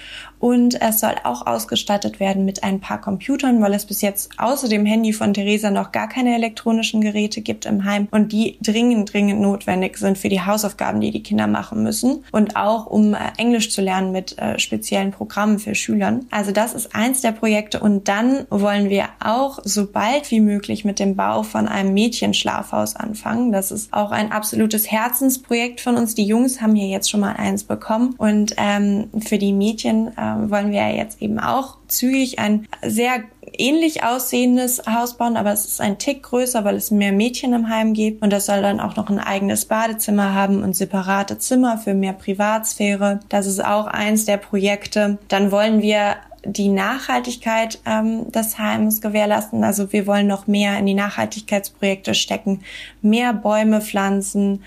Und 0.41 0.81
es 0.81 1.01
soll 1.01 1.15
auch 1.23 1.47
ausgestattet 1.47 2.19
werden 2.19 2.45
mit 2.45 2.65
ein 2.65 2.81
paar 2.81 3.01
Computern, 3.01 3.61
weil 3.61 3.75
es 3.75 3.85
bis 3.85 4.01
jetzt 4.01 4.31
außer 4.39 4.69
dem 4.69 4.87
Handy 4.87 5.13
von 5.13 5.35
Theresa 5.35 5.71
noch 5.71 5.93
gar 5.93 6.09
keine 6.09 6.35
elektronischen 6.35 7.03
Geräte 7.03 7.43
gibt 7.43 7.67
im 7.67 7.85
Heim 7.85 8.09
und 8.11 8.33
die 8.33 8.59
dringend, 8.63 9.13
dringend 9.13 9.41
notwendig 9.41 9.99
sind 9.99 10.17
für 10.17 10.31
die 10.31 10.41
Hausaufgaben, 10.41 11.01
die 11.01 11.11
die 11.11 11.23
Kinder 11.23 11.47
machen 11.47 11.83
müssen 11.83 12.25
und 12.33 12.57
auch 12.57 12.87
um 12.87 13.13
äh, 13.13 13.19
Englisch 13.37 13.71
zu 13.71 13.83
lernen 13.83 14.13
mit 14.13 14.39
äh, 14.39 14.59
speziellen 14.59 15.11
Programmen 15.11 15.59
für 15.59 15.75
Schülern. 15.75 16.27
Also 16.31 16.53
das 16.53 16.73
ist 16.73 16.95
eins 16.95 17.21
der 17.21 17.33
Projekte 17.33 17.81
und 17.81 18.09
dann 18.09 18.47
wollen 18.49 18.89
wir 18.89 19.05
auch 19.23 19.59
so 19.63 19.87
bald 19.87 20.31
wie 20.31 20.41
möglich 20.41 20.87
mit 20.87 20.99
dem 20.99 21.17
Bau 21.17 21.43
von 21.43 21.69
einem 21.69 21.93
Mädchenschlafhaus 21.93 22.97
anfangen. 22.97 23.53
Das 23.53 23.71
ist 23.71 23.93
auch 23.93 24.11
ein 24.11 24.33
absolutes 24.33 24.91
Herzensprojekt 24.91 25.83
von 25.83 25.97
uns. 25.97 26.15
Die 26.15 26.25
Jungs 26.25 26.63
haben 26.63 26.75
hier 26.75 26.89
jetzt 26.89 27.11
schon 27.11 27.21
mal 27.21 27.37
eins 27.37 27.65
bekommen 27.65 28.15
und 28.17 28.55
ähm, 28.57 29.11
für 29.21 29.37
die 29.37 29.53
Mädchen 29.53 30.17
äh, 30.17 30.30
wollen 30.49 30.71
wir 30.71 30.89
jetzt 30.95 31.21
eben 31.23 31.39
auch 31.39 31.77
zügig 31.89 32.39
ein 32.39 32.67
sehr 32.83 33.23
ähnlich 33.53 34.05
aussehendes 34.05 34.83
Haus 34.87 35.17
bauen, 35.17 35.37
aber 35.37 35.53
es 35.53 35.65
ist 35.65 35.81
ein 35.81 35.99
Tick 35.99 36.23
größer, 36.23 36.65
weil 36.65 36.77
es 36.77 36.91
mehr 36.91 37.13
Mädchen 37.13 37.53
im 37.53 37.69
Heim 37.69 37.93
gibt 37.93 38.23
und 38.23 38.33
das 38.33 38.47
soll 38.47 38.63
dann 38.63 38.81
auch 38.81 38.97
noch 38.97 39.09
ein 39.11 39.19
eigenes 39.19 39.65
Badezimmer 39.65 40.35
haben 40.35 40.63
und 40.63 40.75
separate 40.75 41.39
Zimmer 41.39 41.79
für 41.79 41.95
mehr 41.95 42.13
Privatsphäre. 42.13 43.21
Das 43.29 43.47
ist 43.47 43.65
auch 43.65 43.87
eins 43.87 44.25
der 44.25 44.37
Projekte. 44.37 45.19
Dann 45.29 45.53
wollen 45.53 45.83
wir 45.83 46.17
die 46.45 46.69
Nachhaltigkeit 46.69 47.81
ähm, 47.85 48.31
des 48.33 48.59
Heims 48.59 49.01
gewährleisten. 49.01 49.63
Also 49.63 49.93
wir 49.93 50.07
wollen 50.07 50.27
noch 50.27 50.47
mehr 50.47 50.79
in 50.79 50.87
die 50.87 50.95
Nachhaltigkeitsprojekte 50.95 52.15
stecken, 52.15 52.63
mehr 53.03 53.33
Bäume 53.35 53.81
pflanzen, 53.81 54.63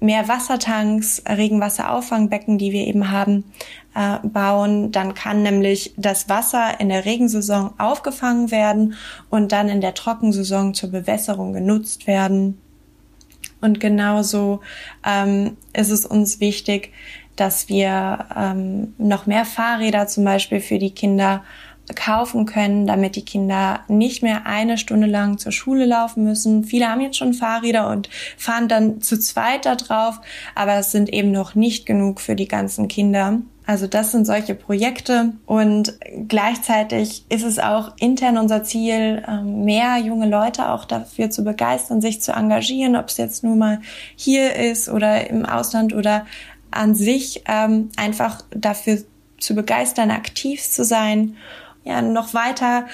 mehr 0.00 0.28
Wassertanks, 0.28 1.22
Regenwasserauffangbecken, 1.26 2.58
die 2.58 2.72
wir 2.72 2.86
eben 2.86 3.10
haben, 3.10 3.44
äh, 3.94 4.18
bauen. 4.22 4.92
Dann 4.92 5.14
kann 5.14 5.42
nämlich 5.42 5.94
das 5.96 6.28
Wasser 6.28 6.80
in 6.80 6.88
der 6.90 7.04
Regensaison 7.04 7.72
aufgefangen 7.78 8.50
werden 8.50 8.94
und 9.30 9.52
dann 9.52 9.68
in 9.68 9.80
der 9.80 9.94
Trockensaison 9.94 10.74
zur 10.74 10.90
Bewässerung 10.90 11.52
genutzt 11.52 12.06
werden. 12.06 12.58
Und 13.60 13.80
genauso 13.80 14.60
ähm, 15.04 15.56
ist 15.72 15.90
es 15.90 16.04
uns 16.04 16.40
wichtig, 16.40 16.92
dass 17.36 17.68
wir 17.68 18.26
ähm, 18.34 18.94
noch 18.98 19.26
mehr 19.26 19.44
Fahrräder 19.44 20.06
zum 20.06 20.24
Beispiel 20.24 20.60
für 20.60 20.78
die 20.78 20.90
Kinder 20.90 21.44
kaufen 21.94 22.46
können, 22.46 22.86
damit 22.86 23.16
die 23.16 23.24
Kinder 23.24 23.80
nicht 23.88 24.22
mehr 24.22 24.46
eine 24.46 24.78
Stunde 24.78 25.06
lang 25.06 25.38
zur 25.38 25.52
Schule 25.52 25.86
laufen 25.86 26.24
müssen. 26.24 26.64
Viele 26.64 26.88
haben 26.88 27.00
jetzt 27.00 27.16
schon 27.16 27.34
Fahrräder 27.34 27.88
und 27.88 28.08
fahren 28.36 28.68
dann 28.68 29.00
zu 29.00 29.18
zweit 29.18 29.66
da 29.66 29.76
drauf, 29.76 30.20
aber 30.54 30.74
es 30.74 30.90
sind 30.90 31.08
eben 31.12 31.30
noch 31.30 31.54
nicht 31.54 31.86
genug 31.86 32.20
für 32.20 32.34
die 32.34 32.48
ganzen 32.48 32.88
Kinder. 32.88 33.40
Also 33.66 33.88
das 33.88 34.12
sind 34.12 34.26
solche 34.26 34.54
Projekte 34.54 35.32
und 35.44 35.98
gleichzeitig 36.28 37.24
ist 37.28 37.42
es 37.42 37.58
auch 37.58 37.94
intern 37.98 38.38
unser 38.38 38.62
Ziel, 38.62 39.24
ähm, 39.26 39.64
mehr 39.64 39.98
junge 39.98 40.28
Leute 40.28 40.70
auch 40.70 40.84
dafür 40.84 41.30
zu 41.30 41.42
begeistern, 41.42 42.00
sich 42.00 42.22
zu 42.22 42.32
engagieren, 42.32 42.94
ob 42.94 43.08
es 43.08 43.16
jetzt 43.16 43.42
nur 43.42 43.56
mal 43.56 43.80
hier 44.14 44.54
ist 44.54 44.88
oder 44.88 45.28
im 45.28 45.44
Ausland 45.44 45.94
oder 45.94 46.26
an 46.70 46.94
sich 46.94 47.42
ähm, 47.48 47.90
einfach 47.96 48.44
dafür 48.50 48.98
zu 49.38 49.54
begeistern, 49.56 50.12
aktiv 50.12 50.62
zu 50.62 50.84
sein 50.84 51.36
ja, 51.86 52.02
noch 52.02 52.34
weiter 52.34 52.86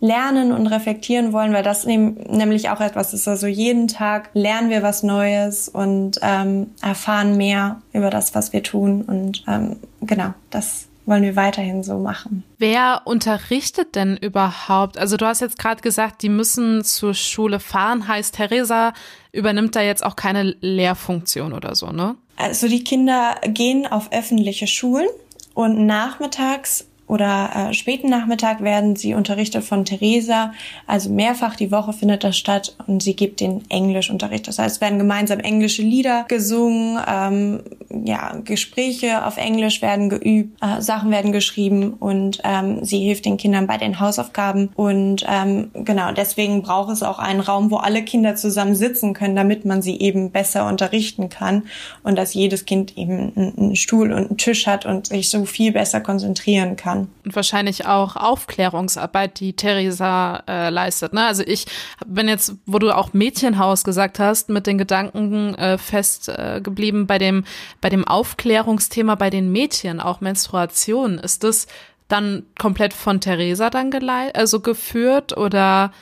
lernen 0.00 0.52
und 0.52 0.66
reflektieren 0.66 1.32
wollen, 1.32 1.52
weil 1.52 1.62
das 1.62 1.84
nämlich 1.84 2.70
auch 2.70 2.80
etwas 2.80 3.12
ist. 3.12 3.28
Also 3.28 3.46
jeden 3.46 3.86
Tag 3.86 4.30
lernen 4.32 4.70
wir 4.70 4.82
was 4.82 5.02
Neues 5.02 5.68
und 5.68 6.18
ähm, 6.22 6.70
erfahren 6.80 7.36
mehr 7.36 7.82
über 7.92 8.08
das, 8.08 8.34
was 8.34 8.52
wir 8.52 8.62
tun. 8.62 9.02
Und 9.02 9.44
ähm, 9.46 9.76
genau, 10.00 10.32
das 10.48 10.88
wollen 11.04 11.22
wir 11.22 11.36
weiterhin 11.36 11.82
so 11.82 11.98
machen. 11.98 12.44
Wer 12.56 13.02
unterrichtet 13.04 13.94
denn 13.94 14.16
überhaupt? 14.16 14.96
Also 14.96 15.18
du 15.18 15.26
hast 15.26 15.40
jetzt 15.40 15.58
gerade 15.58 15.82
gesagt, 15.82 16.22
die 16.22 16.28
müssen 16.28 16.82
zur 16.82 17.12
Schule 17.12 17.60
fahren. 17.60 18.08
Heißt, 18.08 18.36
Theresa 18.36 18.94
übernimmt 19.32 19.76
da 19.76 19.82
jetzt 19.82 20.04
auch 20.04 20.16
keine 20.16 20.56
Lehrfunktion 20.60 21.52
oder 21.52 21.74
so, 21.74 21.88
ne? 21.90 22.16
Also 22.36 22.68
die 22.68 22.84
Kinder 22.84 23.34
gehen 23.44 23.86
auf 23.86 24.12
öffentliche 24.12 24.66
Schulen 24.66 25.08
und 25.52 25.84
nachmittags 25.84 26.86
oder 27.10 27.50
äh, 27.70 27.74
späten 27.74 28.08
Nachmittag 28.08 28.62
werden 28.62 28.94
sie 28.94 29.14
unterrichtet 29.14 29.64
von 29.64 29.84
Theresa. 29.84 30.52
Also 30.86 31.10
mehrfach 31.10 31.56
die 31.56 31.72
Woche 31.72 31.92
findet 31.92 32.22
das 32.22 32.38
statt 32.38 32.76
und 32.86 33.02
sie 33.02 33.16
gibt 33.16 33.40
den 33.40 33.68
Englischunterricht. 33.68 34.46
Das 34.46 34.60
heißt, 34.60 34.76
es 34.76 34.80
werden 34.80 34.98
gemeinsam 34.98 35.40
englische 35.40 35.82
Lieder 35.82 36.24
gesungen, 36.28 37.00
ähm, 37.08 37.62
ja, 38.04 38.36
Gespräche 38.44 39.26
auf 39.26 39.38
Englisch 39.38 39.82
werden 39.82 40.08
geübt, 40.08 40.56
äh, 40.62 40.80
Sachen 40.80 41.10
werden 41.10 41.32
geschrieben 41.32 41.94
und 41.94 42.40
ähm, 42.44 42.84
sie 42.84 43.00
hilft 43.00 43.24
den 43.24 43.36
Kindern 43.36 43.66
bei 43.66 43.76
den 43.76 43.98
Hausaufgaben. 43.98 44.70
Und 44.76 45.26
ähm, 45.28 45.70
genau, 45.74 46.12
deswegen 46.12 46.62
braucht 46.62 46.92
es 46.92 47.02
auch 47.02 47.18
einen 47.18 47.40
Raum, 47.40 47.72
wo 47.72 47.76
alle 47.76 48.04
Kinder 48.04 48.36
zusammen 48.36 48.76
sitzen 48.76 49.14
können, 49.14 49.34
damit 49.34 49.64
man 49.64 49.82
sie 49.82 49.98
eben 49.98 50.30
besser 50.30 50.68
unterrichten 50.68 51.28
kann 51.28 51.64
und 52.04 52.16
dass 52.16 52.34
jedes 52.34 52.66
Kind 52.66 52.96
eben 52.96 53.32
einen 53.36 53.76
Stuhl 53.76 54.12
und 54.12 54.28
einen 54.28 54.36
Tisch 54.36 54.68
hat 54.68 54.86
und 54.86 55.08
sich 55.08 55.28
so 55.28 55.44
viel 55.44 55.72
besser 55.72 56.00
konzentrieren 56.00 56.76
kann. 56.76 56.99
Und 57.24 57.36
wahrscheinlich 57.36 57.86
auch 57.86 58.16
Aufklärungsarbeit, 58.16 59.40
die 59.40 59.54
Theresa 59.54 60.42
äh, 60.48 60.70
leistet. 60.70 61.12
Ne? 61.12 61.24
Also 61.24 61.42
ich 61.46 61.66
bin 62.06 62.28
jetzt, 62.28 62.54
wo 62.66 62.78
du 62.78 62.94
auch 62.96 63.12
Mädchenhaus 63.12 63.84
gesagt 63.84 64.18
hast, 64.18 64.48
mit 64.48 64.66
den 64.66 64.78
Gedanken 64.78 65.54
äh, 65.54 65.78
fest 65.78 66.28
äh, 66.28 66.60
bei 66.62 67.18
dem, 67.18 67.44
bei 67.80 67.88
dem 67.88 68.06
Aufklärungsthema 68.06 69.14
bei 69.14 69.30
den 69.30 69.52
Mädchen, 69.52 70.00
auch 70.00 70.20
Menstruation. 70.20 71.18
Ist 71.18 71.44
das 71.44 71.66
dann 72.08 72.44
komplett 72.58 72.92
von 72.92 73.20
Theresa 73.20 73.70
dann 73.70 73.90
gelei 73.90 74.34
also 74.34 74.60
geführt 74.60 75.36
oder 75.36 75.92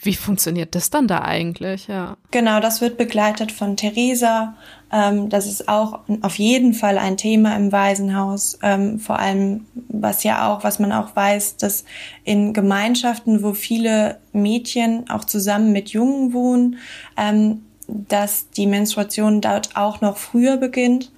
wie 0.00 0.14
funktioniert 0.14 0.74
das 0.74 0.90
dann 0.90 1.08
da 1.08 1.22
eigentlich? 1.22 1.88
Ja. 1.88 2.16
Genau, 2.30 2.60
das 2.60 2.80
wird 2.80 2.98
begleitet 2.98 3.50
von 3.50 3.76
Theresa. 3.76 4.54
Ähm, 4.92 5.28
das 5.28 5.46
ist 5.46 5.68
auch 5.68 6.00
auf 6.22 6.38
jeden 6.38 6.74
Fall 6.74 6.98
ein 6.98 7.16
Thema 7.16 7.56
im 7.56 7.72
Waisenhaus. 7.72 8.58
Ähm, 8.62 8.98
vor 8.98 9.18
allem, 9.18 9.66
was 9.88 10.24
ja 10.24 10.48
auch, 10.48 10.64
was 10.64 10.78
man 10.78 10.92
auch 10.92 11.14
weiß, 11.14 11.56
dass 11.56 11.84
in 12.24 12.52
Gemeinschaften, 12.52 13.42
wo 13.42 13.54
viele 13.54 14.18
Mädchen 14.32 15.08
auch 15.10 15.24
zusammen 15.24 15.72
mit 15.72 15.90
Jungen 15.90 16.32
wohnen, 16.32 16.78
ähm, 17.16 17.62
dass 17.86 18.50
die 18.50 18.66
Menstruation 18.66 19.40
dort 19.40 19.76
auch 19.76 20.00
noch 20.00 20.16
früher 20.16 20.56
beginnt. 20.56 21.10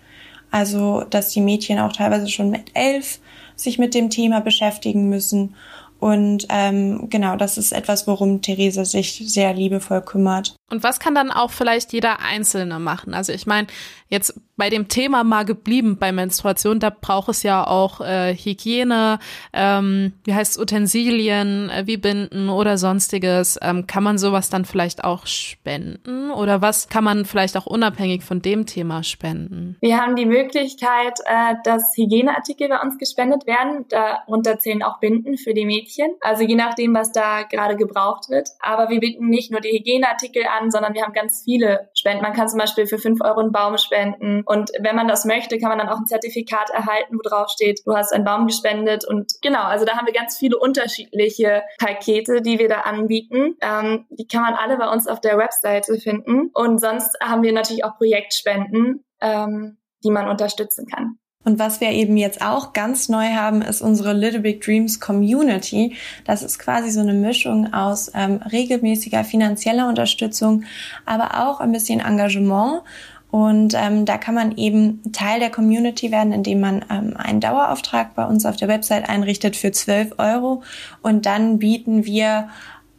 Also, 0.51 1.05
dass 1.09 1.31
die 1.31 1.41
Mädchen 1.41 1.79
auch 1.79 1.93
teilweise 1.93 2.29
schon 2.29 2.51
mit 2.51 2.73
elf 2.75 3.21
sich 3.55 3.79
mit 3.79 3.95
dem 3.95 4.11
Thema 4.11 4.41
beschäftigen 4.41 5.09
müssen 5.09 5.55
und 6.01 6.47
ähm, 6.49 7.09
genau, 7.11 7.37
das 7.37 7.59
ist 7.59 7.73
etwas, 7.73 8.07
worum 8.07 8.41
Theresa 8.41 8.85
sich 8.85 9.23
sehr 9.27 9.53
liebevoll 9.53 10.01
kümmert. 10.01 10.57
Und 10.71 10.83
was 10.83 11.01
kann 11.01 11.15
dann 11.15 11.31
auch 11.31 11.51
vielleicht 11.51 11.93
jeder 11.93 12.21
Einzelne 12.21 12.79
machen? 12.79 13.13
Also 13.13 13.33
ich 13.33 13.47
meine, 13.47 13.67
jetzt 14.09 14.41
bei 14.57 14.69
dem 14.69 14.89
Thema 14.89 15.25
mal 15.25 15.47
geblieben 15.47 15.97
bei 15.99 16.13
Menstruation, 16.13 16.81
da 16.81 16.91
braucht 16.91 17.31
es 17.31 17.43
ja 17.43 17.67
auch 17.67 18.03
äh, 18.03 18.35
Hygiene, 18.35 19.19
ähm, 19.55 20.13
wie 20.25 20.35
heißt 20.35 20.61
Utensilien, 20.61 21.71
äh, 21.71 21.87
wie 21.87 21.97
Binden 21.97 22.51
oder 22.51 22.77
sonstiges. 22.77 23.59
Ähm, 23.63 23.87
kann 23.87 24.05
man 24.05 24.19
sowas 24.19 24.51
dann 24.51 24.67
vielleicht 24.67 25.03
auch 25.03 25.27
spenden? 25.27 26.31
Oder 26.31 26.61
was 26.61 26.89
kann 26.89 27.05
man 27.05 27.25
vielleicht 27.25 27.57
auch 27.57 27.65
unabhängig 27.65 28.23
von 28.23 28.43
dem 28.43 28.67
Thema 28.67 29.03
spenden? 29.03 29.77
Wir 29.81 29.97
haben 29.97 30.15
die 30.15 30.27
Möglichkeit, 30.27 31.19
äh, 31.25 31.55
dass 31.65 31.97
Hygieneartikel 31.97 32.69
bei 32.69 32.81
uns 32.81 32.99
gespendet 32.99 33.47
werden. 33.47 33.87
Darunter 33.89 34.59
zählen 34.59 34.83
auch 34.83 35.01
Binden 35.01 35.39
für 35.39 35.55
die 35.55 35.65
Mädchen. 35.65 36.11
Also 36.21 36.43
je 36.43 36.57
nachdem, 36.57 36.95
was 36.95 37.13
da 37.13 37.45
gerade 37.45 37.77
gebraucht 37.77 38.29
wird. 38.29 38.51
Aber 38.61 38.91
wir 38.91 39.01
bieten 39.01 39.29
nicht 39.29 39.51
nur 39.51 39.63
die 39.63 39.71
Hygieneartikel 39.71 40.43
an, 40.45 40.60
sondern 40.69 40.95
wir 40.95 41.03
haben 41.03 41.13
ganz 41.13 41.43
viele 41.45 41.89
Spenden. 41.95 42.23
Man 42.23 42.33
kann 42.33 42.49
zum 42.49 42.59
Beispiel 42.59 42.87
für 42.87 42.99
fünf 42.99 43.21
Euro 43.23 43.39
einen 43.39 43.53
Baum 43.53 43.79
spenden. 43.79 44.43
Und 44.45 44.71
wenn 44.81 44.97
man 44.97 45.07
das 45.07 45.25
möchte, 45.25 45.59
kann 45.59 45.69
man 45.69 45.79
dann 45.79 45.89
auch 45.89 45.99
ein 45.99 46.07
Zertifikat 46.07 46.71
erhalten, 46.71 47.17
wo 47.17 47.23
drauf 47.23 47.49
steht, 47.51 47.81
du 47.87 47.95
hast 47.95 48.13
einen 48.13 48.25
Baum 48.25 48.49
gespendet. 48.49 49.05
Und 49.07 49.35
genau, 49.43 49.63
also 49.63 49.85
da 49.85 49.97
haben 49.97 50.07
wir 50.07 50.13
ganz 50.13 50.37
viele 50.37 50.59
unterschiedliche 50.59 51.63
Pakete, 51.79 52.43
die 52.43 52.59
wir 52.59 52.69
da 52.69 52.81
anbieten. 52.81 53.57
Ähm, 53.61 54.07
die 54.11 54.27
kann 54.27 54.43
man 54.43 54.55
alle 54.55 54.77
bei 54.77 54.89
uns 54.89 55.07
auf 55.07 55.21
der 55.21 55.39
Webseite 55.39 55.99
finden. 55.99 56.51
Und 56.53 56.81
sonst 56.81 57.17
haben 57.23 57.43
wir 57.43 57.53
natürlich 57.53 57.85
auch 57.85 57.97
Projektspenden, 57.97 59.05
ähm, 59.21 59.79
die 60.03 60.11
man 60.11 60.29
unterstützen 60.29 60.87
kann. 60.87 61.21
Und 61.43 61.59
was 61.59 61.81
wir 61.81 61.91
eben 61.91 62.19
jetzt 62.19 62.43
auch 62.43 62.75
ganz 62.75 63.09
neu 63.09 63.31
haben, 63.33 63.63
ist 63.63 63.81
unsere 63.81 64.13
Little 64.13 64.41
Big 64.41 64.61
Dreams 64.61 65.01
Community. 65.01 65.97
Das 66.25 66.43
ist 66.43 66.59
quasi 66.59 66.91
so 66.91 67.01
eine 67.01 67.15
Mischung 67.15 67.73
aus 67.73 68.11
ähm, 68.15 68.43
regelmäßiger 68.53 69.25
finanzieller 69.25 69.89
Unterstützung, 69.89 70.65
aber 71.07 71.47
auch 71.47 71.61
ein 71.61 71.73
bisschen 71.73 72.01
Engagement. 72.01 72.83
Und 73.31 73.75
ähm, 73.75 74.05
da 74.05 74.19
kann 74.19 74.35
man 74.35 74.59
eben 74.59 75.01
Teil 75.13 75.41
der 75.41 75.51
Community 75.51 76.11
werden, 76.11 76.33
indem 76.33 76.61
man 76.61 76.85
ähm, 76.91 77.17
einen 77.17 77.41
Dauerauftrag 77.41 78.15
bei 78.15 78.27
uns 78.27 78.45
auf 78.45 78.57
der 78.57 78.69
Website 78.69 79.09
einrichtet 79.09 79.57
für 79.57 79.73
12 79.73 80.19
Euro. 80.19 80.63
Und 81.01 81.25
dann 81.25 81.59
bieten 81.59 82.05
wir 82.05 82.49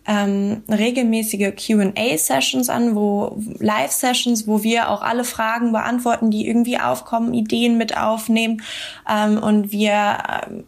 ähm, 0.07 0.63
regelmäßige 0.67 1.53
QA-Sessions 1.55 2.69
an, 2.69 2.95
wo 2.95 3.37
Live-Sessions, 3.59 4.47
wo 4.47 4.63
wir 4.63 4.89
auch 4.89 5.01
alle 5.01 5.23
Fragen 5.23 5.71
beantworten, 5.71 6.31
die 6.31 6.47
irgendwie 6.47 6.79
aufkommen, 6.79 7.33
Ideen 7.33 7.77
mit 7.77 7.97
aufnehmen. 7.97 8.63
Ähm, 9.07 9.37
und 9.37 9.71
wir 9.71 10.17
ähm, 10.49 10.63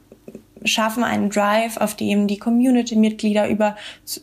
schaffen 0.65 1.03
einen 1.03 1.29
Drive, 1.29 1.77
auf 1.77 1.95
dem 1.95 2.27
die 2.27 2.37
Community-Mitglieder 2.37 3.49
über 3.49 3.75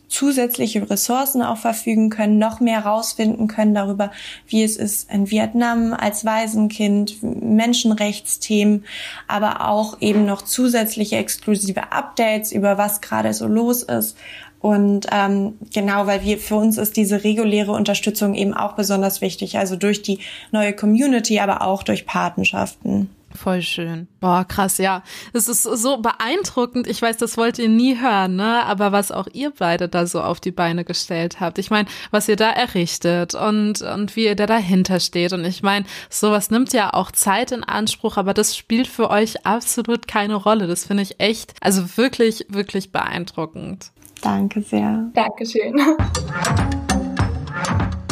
zusätzliche 0.09 0.89
Ressourcen 0.89 1.43
auch 1.43 1.59
verfügen 1.59 2.11
können, 2.11 2.39
noch 2.39 2.61
mehr 2.61 2.87
rausfinden 2.87 3.47
können 3.47 3.75
darüber, 3.75 4.11
wie 4.47 4.63
es 4.63 4.77
ist 4.77 5.11
in 5.11 5.31
Vietnam 5.31 5.93
als 5.93 6.25
Waisenkind, 6.25 7.23
Menschenrechtsthemen, 7.23 8.85
aber 9.29 9.69
auch 9.69 10.01
eben 10.01 10.25
noch 10.25 10.43
zusätzliche 10.43 11.17
exklusive 11.17 11.93
Updates 11.93 12.53
über 12.53 12.79
was 12.79 13.01
gerade 13.01 13.35
so 13.35 13.47
los 13.47 13.83
ist 13.83 14.17
und 14.61 15.07
ähm, 15.11 15.55
genau, 15.73 16.07
weil 16.07 16.23
wir 16.23 16.39
für 16.39 16.57
uns 16.57 16.77
ist 16.77 16.97
diese 16.97 17.25
reguläre 17.25 17.73
Unterstützung 17.73 18.35
eben 18.35 18.53
auch 18.53 18.75
besonders 18.75 19.23
wichtig. 19.23 19.57
Also 19.57 19.77
durch 19.77 20.03
die 20.03 20.19
neue 20.53 20.75
Community, 20.75 21.41
aber 21.41 21.63
auch 21.63 21.83
durch 21.83 22.05
Patenschaften. 22.05 23.09
Voll 23.35 23.63
schön. 23.63 24.09
Boah, 24.19 24.45
krass, 24.45 24.79
ja. 24.79 25.03
Es 25.33 25.49
ist 25.49 25.63
so 25.63 25.99
beeindruckend. 25.99 26.89
Ich 26.89 27.01
weiß, 27.01 27.17
das 27.17 27.37
wollt 27.37 27.59
ihr 27.59 27.69
nie 27.69 27.99
hören, 27.99 28.37
ne? 28.37 28.65
Aber 28.67 28.91
was 28.93 29.13
auch 29.13 29.29
ihr 29.33 29.53
beide 29.57 29.89
da 29.89 30.05
so 30.07 30.21
auf 30.21 30.41
die 30.41 30.51
Beine 30.51 30.85
gestellt 30.85 31.39
habt. 31.41 31.59
Ich 31.59 31.71
meine, 31.71 31.89
was 32.11 32.29
ihr 32.29 32.37
da 32.37 32.51
errichtet 32.51 33.35
und, 33.35 33.83
und 33.83 34.17
wie 34.17 34.25
ihr 34.25 34.35
da 34.35 34.47
dahinter 34.47 34.99
steht. 34.99 35.33
Und 35.33 35.45
ich 35.45 35.63
meine, 35.63 35.87
sowas 36.11 36.51
nimmt 36.51 36.73
ja 36.73 36.93
auch 36.93 37.13
Zeit 37.13 37.53
in 37.53 37.63
Anspruch, 37.63 38.17
aber 38.17 38.35
das 38.35 38.57
spielt 38.57 38.89
für 38.89 39.09
euch 39.11 39.47
absolut 39.47 40.09
keine 40.09 40.35
Rolle. 40.35 40.67
Das 40.67 40.85
finde 40.85 41.05
ich 41.05 41.21
echt, 41.21 41.55
also 41.61 41.97
wirklich, 41.97 42.47
wirklich 42.49 42.91
beeindruckend. 42.91 43.93
Danke 44.23 44.63
sehr. 44.63 45.11
Dankeschön. 45.15 45.81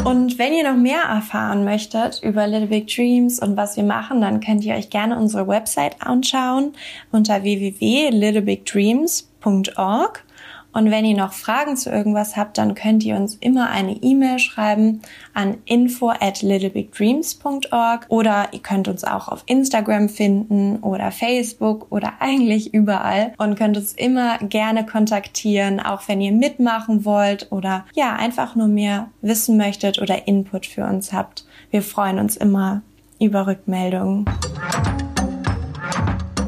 Und 0.04 0.38
wenn 0.38 0.52
ihr 0.54 0.70
noch 0.70 0.78
mehr 0.78 1.02
erfahren 1.02 1.64
möchtet 1.64 2.22
über 2.22 2.46
Little 2.46 2.68
Big 2.68 2.86
Dreams 2.86 3.40
und 3.40 3.56
was 3.58 3.76
wir 3.76 3.84
machen, 3.84 4.22
dann 4.22 4.40
könnt 4.40 4.64
ihr 4.64 4.74
euch 4.74 4.88
gerne 4.88 5.18
unsere 5.18 5.46
Website 5.46 6.00
anschauen 6.00 6.72
unter 7.12 7.42
www.littlebigdreams.org. 7.42 10.24
Und 10.72 10.90
wenn 10.90 11.04
ihr 11.04 11.16
noch 11.16 11.32
Fragen 11.32 11.76
zu 11.76 11.90
irgendwas 11.90 12.36
habt, 12.36 12.58
dann 12.58 12.74
könnt 12.74 13.02
ihr 13.04 13.16
uns 13.16 13.36
immer 13.36 13.70
eine 13.70 13.92
E-Mail 13.92 14.38
schreiben 14.38 15.00
an 15.34 15.56
info 15.64 16.10
at 16.10 16.42
littlebigdreams.org 16.42 18.06
oder 18.08 18.48
ihr 18.52 18.60
könnt 18.60 18.86
uns 18.86 19.02
auch 19.04 19.28
auf 19.28 19.42
Instagram 19.46 20.08
finden 20.08 20.76
oder 20.80 21.10
Facebook 21.10 21.86
oder 21.90 22.14
eigentlich 22.20 22.74
überall 22.74 23.32
und 23.38 23.56
könnt 23.56 23.76
uns 23.76 23.92
immer 23.92 24.38
gerne 24.38 24.84
kontaktieren, 24.84 25.80
auch 25.80 26.02
wenn 26.06 26.20
ihr 26.20 26.32
mitmachen 26.32 27.04
wollt 27.04 27.50
oder 27.50 27.86
ja, 27.94 28.14
einfach 28.14 28.54
nur 28.54 28.68
mehr 28.68 29.08
wissen 29.22 29.56
möchtet 29.56 30.00
oder 30.00 30.28
Input 30.28 30.66
für 30.66 30.84
uns 30.84 31.12
habt. 31.12 31.44
Wir 31.70 31.82
freuen 31.82 32.18
uns 32.18 32.36
immer 32.36 32.82
über 33.18 33.46
Rückmeldungen. 33.46 34.26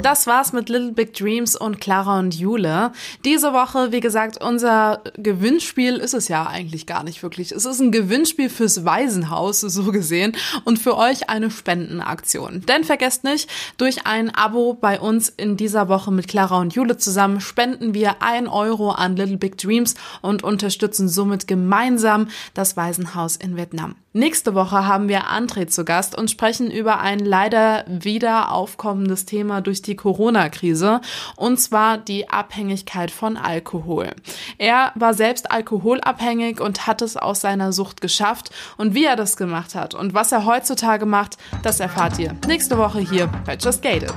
Das 0.02 0.26
war's 0.26 0.54
mit 0.54 0.70
Little 0.70 0.92
Big 0.92 1.12
Dreams 1.12 1.54
und 1.56 1.78
Clara 1.78 2.18
und 2.18 2.34
Jule. 2.34 2.92
Diese 3.24 3.52
Woche, 3.52 3.92
wie 3.92 4.00
gesagt, 4.00 4.42
unser 4.42 5.02
Gewinnspiel 5.16 5.96
ist 5.96 6.14
es 6.14 6.28
ja 6.28 6.46
eigentlich 6.46 6.86
gar 6.86 7.02
nicht 7.02 7.22
wirklich. 7.22 7.52
Es 7.52 7.66
ist 7.66 7.80
ein 7.80 7.92
Gewinnspiel 7.92 8.48
fürs 8.48 8.86
Waisenhaus, 8.86 9.60
so 9.60 9.92
gesehen, 9.92 10.34
und 10.64 10.78
für 10.78 10.96
euch 10.96 11.28
eine 11.28 11.50
Spendenaktion. 11.50 12.62
Denn 12.66 12.84
vergesst 12.84 13.24
nicht, 13.24 13.50
durch 13.76 14.06
ein 14.06 14.30
Abo 14.34 14.72
bei 14.72 14.98
uns 14.98 15.28
in 15.28 15.58
dieser 15.58 15.88
Woche 15.88 16.10
mit 16.10 16.28
Clara 16.28 16.58
und 16.58 16.74
Jule 16.74 16.96
zusammen 16.96 17.42
spenden 17.42 17.92
wir 17.92 18.22
ein 18.22 18.48
Euro 18.48 18.92
an 18.92 19.16
Little 19.16 19.36
Big 19.36 19.58
Dreams 19.58 19.96
und 20.22 20.42
unterstützen 20.42 21.10
somit 21.10 21.46
gemeinsam 21.46 22.28
das 22.54 22.76
Waisenhaus 22.76 23.36
in 23.36 23.56
Vietnam. 23.56 23.96
Nächste 24.12 24.56
Woche 24.56 24.88
haben 24.88 25.08
wir 25.08 25.26
André 25.26 25.68
zu 25.68 25.84
Gast 25.84 26.18
und 26.18 26.32
sprechen 26.32 26.68
über 26.68 26.98
ein 26.98 27.20
leider 27.20 27.84
wieder 27.86 28.50
aufkommendes 28.50 29.24
Thema 29.24 29.60
durch 29.60 29.82
die 29.82 29.94
Corona-Krise, 29.94 31.00
und 31.36 31.60
zwar 31.60 31.96
die 31.96 32.28
Abhängigkeit 32.28 33.12
von 33.12 33.36
Alkohol. 33.36 34.10
Er 34.58 34.90
war 34.96 35.14
selbst 35.14 35.52
alkoholabhängig 35.52 36.60
und 36.60 36.88
hat 36.88 37.02
es 37.02 37.16
aus 37.16 37.40
seiner 37.40 37.72
Sucht 37.72 38.00
geschafft. 38.00 38.50
Und 38.76 38.94
wie 38.94 39.04
er 39.04 39.14
das 39.14 39.36
gemacht 39.36 39.76
hat 39.76 39.94
und 39.94 40.12
was 40.12 40.32
er 40.32 40.44
heutzutage 40.44 41.06
macht, 41.06 41.36
das 41.62 41.78
erfahrt 41.78 42.18
ihr 42.18 42.34
nächste 42.48 42.78
Woche 42.78 42.98
hier 42.98 43.28
bei 43.46 43.56
Just 43.56 43.80
Gated. 43.80 44.14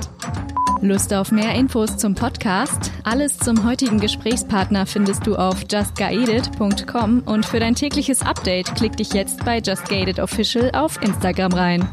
Lust 0.84 1.14
auf 1.14 1.32
mehr 1.32 1.54
Infos 1.54 1.96
zum 1.96 2.14
Podcast? 2.14 2.92
Alles 3.04 3.38
zum 3.38 3.64
heutigen 3.64 3.98
Gesprächspartner 3.98 4.84
findest 4.84 5.26
du 5.26 5.34
auf 5.34 5.64
justguided.com 5.70 7.22
und 7.24 7.46
für 7.46 7.58
dein 7.58 7.74
tägliches 7.74 8.20
Update 8.20 8.74
klick 8.74 8.96
dich 8.96 9.12
jetzt 9.14 9.44
bei 9.44 9.60
Just 9.60 9.88
Gated 9.88 10.20
Official 10.20 10.70
auf 10.74 11.00
Instagram 11.02 11.52
rein. 11.54 11.88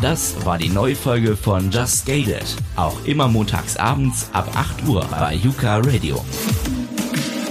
Das 0.00 0.36
war 0.44 0.58
die 0.58 0.68
neue 0.68 0.94
Folge 0.94 1.36
von 1.36 1.70
Just 1.70 2.06
Gated. 2.06 2.44
Auch 2.76 3.04
immer 3.04 3.26
montags 3.26 3.76
abends 3.76 4.28
ab 4.32 4.48
8 4.54 4.86
Uhr 4.86 5.04
bei 5.10 5.34
Yuka 5.34 5.78
Radio. 5.78 6.22